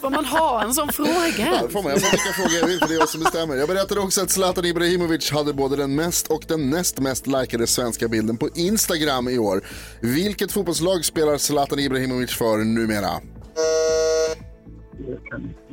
Får 0.00 0.10
man 0.10 0.24
ha 0.24 0.62
en 0.62 0.74
sån 0.74 0.92
fråga? 0.92 1.60
Ja, 1.62 1.68
får 1.72 1.82
man. 1.82 1.92
Jag 1.92 2.00
får 2.02 2.10
vilka 2.10 2.32
frågor 2.32 2.52
jag 2.60 2.66
vill 2.66 2.78
för 2.78 2.88
det 2.88 2.94
är 2.94 2.98
jag 2.98 3.08
som 3.08 3.20
bestämmer. 3.20 3.56
Jag 3.56 3.68
berättade 3.68 4.00
också 4.00 4.22
att 4.22 4.30
Zlatan 4.30 4.64
Ibrahimovic 4.64 5.30
hade 5.30 5.52
både 5.52 5.76
den 5.76 5.94
mest 5.94 6.26
och 6.26 6.44
den 6.48 6.70
näst 6.70 6.98
mest 6.98 7.26
likade 7.26 7.66
svenska 7.66 8.08
bilden 8.08 8.36
på 8.36 8.48
Instagram 8.54 9.28
i 9.28 9.38
år. 9.38 9.64
Vilket 10.00 10.52
fotbollslag 10.52 11.04
spelar 11.04 11.38
Zlatan 11.38 11.78
Ibrahimovic 11.78 12.30
för 12.30 12.58
numera? 12.58 13.10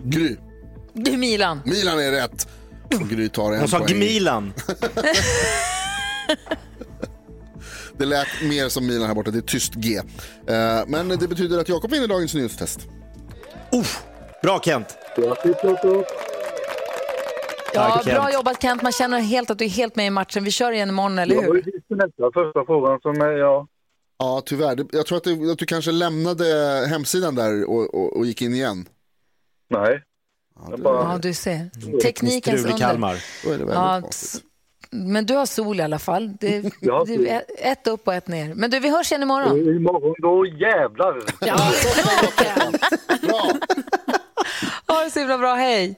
Gry. 0.03 0.36
Du 0.93 1.17
Milan. 1.17 1.59
Milan 1.65 1.99
är 1.99 2.11
rätt. 2.11 2.47
Och 3.01 3.09
Gry 3.09 3.30
tar 3.30 3.51
en 3.53 3.59
Jag 3.59 3.69
sa 3.69 3.78
poäng. 3.80 3.88
Gmilan. 3.89 4.53
Det 7.97 8.05
lät 8.05 8.28
mer 8.43 8.69
som 8.69 8.88
Milan 8.88 9.07
här 9.07 9.15
borta, 9.15 9.32
det 9.32 9.38
är 9.38 9.41
tyst 9.41 9.74
G. 9.76 9.97
Eh, 9.97 10.03
Men 10.88 11.07
det 11.09 11.28
betyder 11.28 11.59
att 11.59 11.69
Jakob 11.69 11.91
vinner 11.91 12.07
dagens 12.07 12.34
nyhetstest. 12.34 12.88
Bra 14.43 14.59
Kent. 14.63 14.97
Ja, 15.17 15.36
Tack, 17.74 18.05
bra 18.05 18.34
jobbat 18.34 18.61
Kent. 18.61 18.82
Man 18.82 18.91
känner 18.91 19.19
helt 19.19 19.49
att 19.51 19.57
du 19.57 19.65
är 19.65 19.69
helt 19.69 19.95
med 19.95 20.07
i 20.07 20.09
matchen. 20.09 20.43
Vi 20.43 20.51
kör 20.51 20.72
igen 20.72 20.89
imorgon, 20.89 21.19
eller 21.19 21.36
Jag 21.36 21.47
var 21.47 21.55
ju 21.55 21.61
hur? 21.65 21.72
disconnectad 21.72 22.32
första 22.34 22.65
frågan 22.65 22.99
som 23.01 23.22
är, 23.22 23.32
ja. 23.32 23.67
Ja, 24.17 24.41
tyvärr. 24.45 24.76
Det- 24.76 24.86
Jag 24.91 25.05
tror 25.05 25.17
att, 25.17 25.24
det, 25.24 25.51
att 25.51 25.57
du 25.57 25.65
kanske 25.65 25.91
lämnade 25.91 26.45
hemsidan 26.89 27.36
där 27.36 27.63
och, 27.69 27.93
och, 27.95 28.17
och 28.17 28.26
gick 28.26 28.41
in 28.41 28.53
igen. 28.55 28.86
Nej. 29.72 30.03
Jag 30.69 30.80
bara... 30.80 31.11
Ja, 31.11 31.17
du 31.17 31.34
ser. 31.34 31.69
Teknikens 32.01 32.59
Strul 32.59 32.72
i 32.72 32.74
under. 32.74 32.88
Kalmar. 32.88 33.17
Ja, 33.74 34.01
men 34.91 35.26
du 35.26 35.34
har 35.34 35.45
sol 35.45 35.80
i 35.80 35.84
alla 35.84 35.99
fall. 35.99 36.38
Det, 36.39 36.72
Ja, 36.80 37.03
det 37.07 37.30
är 37.30 37.43
ett 37.57 37.88
upp 37.88 38.07
och 38.07 38.13
ett 38.13 38.28
ner. 38.28 38.53
Men 38.53 38.72
du, 38.72 38.80
vi 38.80 38.89
hörs 38.89 39.11
igen 39.11 39.24
imorgon. 39.24 39.76
Imorgon 39.76 40.15
då 40.22 40.45
jävlar. 40.45 41.22
Ha 44.88 45.03
det 45.03 45.11
så 45.11 45.19
himla 45.19 45.38
bra. 45.38 45.55
Hej! 45.55 45.95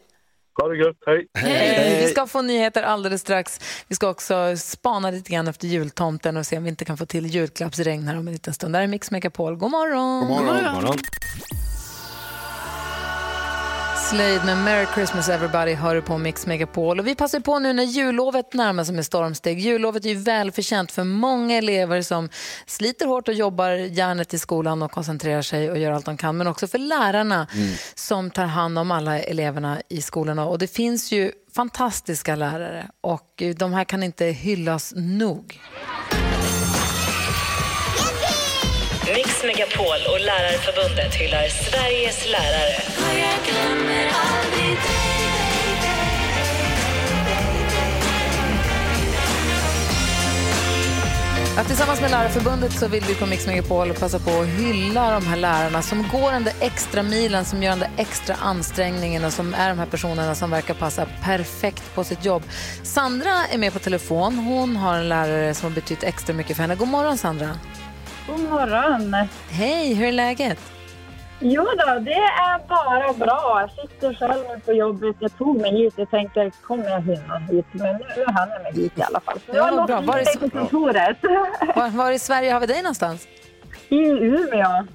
Ha 0.61 0.67
det 0.67 0.77
gött, 0.77 0.97
hej. 1.05 1.27
Hej. 1.33 2.05
Vi 2.05 2.11
ska 2.11 2.27
få 2.27 2.41
nyheter 2.41 2.83
alldeles 2.83 3.21
strax. 3.21 3.59
Vi 3.87 3.95
ska 3.95 4.09
också 4.09 4.57
spana 4.57 5.11
lite 5.11 5.31
grann 5.31 5.47
efter 5.47 5.67
jultomten 5.67 6.37
och 6.37 6.45
se 6.45 6.57
om 6.57 6.63
vi 6.63 6.69
inte 6.69 6.85
kan 6.85 6.97
få 6.97 7.05
till 7.05 7.25
julklappsregn 7.25 8.07
här 8.07 8.17
om 8.17 8.27
en 8.27 8.33
liten 8.33 8.53
stund. 8.53 8.75
Där 8.75 8.81
är 8.81 8.87
Mix 8.87 9.11
Megapol. 9.11 9.55
God 9.55 9.71
morgon! 9.71 10.19
God 10.19 10.29
morgon. 10.29 10.63
God 10.63 10.73
morgon. 10.83 10.97
Slade 14.09 14.45
med 14.45 14.57
Merry 14.57 14.85
Christmas 14.93 15.29
Everybody 15.29 15.73
hör 15.73 15.95
du 15.95 16.01
på 16.01 16.17
Mix 16.17 16.45
Megapol. 16.45 16.99
Och 16.99 17.07
vi 17.07 17.15
passar 17.15 17.39
på 17.39 17.59
nu 17.59 17.73
när 17.73 17.83
jullovet 17.83 18.53
närmar 18.53 18.83
sig 18.83 18.95
med 18.95 19.05
stormsteg. 19.05 19.59
Jullovet 19.59 20.05
är 20.05 20.09
ju 20.09 20.15
välförtjänt 20.15 20.91
för 20.91 21.03
många 21.03 21.57
elever 21.57 22.01
som 22.01 22.29
sliter 22.65 23.05
hårt 23.05 23.27
och 23.27 23.33
jobbar 23.33 23.69
järnet 23.71 24.33
i 24.33 24.39
skolan 24.39 24.81
och 24.83 24.91
koncentrerar 24.91 25.41
sig 25.41 25.71
och 25.71 25.77
gör 25.77 25.91
allt 25.91 26.05
de 26.05 26.17
kan. 26.17 26.37
Men 26.37 26.47
också 26.47 26.67
för 26.67 26.77
lärarna 26.77 27.47
som 27.95 28.31
tar 28.31 28.45
hand 28.45 28.79
om 28.79 28.91
alla 28.91 29.19
eleverna 29.19 29.81
i 29.89 30.01
skolorna. 30.01 30.45
Och 30.45 30.59
det 30.59 30.67
finns 30.67 31.11
ju 31.11 31.31
fantastiska 31.55 32.35
lärare 32.35 32.89
och 33.01 33.43
de 33.55 33.73
här 33.73 33.83
kan 33.83 34.03
inte 34.03 34.25
hyllas 34.25 34.93
nog. 34.95 35.59
Mix 39.13 39.43
Megapol 39.43 39.99
och 40.13 40.19
Lärarförbundet 40.19 41.15
hyllar 41.15 41.47
Sveriges 41.47 42.31
lärare. 42.31 42.73
Ja, 51.57 51.63
tillsammans 51.63 52.01
med 52.01 52.11
Lärarförbundet 52.11 52.71
så 52.71 52.87
vill 52.87 53.03
vi 53.07 53.15
på 53.15 53.25
Mix 53.25 53.47
Megapol 53.47 53.93
passa 53.93 54.19
på 54.19 54.31
att 54.31 54.47
hylla 54.47 55.11
de 55.11 55.25
här 55.25 55.37
lärarna 55.37 55.81
som 55.81 56.07
går 56.11 56.31
den 56.31 56.43
där 56.43 56.53
extra 56.59 57.03
milen, 57.03 57.45
som 57.45 57.63
gör 57.63 57.69
den 57.69 57.79
där 57.79 57.91
extra 57.97 58.35
ansträngningen 58.35 59.25
och 59.25 59.33
som 59.33 59.53
är 59.53 59.69
de 59.69 59.79
här 59.79 59.85
personerna 59.85 60.35
som 60.35 60.49
verkar 60.49 60.73
passa 60.73 61.07
perfekt 61.23 61.95
på 61.95 62.03
sitt 62.03 62.25
jobb. 62.25 62.43
Sandra 62.83 63.47
är 63.51 63.57
med 63.57 63.73
på 63.73 63.79
telefon. 63.79 64.37
Hon 64.37 64.75
har 64.75 64.97
en 64.97 65.09
lärare 65.09 65.53
som 65.53 65.69
har 65.69 65.75
betytt 65.75 66.03
extra 66.03 66.35
mycket 66.35 66.55
för 66.55 66.63
henne. 66.63 66.75
God 66.75 66.87
morgon 66.87 67.17
Sandra. 67.17 67.49
God 68.27 68.39
morgon. 68.49 69.15
Hej, 69.49 69.93
hur 69.93 70.07
är 70.07 70.11
läget? 70.11 70.59
Jo 71.39 71.63
då, 71.63 71.99
det 71.99 72.13
är 72.13 72.67
bara 72.67 73.13
bra. 73.13 73.61
Jag 73.61 73.89
sitter 73.89 74.13
själv 74.13 74.43
nu 74.49 74.59
på 74.59 74.73
jobbet. 74.73 75.15
Jag 75.19 75.37
tog 75.37 75.61
mig 75.61 75.71
hit. 75.71 75.93
Jag 75.97 76.09
tänkte, 76.09 76.51
kommer 76.61 76.89
jag 76.89 77.01
hinna 77.01 77.37
hit? 77.37 77.65
Men 77.71 77.95
nu 77.95 78.25
hann 78.27 78.49
jag 78.49 78.63
mig 78.63 78.73
hit 78.83 78.91
i 78.95 79.01
alla 79.01 79.19
fall. 79.19 79.39
Så 79.39 79.51
Ja, 79.57 79.75
jag 79.75 79.87
bra. 79.87 80.01
Var 80.01 80.39
på 80.39 80.49
kontoret. 80.49 81.17
Var, 81.75 81.89
var 81.89 82.11
i 82.11 82.19
Sverige 82.19 82.51
har 82.51 82.59
vi 82.59 82.65
dig 82.65 82.81
någonstans? 82.81 83.27
I 83.89 83.95
Umeå. 84.09 84.87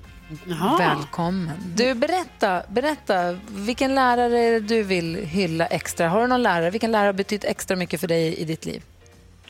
Välkommen. 0.79 1.57
Du, 1.77 1.95
berätta, 1.95 2.63
berätta, 2.69 3.39
vilken 3.51 3.95
lärare 3.95 4.61
du 4.61 4.83
vill 4.83 5.15
hylla 5.15 5.67
extra? 5.67 6.09
Har 6.09 6.21
du 6.21 6.27
någon 6.27 6.43
lärare? 6.43 6.71
Vilken 6.71 6.93
lärare 6.93 7.07
har 7.07 7.13
betytt 7.13 7.45
extra 7.45 7.77
mycket 7.77 8.01
för 8.01 8.07
dig 8.09 8.37
i 8.37 8.45
ditt 8.45 8.67
liv? 8.67 8.83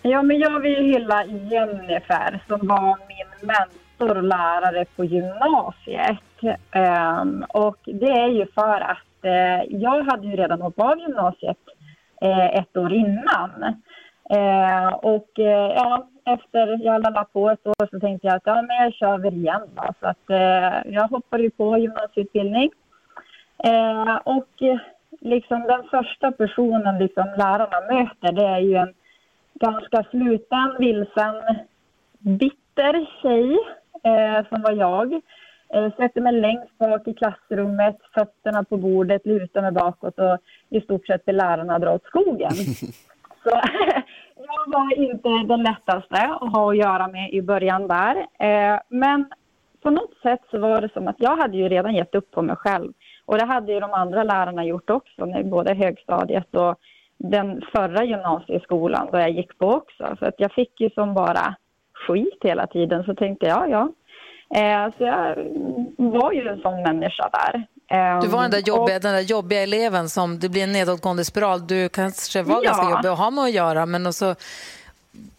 Ja, 0.03 0.23
men 0.23 0.39
jag 0.39 0.61
vill 0.61 0.85
hylla 0.85 1.25
Jennifer 1.25 2.41
som 2.49 2.69
var 2.69 2.99
min 3.09 3.49
mentor 3.49 4.17
och 4.17 4.23
lärare 4.23 4.85
på 4.97 5.05
gymnasiet. 5.05 6.19
Um, 6.75 7.45
och 7.49 7.79
det 7.85 8.11
är 8.11 8.29
ju 8.29 8.47
för 8.47 8.81
att 8.81 9.25
uh, 9.25 9.81
jag 9.81 10.03
hade 10.03 10.27
ju 10.27 10.37
redan 10.37 10.63
hoppat 10.63 10.93
av 10.93 10.99
gymnasiet 10.99 11.59
uh, 12.25 12.47
ett 12.47 12.77
år 12.77 12.93
innan. 12.93 13.75
Uh, 14.35 14.95
och 14.95 15.39
eh, 15.39 15.73
ja, 15.77 16.09
efter 16.25 16.85
jag 16.85 17.03
laddat 17.03 17.33
på 17.33 17.51
ett 17.51 17.67
år 17.67 17.87
så 17.91 18.01
tänkte 18.01 18.27
jag 18.27 18.37
att 18.37 18.43
ja, 18.45 18.63
men 18.63 18.77
jag 18.77 18.95
kör 18.95 19.19
väl 19.19 19.35
igen 19.35 19.63
då. 19.75 19.93
Så 20.01 20.07
att 20.07 20.25
jag 20.85 21.09
hoppade 21.09 21.43
ju 21.43 21.51
på 21.51 21.79
gymnasieutbildning. 21.79 22.71
Ehm, 23.65 24.19
och 24.25 24.49
liksom 25.21 25.63
den 25.63 25.83
första 25.91 26.33
personen 26.33 26.99
liksom 26.99 27.25
lärarna 27.37 27.95
möter 27.95 28.33
det 28.33 28.47
är 28.47 28.59
ju 28.59 28.75
en 28.75 28.95
ganska 29.61 30.05
sluten, 30.11 30.77
vilsen, 30.79 31.35
bitter 32.19 33.07
tjej 33.23 33.59
eh, 34.03 34.49
som 34.49 34.63
var 34.63 34.73
jag. 34.73 35.13
Eh, 35.75 35.97
sätter 35.97 36.21
mig 36.21 36.33
längst 36.33 36.79
bak 36.79 37.09
i 37.09 37.15
klassrummet, 37.15 37.97
fötterna 38.15 38.65
på 38.65 38.77
bordet, 38.77 39.27
lutar 39.27 39.63
mig 39.63 39.73
bakåt 39.73 40.19
och 40.19 40.39
i 40.71 40.81
stort 40.81 41.07
sett 41.07 41.25
ber 41.25 41.33
lärarna 41.33 41.79
dra 41.79 41.95
åt 41.95 42.05
skogen. 42.05 42.51
Så 43.43 43.51
jag 44.37 44.73
var 44.73 44.99
inte 44.99 45.29
den 45.29 45.63
lättaste 45.63 46.23
att 46.41 46.53
ha 46.53 46.71
att 46.71 46.77
göra 46.77 47.09
med 47.09 47.33
i 47.33 47.43
början 47.43 47.89
där. 47.89 48.17
Eh, 48.39 48.81
men 48.89 49.27
på 49.83 49.91
något 49.91 50.15
sätt 50.23 50.41
så 50.51 50.59
var 50.59 50.81
det 50.81 50.93
som 50.93 51.09
att 51.09 51.17
jag 51.19 51.37
hade 51.37 51.57
ju 51.57 51.69
redan 51.69 51.95
gett 51.95 52.15
upp 52.15 52.31
på 52.31 52.43
mig 52.43 52.57
själv. 52.57 52.93
Och 53.25 53.39
det 53.39 53.45
hade 53.45 53.73
ju 53.73 53.81
de 53.81 53.93
andra 53.93 54.23
lärarna 54.23 54.65
gjort 54.65 54.91
också, 54.91 55.27
både 55.45 55.75
högstadiet 55.75 56.55
och 56.55 56.79
den 57.19 57.63
förra 57.73 58.05
gymnasieskolan 58.05 59.09
då 59.13 59.19
jag 59.19 59.31
gick 59.31 59.59
på 59.59 59.67
också. 59.73 60.17
Så 60.19 60.25
att 60.27 60.35
jag 60.39 60.53
fick 60.53 60.81
ju 60.81 60.91
som 60.91 61.15
bara 61.15 61.55
skit 62.07 62.39
hela 62.41 62.67
tiden. 62.67 63.05
Så 63.05 63.15
tänkte 63.15 63.47
jag, 63.47 63.71
ja. 63.71 63.89
Eh, 64.55 64.93
så 64.99 65.05
jag 65.05 65.37
var 65.97 66.33
ju 66.33 66.49
en 66.49 66.61
sån 66.61 66.83
människa 66.83 67.29
där. 67.33 67.67
Eh, 67.91 68.21
Du 68.21 68.29
var 68.29 68.43
den 68.43 68.51
där 68.51 68.59
jobbiga, 68.67 68.97
och- 68.97 69.03
den 69.03 69.15
där 69.15 69.21
jobbiga 69.21 69.63
eleven 69.63 70.09
som 70.09 70.39
det 70.39 70.49
blir 70.49 70.63
en 70.65 70.73
nedåtgående 70.73 71.25
spiral. 71.25 71.67
Du 71.67 71.89
kanske 71.89 72.43
var 72.43 72.55
Ja. 72.55 72.61
ganska 72.71 72.91
jobbig 72.91 73.09
att 73.09 73.19
ha 73.19 73.31
med 73.31 73.45
att 73.45 73.53
göra, 73.53 73.87
men 73.87 74.07
också 74.07 74.35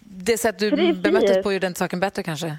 det 0.01 0.37
sätt 0.37 0.59
du 0.59 0.69
Precis. 0.69 0.97
bemöttes 1.03 1.43
på 1.43 1.53
gjorde 1.53 1.67
inte 1.67 1.79
saken 1.79 1.99
bättre 1.99 2.23
kanske. 2.23 2.57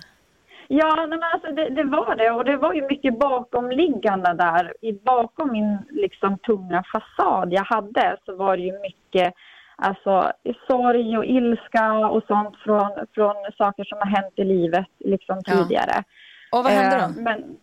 Ja, 0.73 1.07
men 1.09 1.23
alltså 1.23 1.53
det, 1.53 1.69
det 1.69 1.85
var 1.85 2.17
det. 2.17 2.31
Och 2.31 2.45
det 2.45 2.57
var 2.57 2.73
ju 2.75 2.83
mycket 2.87 3.19
bakomliggande 3.19 4.35
där. 4.35 4.75
I, 4.81 4.93
bakom 4.93 5.53
min 5.53 5.79
liksom, 5.91 6.39
tunga 6.39 6.83
fasad 6.93 7.53
jag 7.53 7.65
hade 7.65 8.17
så 8.25 8.37
var 8.37 8.57
det 8.57 8.63
ju 8.63 8.73
mycket 8.81 9.35
alltså, 9.77 10.33
sorg 10.69 11.19
och 11.19 11.25
ilska 11.25 11.93
och 12.09 12.23
sånt 12.27 12.57
från, 12.65 12.91
från 13.15 13.35
saker 13.59 13.85
som 13.85 13.99
har 13.99 14.07
hänt 14.17 14.33
i 14.37 14.45
livet 14.45 14.87
liksom, 14.99 15.41
Ja. 15.45 15.53
tidigare. 15.53 16.05
Och 16.53 16.65
vad 16.65 16.73
hände 16.73 16.97
då? 16.97 17.03
Eh, 17.03 17.11
men, 17.25 17.57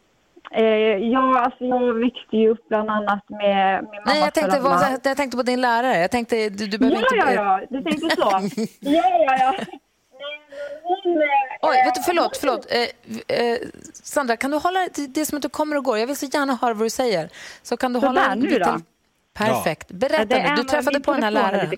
eh, 0.51 0.97
ja, 1.14 1.39
alltså 1.39 1.64
jag 1.66 1.93
växte 1.93 2.38
ju 2.38 2.49
upp 2.49 2.68
bland 2.70 2.89
annat 2.89 3.30
med 3.30 3.84
min 3.84 3.91
mamma. 3.91 4.01
Nej, 4.05 4.20
jag 4.20 4.34
tänkte, 4.34 4.60
vad, 4.60 4.99
jag 5.03 5.18
tänkte 5.18 5.38
på 5.38 5.43
din 5.43 5.62
lärare. 5.62 5.97
Jag 5.97 6.12
tänkte, 6.12 6.49
du, 6.49 6.68
du 6.68 6.78
behöver 6.78 6.97
Ja, 6.97 7.20
inte... 7.22 7.34
ja, 7.34 7.60
ja, 7.60 7.68
du 7.70 7.82
tänkte 7.84 8.16
så. 8.16 8.30
ja, 8.82 9.03
ja, 9.28 9.36
ja. 9.39 9.53
Nej, 10.20 10.36
men 10.39 10.39
hon, 10.39 10.47
eh, 10.47 10.47
Oj, 11.62 11.78
vet 11.86 11.95
du, 11.95 12.01
förlåt, 12.01 12.38
förlåt. 12.38 12.68
Eh, 12.72 12.82
eh, 13.38 13.58
Sandra, 13.93 14.38
kan 14.38 14.51
du 14.51 14.58
hålla 14.58 14.80
det, 15.10 15.22
är 15.22 15.26
som 15.26 15.36
att 15.36 15.41
du 15.41 15.49
kommer 15.49 15.78
och 15.78 15.84
går. 15.84 15.97
Jag 15.97 16.08
vill 16.08 16.16
så 16.16 16.26
gärna 16.26 16.55
höra 16.55 16.74
vad 16.74 16.86
du 16.86 16.89
säger. 16.89 17.30
Så 17.64 17.78
kan 17.78 17.93
du 17.93 17.99
Så 17.99 18.08
hålla 18.08 18.22
där, 18.22 18.36
nu 18.36 18.60
då? 18.60 18.78
Perfekt. 19.38 19.91
Berätta 19.91 20.38
Ja, 20.38 20.49
nu. 20.49 20.55
Du 20.55 20.64
träffade 20.64 20.99
på 20.99 21.14
den 21.14 21.24
här 21.24 21.32
läraren. 21.32 21.70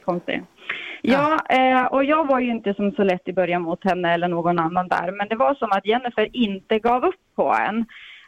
Ja, 1.02 1.40
eh, 1.50 1.86
och 1.86 2.04
jag 2.04 2.28
var 2.28 2.40
ju 2.40 2.52
inte 2.52 2.74
som 2.74 2.92
så 2.92 3.04
lätt 3.04 3.28
i 3.28 3.34
början 3.34 3.62
mot 3.62 3.84
henne 3.84 4.14
eller 4.14 4.28
någon 4.28 4.60
annan 4.60 4.88
där. 4.88 5.12
Men 5.12 5.28
det 5.28 5.36
var 5.36 5.56
som 5.56 5.72
att 5.72 5.86
Jennifer 5.86 6.30
inte 6.34 6.80
gav 6.80 7.06
upp 7.06 7.22
på 7.36 7.56
en. 7.68 7.86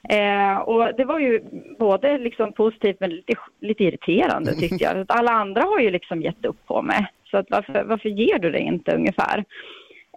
Eh, 0.10 0.58
och 0.58 0.95
det 0.97 1.06
var 1.06 1.20
ju 1.20 1.41
både 1.80 2.18
liksom 2.18 2.54
positivt 2.54 2.99
men 2.99 3.10
lite, 3.10 3.34
lite 3.62 3.84
irriterande 3.84 4.54
tyckte 4.54 4.84
jag. 4.84 5.06
Alla 5.08 5.32
andra 5.32 5.62
har 5.62 5.80
ju 5.80 5.91
liksom 5.91 6.22
gett 6.22 6.45
upp 6.45 6.68
på 6.68 6.82
mig. 6.82 7.08
Så 7.32 7.38
att 7.38 7.45
varför, 7.49 7.84
varför 7.84 8.10
ger 8.10 8.39
du 8.39 8.52
det 8.52 8.60
inte 8.60 8.95
ungefär? 8.95 9.45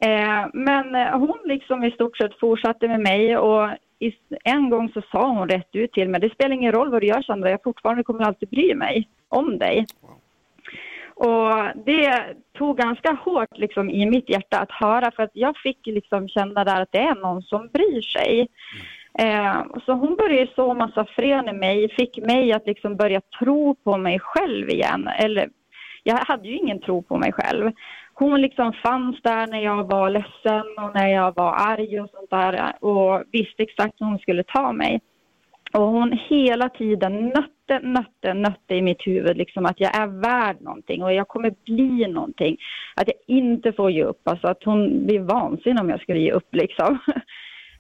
Eh, 0.01 0.47
men 0.53 0.95
eh, 0.95 1.19
hon 1.19 1.39
liksom 1.45 1.85
i 1.85 1.91
stort 1.91 2.17
sett 2.17 2.39
fortsatte 2.39 2.89
med 2.89 3.01
mig 3.01 3.37
och 3.37 3.69
en 4.45 4.71
gång 4.71 4.91
så 4.95 5.03
sa 5.13 5.29
hon 5.29 5.49
rätt 5.49 5.69
ut 5.73 5.93
till 5.93 6.09
mig, 6.09 6.21
det 6.21 6.31
spelar 6.31 6.55
ingen 6.55 6.73
roll 6.73 6.91
vad 6.91 7.01
du 7.01 7.07
gör 7.07 7.23
Sandra, 7.23 7.51
jag 7.51 7.63
fortfarande 7.63 8.03
kommer 8.03 8.25
alltid 8.25 8.49
bry 8.49 8.75
mig 8.75 9.09
om 9.29 9.59
dig. 9.59 9.87
Och 11.15 11.53
det 11.85 12.25
tog 12.59 12.79
ganska 12.79 13.13
hårt 13.13 13.59
liksom 13.59 13.91
i 13.91 14.07
mitt 14.07 14.31
hjärta 14.31 14.59
att 14.59 14.71
höra 14.71 15.11
för 15.11 15.23
att 15.23 15.31
jag 15.33 15.57
fick 15.57 15.87
liksom 15.87 16.29
känna 16.29 16.65
där 16.65 16.81
att 16.81 16.93
det 16.93 16.99
är 16.99 17.15
någon 17.15 17.43
som 17.43 17.69
bryr 17.69 18.01
sig. 18.01 18.49
Eh, 19.19 19.63
så 19.87 19.93
hon 19.93 20.17
började 20.17 20.51
så 20.55 20.75
massa 20.75 21.05
frön 21.05 21.49
i 21.49 21.53
mig, 21.53 21.89
fick 21.89 22.19
mig 22.27 22.53
att 22.53 22.67
liksom 22.67 22.97
börja 22.97 23.21
tro 23.39 23.75
på 23.75 23.97
mig 23.97 24.19
själv 24.21 24.71
igen. 24.71 25.09
Eller 25.09 25.49
jag 26.03 26.17
hade 26.17 26.49
ju 26.49 26.57
ingen 26.57 26.81
tro 26.81 27.03
på 27.03 27.17
mig 27.17 27.33
själv. 27.33 27.73
Hon 28.15 28.41
liksom 28.41 28.73
fanns 28.73 29.23
där 29.23 29.47
när 29.47 29.61
jag 29.61 29.85
var 29.91 30.11
ledsen 30.11 30.85
och 30.85 30.95
när 30.95 31.09
jag 31.09 31.35
var 31.35 31.55
arg 31.59 32.01
och 32.01 32.11
sånt 32.11 32.31
där 32.31 32.85
och 32.85 33.23
visste 33.33 33.63
exakt 33.63 34.01
hur 34.01 34.07
hon 34.07 34.19
skulle 34.19 34.43
ta 34.43 34.73
mig. 34.73 35.01
Och 35.73 35.87
hon 35.87 36.19
hela 36.29 36.69
tiden 36.69 37.27
nötte, 37.27 37.87
nötte, 37.87 38.35
nötte 38.35 38.75
i 38.75 38.83
mitt 38.83 39.07
huvud 39.07 39.37
liksom 39.37 39.67
att 39.67 39.81
jag 39.81 39.97
är 39.97 40.07
värd 40.07 40.57
någonting 40.61 41.03
och 41.03 41.13
jag 41.13 41.29
kommer 41.29 41.55
bli 41.65 42.07
någonting. 42.09 42.57
Att 42.95 43.09
jag 43.09 43.37
inte 43.37 43.73
får 43.73 43.91
ge 43.91 44.05
upp. 44.05 44.29
Alltså 44.29 44.47
att 44.47 44.65
hon 44.65 45.07
blir 45.07 45.21
vansinnig 45.21 45.81
om 45.81 45.91
jag 45.91 46.01
skulle 46.01 46.21
ge 46.21 46.33
upp 46.33 46.55
liksom. 46.55 46.99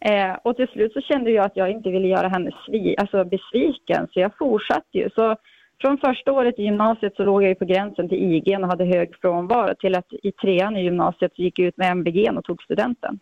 Eh, 0.01 0.37
och 0.43 0.57
till 0.57 0.69
slut 0.69 0.93
så 0.93 1.01
kände 1.01 1.31
jag 1.31 1.45
att 1.45 1.57
jag 1.57 1.71
inte 1.71 1.91
ville 1.91 2.09
göra 2.09 2.29
henne 2.29 2.51
svi- 2.51 2.95
alltså 2.99 3.25
besviken 3.25 4.09
så 4.13 4.21
jag 4.21 4.39
fortsatte 4.39 4.99
ju. 4.99 5.11
Så 5.11 5.37
från 5.81 5.99
första 5.99 6.33
året 6.33 6.59
i 6.59 6.63
gymnasiet 6.63 7.15
så 7.17 7.25
låg 7.25 7.43
jag 7.43 7.49
ju 7.49 7.55
på 7.55 7.65
gränsen 7.65 8.09
till 8.09 8.19
IG 8.33 8.59
och 8.61 8.69
hade 8.69 8.85
hög 8.85 9.09
frånvaro 9.21 9.75
till 9.75 9.95
att 9.95 10.13
i 10.23 10.33
trean 10.33 10.77
i 10.77 10.83
gymnasiet 10.85 11.33
så 11.37 11.43
gick 11.43 11.59
jag 11.59 11.67
ut 11.69 11.77
med 11.77 11.91
MVG 11.91 12.31
och 12.37 12.45
tog 12.45 12.63
studenten. 12.63 13.19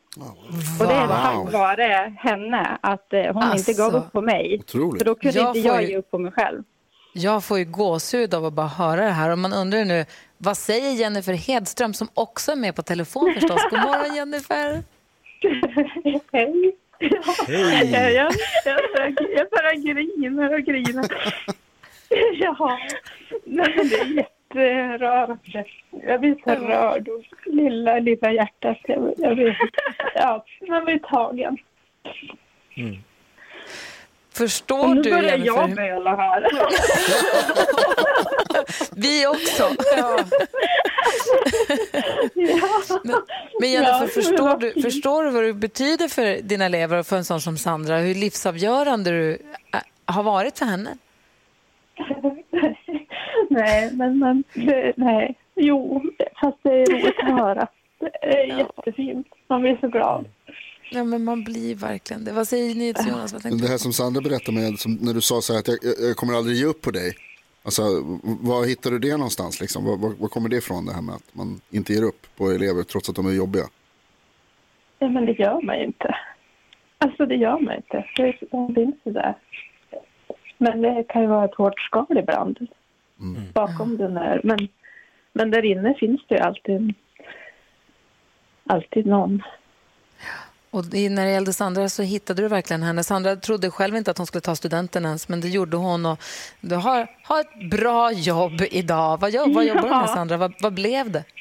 Och 0.81 0.87
det 0.87 0.93
är 0.95 1.07
tack 1.07 1.53
vare 1.53 2.13
henne 2.19 2.79
att 2.81 3.13
eh, 3.13 3.23
hon 3.35 3.53
inte 3.57 3.73
gav 3.73 3.85
Alltså, 3.85 3.99
upp 3.99 4.13
på 4.13 4.21
mig. 4.21 4.57
otroligt. 4.61 5.03
För 5.03 5.07
då 5.07 5.15
kunde 5.15 5.39
Jag 5.39 5.57
inte 5.57 5.69
jag 5.69 5.83
ju- 5.83 5.89
ge 5.89 5.97
upp 5.97 6.11
på 6.11 6.19
mig 6.19 6.33
själv. 6.33 6.63
Jag 7.15 7.45
får 7.45 7.59
ju 7.59 7.65
gåshud 7.65 8.35
av 8.35 8.45
att 8.45 8.53
bara 8.53 8.67
höra 8.67 9.01
det 9.01 9.11
här 9.11 9.31
och 9.33 9.39
man 9.39 9.53
undrar 9.53 9.85
nu, 9.85 10.05
vad 10.39 10.57
säger 10.57 10.91
Jennifer 10.91 11.33
Hedström 11.35 11.95
som 11.95 12.09
också 12.15 12.53
är 12.53 12.57
med 12.57 12.77
på 12.77 12.83
telefon 12.83 13.33
förstås? 13.35 13.63
God 13.71 13.81
morgon 13.81 14.17
Jennifer! 14.17 14.83
Hej! 16.33 16.73
Hej. 17.49 17.93
Jag, 17.93 18.13
jag, 18.15 18.33
jag, 18.65 19.13
jag 19.37 19.47
bara 19.51 19.73
griner 19.75 20.55
och 20.55 20.61
griner. 20.61 21.07
Ja, 22.33 22.79
nej, 23.45 23.75
men 23.77 23.89
det 23.89 23.97
är 24.01 24.07
jätterörande. 24.17 25.65
Jag 26.07 26.21
blir 26.21 26.35
så 26.45 26.51
rörd 26.51 27.09
och 27.09 27.23
lilla, 27.47 27.99
lilla 27.99 28.33
hjärtat. 28.33 28.79
Jag, 28.83 29.15
jag 29.17 29.35
vet, 29.37 29.57
ja, 30.15 30.45
man 30.69 30.85
blir 30.85 30.99
tagen. 30.99 31.59
Förstår 34.35 34.89
Och 34.89 34.97
nu 34.97 35.03
du 35.03 35.11
börjar 35.11 35.37
Jennifer? 35.37 35.61
jag 35.61 35.75
böla 35.75 36.17
här. 36.17 36.49
Vi 38.97 39.27
också. 39.27 39.69
Ja. 39.97 40.19
Men, 43.05 43.17
men 43.61 43.71
Jennifer, 43.71 44.01
Ja, 44.01 44.07
förstår, 44.15 44.57
du, 44.59 44.83
förstår 44.83 45.25
du 45.25 45.31
vad 45.31 45.45
det 45.45 45.53
betyder 45.53 46.09
för 46.09 46.43
dina 46.43 46.65
elever 46.65 46.99
och 46.99 47.07
för 47.07 47.17
en 47.17 47.25
sån 47.25 47.41
som 47.41 47.59
Sandra? 47.59 47.99
Hur 47.99 48.15
livsavgörande 48.15 49.11
du 49.11 49.31
äh, 49.75 49.81
har 50.07 50.23
varit 50.23 50.59
för 50.59 50.67
henne? 50.67 50.97
nej, 53.51 53.91
men, 53.93 54.19
men 54.19 54.45
det, 54.55 54.93
nej. 54.97 55.35
Jo, 55.55 56.03
fast 56.41 56.59
det 56.63 56.71
är 56.71 56.87
roligt 56.87 57.19
att 57.19 57.39
höra. 57.39 57.67
Det 58.01 58.43
är 58.43 58.59
jättefint. 58.59 59.27
Man 59.49 59.61
blir 59.61 59.79
så 59.81 59.89
glad. 59.89 60.27
Ja, 60.91 61.05
men 61.05 61.25
man 61.25 61.45
blir 61.45 61.75
verkligen 61.75 62.25
det. 62.25 62.33
Vad 62.33 62.49
säger 62.49 62.75
ni 62.75 62.95
till 62.95 63.09
Jonas? 63.09 63.33
Det 63.33 63.69
här 63.69 63.79
som 63.79 63.93
Sandra 63.93 64.21
berättade 64.21 64.59
med, 64.59 64.79
som, 64.79 64.95
när 64.95 65.15
du 65.15 65.21
sa 65.21 65.41
så 65.41 65.53
här 65.53 65.61
att 65.61 65.69
jag, 65.69 65.79
jag, 66.09 66.17
kommer 66.17 66.35
aldrig 66.35 66.57
ge 66.57 66.65
upp 66.65 66.83
på 66.83 66.91
dig. 66.91 67.13
Alltså, 67.65 67.83
var 68.23 68.67
hittar 68.67 68.91
du 68.91 68.99
det 68.99 69.17
någonstans? 69.17 69.61
Liksom? 69.61 69.85
Var, 69.85 69.97
var, 69.97 70.15
var 70.19 70.29
kommer 70.29 70.49
det 70.49 70.57
ifrån 70.57 70.87
det 70.87 70.93
här 70.93 71.03
med 71.03 71.15
att 71.15 71.35
man 71.35 71.61
inte 71.71 71.93
ger 71.93 72.03
upp 72.03 72.27
på 72.37 72.51
elever 72.51 72.83
trots 72.83 73.09
att 73.09 73.17
de 73.17 73.27
är 73.27 73.33
jobbiga? 73.33 73.65
Ja, 74.99 75.09
men 75.09 75.27
det 75.27 75.33
gör 75.33 75.63
man 75.63 75.79
ju 75.79 75.85
inte. 75.85 76.17
Alltså 76.99 77.27
det 77.27 77.37
gör 77.37 77.59
man 77.59 77.77
inte. 77.77 78.05
Det, 78.17 78.35
de 78.51 78.75
finns 78.75 78.97
ju 79.05 79.13
där. 79.13 79.35
Men 80.63 80.83
det 80.83 81.05
kan 81.09 81.23
ju 81.23 81.29
vara 81.29 81.45
ett 81.45 81.55
hårt 81.55 81.81
skal 81.81 82.19
ibland. 82.19 82.67
Bakom 83.53 83.97
den 83.97 84.15
där. 84.15 84.41
Men, 84.45 84.69
men 85.33 85.51
där 85.51 85.65
inne 85.65 85.95
finns 85.95 86.21
det 86.29 86.35
ju 86.35 86.41
alltid, 86.41 86.95
alltid 88.67 89.07
någon. 89.07 89.43
Och 90.73 90.85
när 90.93 91.25
det 91.25 91.31
gällde 91.31 91.53
Sandra 91.53 91.89
så 91.89 92.03
hittade 92.03 92.43
du 92.43 92.49
verkligen 92.49 92.83
henne. 92.83 93.03
Sandra 93.05 93.37
trodde 93.37 93.71
själv 93.71 93.97
inte 93.97 94.11
att 94.11 94.19
hon 94.19 94.27
skulle 94.27 94.43
ta 94.43 94.55
studenten 94.55 95.05
ens, 95.05 95.29
men 95.29 95.41
det 95.41 95.49
gjorde 95.49 95.77
hon. 95.77 96.07
Och 96.07 96.19
du 96.61 96.75
har, 96.75 97.07
har 97.23 97.41
ett 97.41 97.71
bra 97.71 98.13
jobb 98.13 98.61
idag. 98.71 99.21
Vad, 99.21 99.31
gör, 99.31 99.55
vad 99.55 99.65
jobbar 99.65 99.83
du 99.83 99.89
med. 99.89 100.09
Sandra? 100.09 100.37
Vad, 100.37 100.53
vad 100.63 100.75
blev 100.75 101.11
det? 101.11 101.25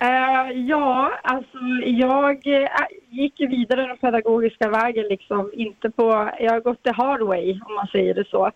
Eh, 0.00 0.50
ja, 0.50 1.12
alltså 1.22 1.58
jag 1.84 2.46
eh, 2.46 2.68
gick 3.10 3.40
vidare 3.40 3.86
den 3.86 3.96
pedagogiska 3.96 4.68
vägen 4.68 5.06
liksom. 5.08 5.50
Inte 5.52 5.90
på, 5.90 6.30
jag 6.40 6.52
har 6.52 6.60
gått 6.60 6.82
the 6.82 6.92
hard 6.92 7.22
way 7.22 7.52
om 7.52 7.74
man 7.74 7.86
säger 7.86 8.14
det 8.14 8.24
så. 8.30 8.42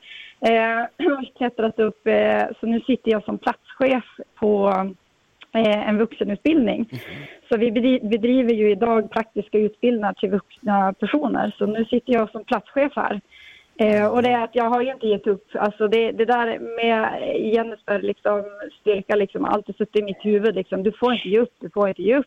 Och 1.19 1.37
klättrat 1.39 1.79
upp, 1.79 2.07
eh, 2.07 2.45
så 2.61 2.67
nu 2.67 2.81
sitter 2.81 3.11
jag 3.11 3.25
som 3.25 3.39
platschef 3.39 4.05
på 4.35 4.73
en 5.67 5.99
vuxenutbildning. 5.99 6.89
Så 7.49 7.57
vi 7.57 7.71
bedri- 7.71 8.09
bedriver 8.09 8.55
ju 8.55 8.71
idag 8.71 9.11
praktiska 9.11 9.59
utbildningar 9.59 10.13
till 10.13 10.31
vuxna 10.31 10.93
personer. 10.93 11.55
Så 11.59 11.67
nu 11.67 11.85
sitter 11.85 12.13
jag 12.13 12.31
som 12.31 12.45
platschef 12.45 12.93
här. 12.97 13.21
Eh, 13.81 14.07
och 14.07 14.23
det 14.23 14.29
är 14.29 14.45
att 14.45 14.55
jag 14.55 14.65
har 14.65 14.83
ju 14.83 14.93
inte 14.93 15.07
gett 15.07 15.27
upp. 15.27 15.45
Alltså 15.55 15.89
det, 15.89 16.13
det 16.13 16.25
där 16.25 16.59
med 16.59 17.23
Jennifer 17.55 18.01
liksom, 18.03 18.45
styrka 18.81 19.17
liksom, 19.17 19.45
har 19.45 19.51
alltid 19.53 19.77
suttit 19.77 19.97
i 19.97 20.05
mitt 20.05 20.25
huvud. 20.25 20.55
Liksom. 20.55 20.83
Du 20.83 20.93
får 20.93 21.13
inte 21.15 21.29
ge 21.29 21.39
upp, 21.41 21.55
du 21.61 21.71
får 21.71 21.89
inte 21.89 22.03
ge 22.03 22.17
upp. 22.17 22.27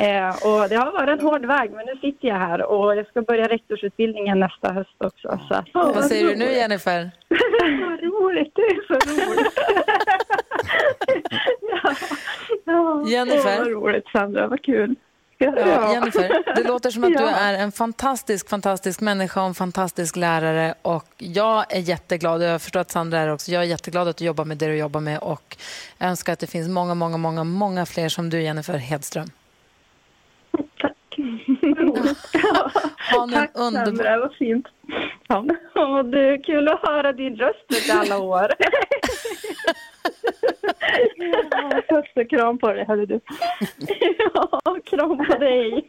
Eh, 0.00 0.28
och 0.28 0.68
det 0.68 0.76
har 0.76 0.92
varit 0.92 1.20
en 1.20 1.26
hård 1.26 1.44
väg, 1.46 1.70
men 1.70 1.86
nu 1.86 1.92
sitter 2.00 2.28
jag 2.28 2.34
här 2.34 2.62
och 2.62 2.96
jag 2.96 3.06
ska 3.06 3.22
börja 3.22 3.48
rektorsutbildningen 3.48 4.38
nästa 4.40 4.72
höst 4.72 4.94
också. 4.98 5.38
Så. 5.48 5.54
att- 5.54 5.68
Vad 5.72 6.04
säger 6.04 6.26
du 6.28 6.36
nu 6.36 6.44
Jennifer? 6.44 7.10
Vad 7.88 8.00
roligt, 8.02 8.52
det 8.54 8.62
är 8.62 8.86
så 8.86 8.94
roligt. 8.94 9.52
Jennifer? 13.10 13.60
Åh, 13.60 13.66
roligt 13.66 14.06
Sandra, 14.12 14.46
vad 14.46 14.62
kul. 14.62 14.94
Ja, 15.38 15.92
Jennifer, 15.92 16.54
det 16.56 16.68
låter 16.68 16.90
som 16.90 17.04
att 17.04 17.10
du 17.10 17.14
Ja. 17.22 17.28
är 17.30 17.54
en 17.54 17.72
fantastisk, 17.72 18.48
fantastisk 18.48 19.00
människa 19.00 19.40
och 19.40 19.46
en 19.46 19.54
fantastisk 19.54 20.16
lärare. 20.16 20.74
Och 20.82 21.04
jag 21.18 21.72
är 21.74 21.80
jätteglad, 21.80 22.42
och 22.42 22.48
jag 22.48 22.62
förstår 22.62 22.80
att 22.80 22.90
Sandra 22.90 23.18
är 23.18 23.32
också, 23.32 23.50
jag 23.52 23.62
är 23.62 23.66
jätteglad 23.66 24.08
att 24.08 24.16
du 24.16 24.24
jobbar 24.24 24.44
med 24.44 24.56
det 24.56 24.66
du 24.66 24.76
jobbar 24.76 25.00
med 25.00 25.18
och 25.18 25.56
önskar 26.00 26.32
att 26.32 26.38
det 26.38 26.46
finns 26.46 26.68
många, 26.68 26.94
många, 26.94 27.16
många, 27.16 27.44
många 27.44 27.86
fler 27.86 28.08
som 28.08 28.30
du, 28.30 28.42
Jennifer 28.42 28.78
Hedström. 28.78 29.26
Ha 33.12 33.26
nu 33.26 33.34
en 33.34 33.40
Tack 33.40 33.50
underbar... 33.54 34.04
Sandra, 34.04 34.18
vad 34.18 34.34
fint. 34.34 34.66
Ja. 35.28 35.38
Och 35.74 36.04
det 36.04 36.20
är 36.20 36.44
kul 36.44 36.68
att 36.68 36.80
höra 36.88 37.12
din 37.12 37.36
röst 37.36 37.64
efter 37.70 37.98
alla 37.98 38.18
år. 38.18 38.52
Ja, 41.50 41.82
Puss 41.88 42.06
och 42.16 42.30
kram 42.30 42.58
på 42.58 42.72
dig, 42.72 42.84
hörru 42.84 43.06
du. 43.06 43.20
Ja, 44.34 44.76
kram 44.84 45.26
på 45.26 45.38
dig. 45.38 45.86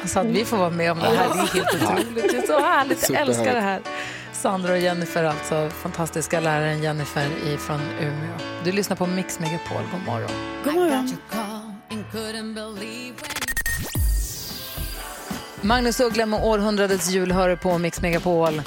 Alltså 0.00 0.20
att 0.20 0.26
vi 0.26 0.44
får 0.44 0.56
vara 0.56 0.70
med 0.70 0.92
om 0.92 0.98
det 0.98 1.04
här, 1.04 1.28
det 1.28 1.40
är 1.40 1.54
helt 1.54 1.74
otroligt. 1.74 2.32
Det 2.32 2.38
är 2.38 2.46
så 2.46 2.58
härligt, 2.58 3.10
jag 3.10 3.20
älskar 3.20 3.54
det 3.54 3.60
här. 3.60 3.80
Sandra 4.32 4.72
och 4.72 4.78
Jennifer, 4.78 5.24
alltså 5.24 5.70
fantastiska 5.70 6.40
läraren 6.40 6.82
Jennifer 6.82 7.56
från 7.56 7.80
Umeå. 8.00 8.34
Du 8.64 8.72
lyssnar 8.72 8.96
på 8.96 9.06
Mix 9.06 9.40
Megapol, 9.40 9.82
god 9.92 10.06
morgon. 10.06 10.30
God 10.64 10.74
morgon. 10.74 11.08
Magnus 15.60 16.00
Uggla 16.00 16.26
med 16.26 16.44
århundradets 16.44 17.10
jul 17.10 17.32
hör 17.32 17.56
på 17.56 17.78
Mix 17.78 18.02
Megapol. 18.02 18.62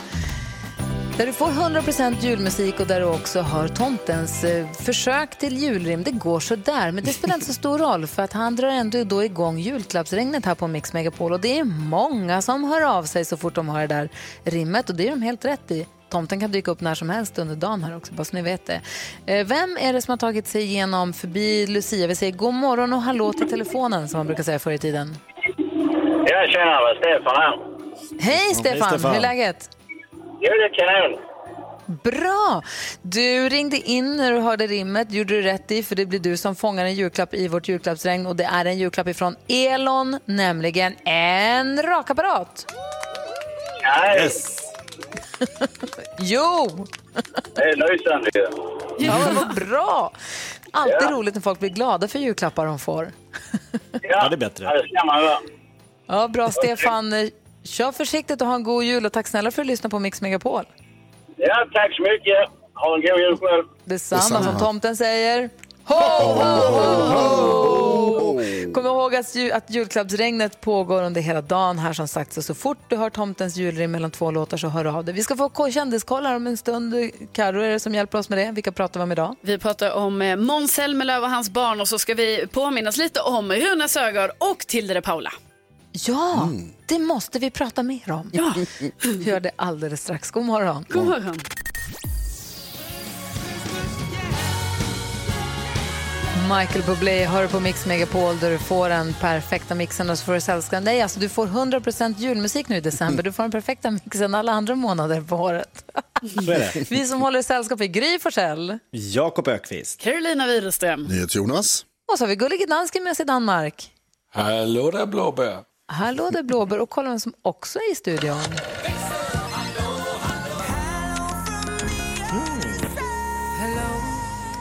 Där 1.22 1.28
du 1.28 1.34
får 1.34 1.48
100% 1.48 2.16
julmusik 2.22 2.80
och 2.80 2.88
där 2.88 3.00
du 3.00 3.06
också 3.06 3.42
hör 3.42 3.68
tomtens 3.68 4.44
eh, 4.44 4.72
försök 4.72 5.38
till 5.38 5.58
julrim. 5.58 6.04
Det 6.04 6.12
går 6.12 6.40
så 6.40 6.56
där, 6.56 6.92
men 6.92 7.04
det 7.04 7.14
spelar 7.14 7.36
inte 7.36 7.46
så 7.46 7.54
stor 7.54 7.78
roll 7.78 8.08
för 8.08 8.24
att 8.24 8.34
han 8.34 8.56
drar 8.56 8.68
ändå 8.68 9.04
då 9.04 9.24
igång 9.24 9.58
julklappsregnet 9.58 10.46
här 10.46 10.56
på 10.56 10.68
Mix 10.68 10.94
Megapol 10.94 11.34
och 11.34 11.40
det 11.40 11.60
är 11.60 11.64
många 11.64 12.42
som 12.42 12.64
hör 12.64 12.82
av 12.82 13.04
sig 13.04 13.26
så 13.26 13.38
fort 13.38 13.56
de 13.56 13.70
hör 13.70 13.88
det 13.88 13.88
där 13.88 14.10
rimmet 14.44 14.90
och 14.90 14.96
det 14.96 15.08
är 15.08 15.12
de 15.12 15.22
helt 15.22 15.46
rätt 15.46 15.72
i. 15.72 15.88
Tomten 16.10 16.40
kan 16.40 16.52
dyka 16.52 16.72
upp 16.72 16.82
när 16.82 16.96
som 16.96 17.10
helst 17.10 17.40
under 17.40 17.56
dagen 17.56 17.84
här 17.84 17.98
också, 17.98 18.14
bara 18.14 18.24
så 18.26 18.36
ni 18.36 18.42
vet 18.42 18.66
det. 18.66 18.82
Eh, 19.26 19.46
Vem 19.48 19.78
är 19.82 19.94
det 19.94 20.02
som 20.02 20.12
har 20.12 20.18
tagit 20.18 20.48
sig 20.48 20.62
igenom 20.64 21.14
förbi 21.14 21.68
Lucia? 21.68 22.08
Vi 22.08 22.16
säger 22.16 22.34
god 22.34 22.54
morgon 22.54 22.94
och 22.94 23.02
hallå 23.02 23.34
till 23.34 23.50
telefonen 23.50 24.08
som 24.08 24.18
man 24.18 24.28
brukar 24.28 24.44
säga 24.44 24.60
förr 24.60 24.72
i 24.72 24.78
tiden. 24.78 25.16
Ja, 26.26 26.46
tjena, 26.48 26.80
Stefan 26.98 27.36
här. 27.36 27.60
Hej 28.20 28.56
Stefan, 28.56 28.90
Stefan. 28.90 29.12
hur 29.12 29.18
är 29.18 29.22
läget? 29.22 29.81
Jo, 30.42 30.50
det 30.54 30.66
är 30.66 30.74
kanon. 30.76 31.20
Bra! 32.04 32.64
Du 33.02 33.50
ringde 33.50 33.78
in 33.78 34.16
när 34.18 34.32
du 34.32 34.40
hörde 34.40 34.68
rimmet, 34.68 35.12
gjorde 35.12 35.34
du 35.34 35.42
rätt 35.42 35.72
i, 35.72 35.84
för 35.84 35.96
det 35.96 36.06
blir 36.06 36.20
du 36.20 36.38
som 36.38 36.56
fångar 36.56 36.86
en 36.86 36.94
julklapp 36.96 37.34
i 37.34 37.48
vårt 37.48 37.68
julklappsregn 37.68 38.26
och 38.26 38.36
det 38.36 38.44
är 38.44 38.66
en 38.66 38.78
julklapp 38.78 39.08
ifrån 39.08 39.36
Elon, 39.48 40.20
nämligen 40.26 40.96
en 41.06 41.82
rakapparat. 41.84 42.66
Nej, 43.84 44.30
Jo! 46.20 46.68
det 47.56 47.62
är 47.62 47.76
lysande 47.92 48.30
ju. 48.34 48.48
Ja, 49.06 49.14
vad 49.36 49.56
bra! 49.56 50.12
Alltid 50.74 50.96
Ja. 51.02 51.12
roligt 51.12 51.36
när 51.36 51.42
folk 51.42 51.60
blir 51.60 51.70
glada 51.70 52.08
för 52.08 52.20
julklappar 52.20 52.66
de 52.66 52.80
får. 52.80 53.12
Ja, 54.02 54.30
det 54.30 54.36
är 54.36 54.38
bättre. 54.38 54.66
Ja, 54.66 54.74
det 54.82 54.88
ska 54.88 55.06
man. 55.06 55.24
Ja, 56.08 56.28
bra 56.28 56.52
Stefan. 56.52 57.14
Kör 57.64 57.92
försiktigt 57.92 58.42
och 58.42 58.48
ha 58.48 58.56
en 58.56 58.64
god 58.64 58.84
jul 58.84 59.06
och 59.06 59.14
tack 59.14 59.28
snälla 59.28 59.52
för 59.52 59.62
att 59.62 59.68
du 59.68 59.72
lyssnade 59.72 59.92
på 59.92 60.00
Mix 60.00 60.22
Megapol. 60.22 60.64
Ja, 61.38 61.66
tack 61.74 61.96
så 61.96 62.02
mycket. 62.02 62.50
Ha 62.74 62.96
en 62.96 63.02
god 63.02 63.20
jul 63.20 63.38
själv. 63.38 63.64
Detsamma, 63.86 64.22
Detsamma. 64.22 64.44
som 64.44 64.60
tomten 64.60 64.96
säger. 64.96 65.50
Ho, 65.86 65.96
ho, 65.96 66.34
ho, 66.34 67.08
ho! 67.08 67.42
Kom 68.74 68.86
ihåg 68.86 69.16
att, 69.16 69.36
ju, 69.36 69.52
att 69.52 69.70
julklappsregnet 69.70 70.62
pågår 70.62 71.04
under 71.04 71.22
hela 71.22 71.42
dagen 71.42 71.80
här 71.80 71.94
som 71.94 72.08
sagt. 72.08 72.34
Så, 72.34 72.42
så 72.42 72.54
fort 72.54 72.78
du 72.88 72.96
hör 72.96 73.10
tomtens 73.10 73.58
julrim 73.58 73.92
mellan 73.92 74.12
två 74.12 74.32
låtar 74.32 74.58
så 74.58 74.68
hör 74.68 74.86
av 74.86 75.06
dig. 75.06 75.14
Vi 75.14 75.24
ska 75.24 75.36
få 75.36 75.72
kändiskollar 75.72 76.36
om 76.36 76.48
en 76.48 76.58
stund. 76.58 76.96
Karo 77.34 77.62
är 77.62 77.70
det 77.70 77.80
som 77.80 77.96
hjälper 77.96 78.18
oss 78.18 78.30
med 78.30 78.38
det. 78.38 78.52
Vilka 78.52 78.72
pratar 78.72 79.00
vi 79.00 79.04
om 79.04 79.12
idag? 79.12 79.36
Vi 79.42 79.58
pratar 79.58 79.92
om 79.92 80.22
eh, 80.22 80.36
Måns 80.36 80.72
Zelmerlöw 80.74 81.24
och 81.24 81.30
hans 81.30 81.50
barn 81.50 81.82
och 81.82 81.88
så 81.88 82.00
ska 82.00 82.14
vi 82.14 82.48
påminnas 82.52 82.98
lite 82.98 83.22
om 83.22 83.52
Rune 83.52 83.88
Sögaard 83.88 84.32
och 84.38 84.60
Tilde 84.60 84.94
de 84.94 85.02
Paula. 85.02 85.32
Ja, 85.92 86.50
det 86.86 87.00
måste 87.00 87.40
vi 87.40 87.50
prata 87.50 87.84
mer 87.84 88.12
om. 88.12 88.30
Ja. 88.34 88.54
Vi 89.04 89.24
gör 89.24 89.40
det 89.40 89.52
alldeles 89.56 90.02
strax. 90.04 90.32
God 90.32 90.46
morgon. 90.46 90.86
God 90.90 91.06
morgon. 91.06 91.40
Michael 96.60 96.84
Bublé 96.86 97.26
hör 97.26 97.48
på 97.48 97.60
Mix 97.60 97.86
Megapol 97.86 98.40
där 98.40 98.52
du 98.52 98.58
får 98.58 98.90
den 98.90 99.14
perfekta 99.14 99.76
mixen 99.76 100.10
och 100.10 100.18
så 100.18 100.26
får 100.26 100.34
du 100.34 100.42
sällskap. 100.42 100.84
Nej, 100.84 101.02
alltså 101.02 101.20
du 101.20 101.30
får 101.30 101.48
100% 101.48 102.16
julmusik 102.18 102.68
nu 102.70 102.76
i 102.78 102.82
december. 102.82 103.24
Du 103.24 103.32
får 103.32 103.44
den 103.44 103.52
perfekta 103.52 103.92
mixen 103.92 104.36
alla 104.36 104.52
andra 104.52 104.76
månader 104.76 105.22
på 105.22 105.36
året. 105.36 105.86
Vi 106.90 107.06
som 107.06 107.22
håller 107.22 107.42
sällskap 107.42 107.82
är 107.82 107.86
Gry 107.86 108.20
Forssell. 108.20 108.80
Jakob 108.92 109.48
Ökvist. 109.48 110.00
Carolina 110.00 110.48
Widerström. 110.48 111.08
Jonas. 111.30 111.86
Och 112.12 112.18
så 112.18 112.24
har 112.24 112.30
vi 112.30 112.36
Gullige 112.36 112.66
Dansken 112.66 113.04
med 113.04 113.12
oss 113.12 113.20
i 113.20 113.24
Danmark. 113.24 113.92
Hallå 114.34 114.92
där 114.92 115.06
blåbär. 115.06 115.71
Hallå 115.94 116.30
där 116.30 116.44
blåbär 116.44 116.80
och 116.80 116.90
kolla 116.90 117.10
vem 117.10 117.20
som 117.20 117.34
också 117.42 117.80
är 117.80 117.92
i 117.92 117.96
studion. 117.96 118.38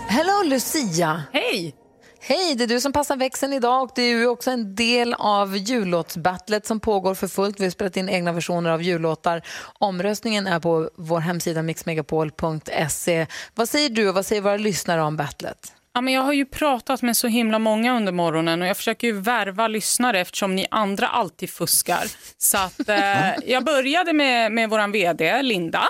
Hello 0.08 0.42
Lucia! 0.44 1.22
Hej! 1.32 1.74
Hej, 2.20 2.54
det 2.54 2.64
är 2.64 2.68
du 2.68 2.80
som 2.80 2.92
passar 2.92 3.16
växeln 3.16 3.52
idag 3.52 3.82
och 3.82 3.90
det 3.94 4.02
är 4.02 4.26
också 4.26 4.50
en 4.50 4.74
del 4.74 5.14
av 5.14 5.56
jullåtsbattlet 5.56 6.66
som 6.66 6.80
pågår 6.80 7.14
för 7.14 7.28
fullt. 7.28 7.60
Vi 7.60 7.64
har 7.64 7.70
spelat 7.70 7.96
in 7.96 8.08
egna 8.08 8.32
versioner 8.32 8.70
av 8.70 8.82
jullåtar. 8.82 9.42
Omröstningen 9.78 10.46
är 10.46 10.60
på 10.60 10.90
vår 10.96 11.20
hemsida 11.20 11.62
mixmegapol.se. 11.62 13.26
Vad 13.54 13.68
säger 13.68 13.88
du 13.88 14.08
och 14.08 14.14
vad 14.14 14.26
säger 14.26 14.42
våra 14.42 14.56
lyssnare 14.56 15.02
om 15.02 15.16
battlet? 15.16 15.72
Ja, 15.94 16.00
men 16.00 16.14
jag 16.14 16.22
har 16.22 16.32
ju 16.32 16.46
pratat 16.46 17.02
med 17.02 17.16
så 17.16 17.26
himla 17.28 17.58
många 17.58 17.96
under 17.96 18.12
morgonen 18.12 18.62
och 18.62 18.68
jag 18.68 18.76
försöker 18.76 19.06
ju 19.06 19.20
värva 19.20 19.68
lyssnare 19.68 20.20
eftersom 20.20 20.54
ni 20.54 20.66
andra 20.70 21.06
alltid 21.06 21.50
fuskar. 21.50 22.04
Så 22.38 22.58
att, 22.58 22.88
eh, 22.88 23.30
jag 23.50 23.64
började 23.64 24.12
med, 24.12 24.52
med 24.52 24.70
vår 24.70 24.92
vd 24.92 25.42
Linda. 25.42 25.82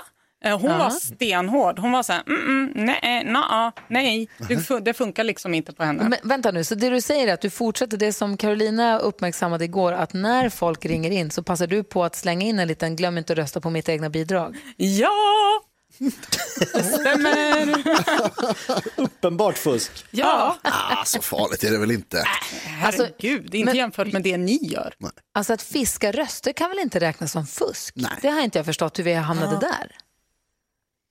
Eh, 0.43 0.59
hon 0.59 0.77
var 0.77 0.89
stenhård. 0.89 1.79
Hon 1.79 1.91
var 1.91 2.03
så 2.03 2.13
här, 2.13 2.23
mm, 2.27 2.41
mm, 2.41 2.85
nej, 2.85 3.23
na, 3.25 3.71
nej, 3.87 4.29
det 4.81 4.93
funkar 4.93 5.23
liksom 5.23 5.53
inte 5.53 5.73
på 5.73 5.83
henne. 5.83 6.03
Men, 6.03 6.19
vänta 6.29 6.51
nu, 6.51 6.63
så 6.63 6.75
det 6.75 6.89
du 6.89 7.01
säger 7.01 7.27
är 7.27 7.33
att 7.33 7.41
du 7.41 7.49
fortsätter 7.49 7.97
det 7.97 8.13
som 8.13 8.37
Carolina 8.37 8.99
uppmärksammade 8.99 9.65
igår, 9.65 9.91
att 9.91 10.13
när 10.13 10.49
folk 10.49 10.85
ringer 10.85 11.11
in 11.11 11.31
så 11.31 11.43
passar 11.43 11.67
du 11.67 11.83
på 11.83 12.03
att 12.03 12.15
slänga 12.15 12.45
in 12.45 12.59
en 12.59 12.67
liten 12.67 12.95
glöm 12.95 13.17
inte 13.17 13.33
att 13.33 13.39
rösta 13.39 13.61
på 13.61 13.69
mitt 13.69 13.89
egna 13.89 14.09
bidrag. 14.09 14.57
Ja! 14.77 15.11
Stämmer. 16.99 17.83
Uppenbart 18.95 19.57
fusk. 19.57 20.05
Ja. 20.11 20.57
Ah, 20.61 21.05
så 21.05 21.21
farligt 21.21 21.63
är 21.63 21.71
det 21.71 21.77
väl 21.77 21.91
inte? 21.91 22.23
Herregud, 22.63 23.55
inte 23.55 23.77
jämfört 23.77 24.13
med 24.13 24.23
det 24.23 24.37
ni 24.37 24.59
gör. 24.61 24.93
Alltså 25.33 25.53
att 25.53 25.61
fiska 25.61 26.11
röster 26.11 26.53
kan 26.53 26.69
väl 26.69 26.79
inte 26.79 26.99
räknas 26.99 27.31
som 27.31 27.45
fusk? 27.47 27.95
Det 28.21 28.29
har 28.29 28.41
inte 28.41 28.59
jag 28.59 28.65
förstått 28.65 28.99
hur 28.99 29.03
vi 29.03 29.13
hamnade 29.13 29.57
där. 29.59 29.91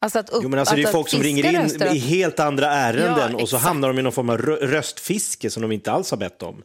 Alltså 0.02 0.18
att 0.18 0.30
upp, 0.30 0.40
Jo, 0.42 0.48
men 0.48 0.58
alltså, 0.58 0.74
det 0.74 0.82
är 0.82 0.92
folk 0.92 1.08
som 1.08 1.22
ringer 1.22 1.46
in 1.46 1.62
röster, 1.62 1.94
i 1.94 1.98
helt 1.98 2.40
andra 2.40 2.66
ärenden 2.72 3.32
Ja, 3.32 3.42
och 3.42 3.48
så 3.48 3.56
exakt. 3.56 3.62
hamnar 3.68 3.88
de 3.88 3.98
i 3.98 4.02
någon 4.02 4.12
form 4.12 4.30
av 4.30 4.38
rö- 4.38 4.66
röstfiske 4.66 5.50
som 5.50 5.62
de 5.62 5.72
inte 5.72 5.92
alls 5.92 6.10
har 6.10 6.18
bett 6.18 6.42
om. 6.42 6.62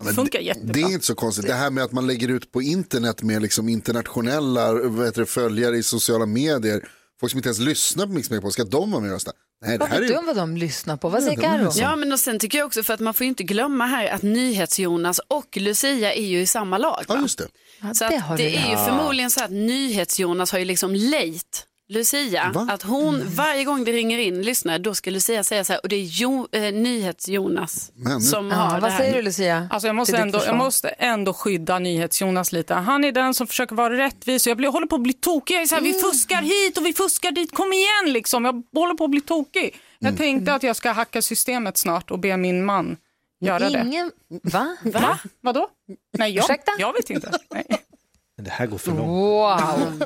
Men 0.00 0.14
det, 0.14 0.52
det 0.62 0.80
är 0.80 0.92
inte 0.92 1.06
så 1.06 1.14
konstigt. 1.14 1.46
Det 1.46 1.54
här 1.54 1.70
med 1.70 1.84
att 1.84 1.92
man 1.92 2.06
lägger 2.06 2.28
ut 2.28 2.52
på 2.52 2.62
internet 2.62 3.22
med 3.22 3.42
liksom 3.42 3.68
internationella 3.68 4.72
det, 4.72 5.26
följare 5.26 5.76
i 5.76 5.82
sociala 5.82 6.26
medier. 6.26 6.88
Folk 7.20 7.30
som 7.30 7.38
inte 7.38 7.48
ens 7.48 7.58
lyssnar 7.58 8.06
på 8.06 8.12
Mix 8.12 8.30
Megapol, 8.30 8.52
ska 8.52 8.64
de 8.64 8.90
vara 8.90 9.00
med 9.00 9.10
och 9.10 9.14
rösta? 9.14 9.32
Nej, 9.62 9.72
det 9.72 9.78
Vad 9.78 9.88
här 9.88 10.00
vet 10.00 10.10
är 10.10 10.14
du 10.14 10.18
om 10.18 10.26
vad 10.26 10.36
de 10.36 10.56
lyssnar 10.56 10.96
på? 10.96 11.08
Vad 11.08 11.20
Ja, 11.22 11.24
säger 11.24 11.36
det 11.36 11.42
Carro? 11.42 11.72
Ja, 11.74 11.96
men 11.96 12.12
och 12.12 12.20
sen 12.20 12.38
tycker 12.38 12.58
jag 12.58 12.66
också 12.66 12.82
för 12.82 12.94
att 12.94 13.00
man 13.00 13.14
får 13.14 13.24
ju 13.24 13.28
inte 13.28 13.42
glömma 13.42 13.86
här 13.86 14.06
att 14.08 14.22
NyhetsJonas 14.22 15.20
och 15.28 15.56
Lucia 15.56 16.14
är 16.14 16.26
ju 16.26 16.40
i 16.40 16.46
samma 16.46 16.78
lag. 16.78 17.04
Va? 17.08 17.14
Ja, 17.14 17.20
just 17.20 17.38
det. 17.38 17.94
Så 17.94 18.04
det 18.04 18.22
det 18.36 18.56
är 18.56 18.70
ju 18.70 18.76
förmodligen 18.76 19.30
så 19.30 19.44
att 19.44 19.50
NyhetsJonas 19.50 20.52
har 20.52 20.58
ju 20.58 20.64
liksom 20.64 20.94
lejt 20.94 21.64
Lucia, 21.90 22.52
att 22.68 22.82
hon 22.82 23.22
varje 23.34 23.64
gång 23.64 23.84
det 23.84 23.92
ringer 23.92 24.18
in 24.18 24.42
lyssnare, 24.42 24.78
då 24.78 24.94
ska 24.94 25.10
Lucia 25.10 25.44
säga 25.44 25.64
så 25.64 25.72
här, 25.72 25.80
och 25.82 25.88
det 25.88 25.96
är 25.96 26.04
jo, 26.04 26.48
eh, 26.52 26.60
NyhetsJonas 26.62 27.92
som 28.30 28.50
har 28.50 28.74
det 28.74 28.80
vad 28.80 28.90
här. 28.90 28.98
säger 28.98 29.14
du 29.14 29.22
Lucia? 29.22 29.68
Alltså 29.70 29.88
jag, 29.88 29.96
måste 29.96 30.12
till 30.12 30.16
ditt 30.16 30.22
ändå, 30.22 30.38
jag 30.38 30.44
försvar? 30.44 30.56
måste 30.58 30.88
ändå 30.88 31.32
skydda 31.32 31.78
NyhetsJonas 31.78 32.52
lite. 32.52 32.74
Han 32.74 33.04
är 33.04 33.12
den 33.12 33.34
som 33.34 33.46
försöker 33.46 33.76
vara 33.76 33.96
rättvis 33.98 34.46
och 34.46 34.50
jag 34.50 34.56
blir, 34.56 34.68
håller 34.68 34.86
på 34.86 34.96
att 34.96 35.02
bli 35.02 35.12
tokig. 35.12 35.54
Jag 35.54 35.62
är 35.62 35.66
så 35.66 35.74
här, 35.74 35.82
Vi 35.82 35.92
fuskar 35.92 36.42
hit 36.42 36.78
och 36.78 36.86
vi 36.86 36.92
fuskar 36.92 37.32
dit. 37.32 37.54
Kom 37.54 37.72
igen 37.72 38.12
liksom. 38.12 38.44
Jag 38.44 38.62
håller 38.74 38.94
på 38.94 39.04
att 39.04 39.10
bli 39.10 39.20
tokig. 39.20 39.76
Jag 39.98 40.16
tänkte 40.16 40.54
att 40.54 40.62
jag 40.62 40.76
ska 40.76 40.92
hacka 40.92 41.22
systemet 41.22 41.76
snart 41.76 42.10
och 42.10 42.18
be 42.18 42.36
min 42.36 42.64
man 42.64 42.96
göra 43.40 43.70
det. 43.70 43.82
Ingen... 43.86 44.12
Va? 44.42 44.76
Va? 44.82 45.18
Vadå? 45.40 45.68
Nej, 46.18 46.32
jag, 46.32 46.44
Ursäkta? 46.44 46.72
jag 46.78 46.92
vet 46.92 47.10
inte. 47.10 47.38
Nej. 47.50 47.66
Men 48.36 48.44
det 48.44 48.50
här 48.50 48.66
går 48.66 48.78
för 48.78 48.90
långt. 48.90 49.08
Wow! 49.08 50.02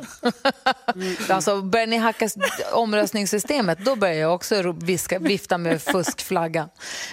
Alltså, 1.29 1.63
börjar 1.63 1.87
ni 1.87 1.97
hacka 1.97 2.29
omröstningssystemet, 2.73 3.85
då 3.85 3.97
börjar 3.97 4.15
jag 4.15 4.35
också 4.35 4.73
viska, 4.73 5.19
vifta 5.19 5.59
med 5.59 5.83
fuskflaggan. 5.83 6.69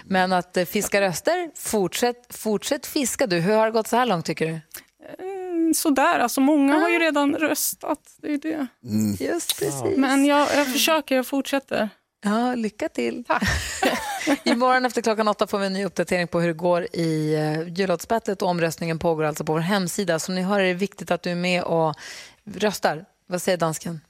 Men 0.05 0.33
att 0.33 0.57
eh, 0.57 0.65
fiska 0.65 1.01
röster, 1.01 1.49
fortsätt, 1.55 2.35
fortsätt 2.35 2.85
fiska 2.85 3.27
du. 3.27 3.39
Hur 3.39 3.55
har 3.55 3.65
det 3.65 3.71
gått 3.71 3.87
så 3.87 3.95
här 3.95 4.05
långt 4.05 4.25
tycker 4.25 4.45
du? 4.45 4.59
Mm, 5.23 5.73
Sådär, 5.73 6.19
alltså 6.19 6.41
många 6.41 6.79
har 6.79 6.89
ju 6.89 6.99
redan 6.99 7.35
röstat. 7.35 7.99
Det 8.21 8.33
är 8.33 8.37
det. 8.37 8.67
Just 9.25 9.59
precis. 9.59 9.97
Men 9.97 10.25
jag, 10.25 10.47
jag 10.55 10.71
försöker, 10.71 11.15
jag 11.15 11.27
fortsätter. 11.27 11.89
Ja, 12.23 12.55
lycka 12.55 12.89
till. 12.89 13.23
Imorgon 14.43 14.85
efter 14.85 15.01
klockan 15.01 15.27
åtta 15.27 15.47
får 15.47 15.59
vi 15.59 15.65
en 15.65 15.73
ny 15.73 15.85
uppdatering 15.85 16.27
på 16.27 16.39
hur 16.39 16.47
det 16.47 16.53
går 16.53 16.87
i 16.93 17.35
uh, 17.35 17.69
jullåtsbattlet 17.69 18.41
och 18.41 18.47
omröstningen 18.47 18.99
pågår 18.99 19.23
alltså 19.23 19.43
på 19.43 19.53
vår 19.53 19.59
hemsida. 19.59 20.19
Som 20.19 20.35
ni 20.35 20.41
hör 20.41 20.59
är 20.59 20.67
det 20.67 20.73
viktigt 20.73 21.11
att 21.11 21.23
du 21.23 21.31
är 21.31 21.35
med 21.35 21.63
och 21.63 21.95
röstar. 22.55 23.05
Vad 23.31 23.41
säger 23.41 23.57
dansken? 23.57 24.01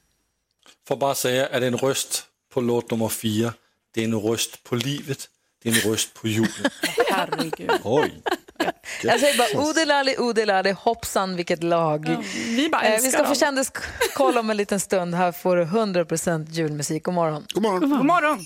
Får 0.88 0.96
bara 0.98 1.16
säga 1.16 1.46
att 1.48 1.64
en 1.64 1.78
röst 1.78 2.24
på 2.54 2.62
låt 2.62 2.92
nummer 2.92 3.10
fyra, 3.10 3.54
det 3.94 4.02
är 4.02 4.06
en 4.06 4.20
röst 4.20 4.64
på 4.64 4.76
livet. 4.76 5.30
Det 5.64 5.70
är 5.70 5.74
en 5.86 5.92
röst 5.92 6.14
på 6.14 6.28
julen. 6.28 6.72
Herregud. 7.12 7.72
Oj. 7.84 8.22
Jag 9.04 9.20
säger 9.20 9.38
bara 9.38 9.70
odelali, 9.70 10.16
odelali, 10.18 10.72
hoppsan 10.72 11.36
vilket 11.36 11.64
lag. 11.64 12.18
vi 12.34 12.70
bara 12.70 12.82
Eh, 12.82 13.02
vi 13.02 13.10
ska 13.12 13.18
få 13.18 13.24
dem. 13.24 13.36
kändiskoll 13.36 14.38
om 14.38 14.50
en 14.50 14.58
liten 14.58 14.80
stund. 14.80 15.16
Här 15.16 15.32
får 15.32 15.56
du 15.56 15.64
100% 15.66 16.50
julmusik. 16.52 17.04
God 17.04 17.14
morgon. 17.14 17.46
God 17.54 17.64
morgon. 17.64 17.90
God 17.90 18.06
morgon. 18.06 18.46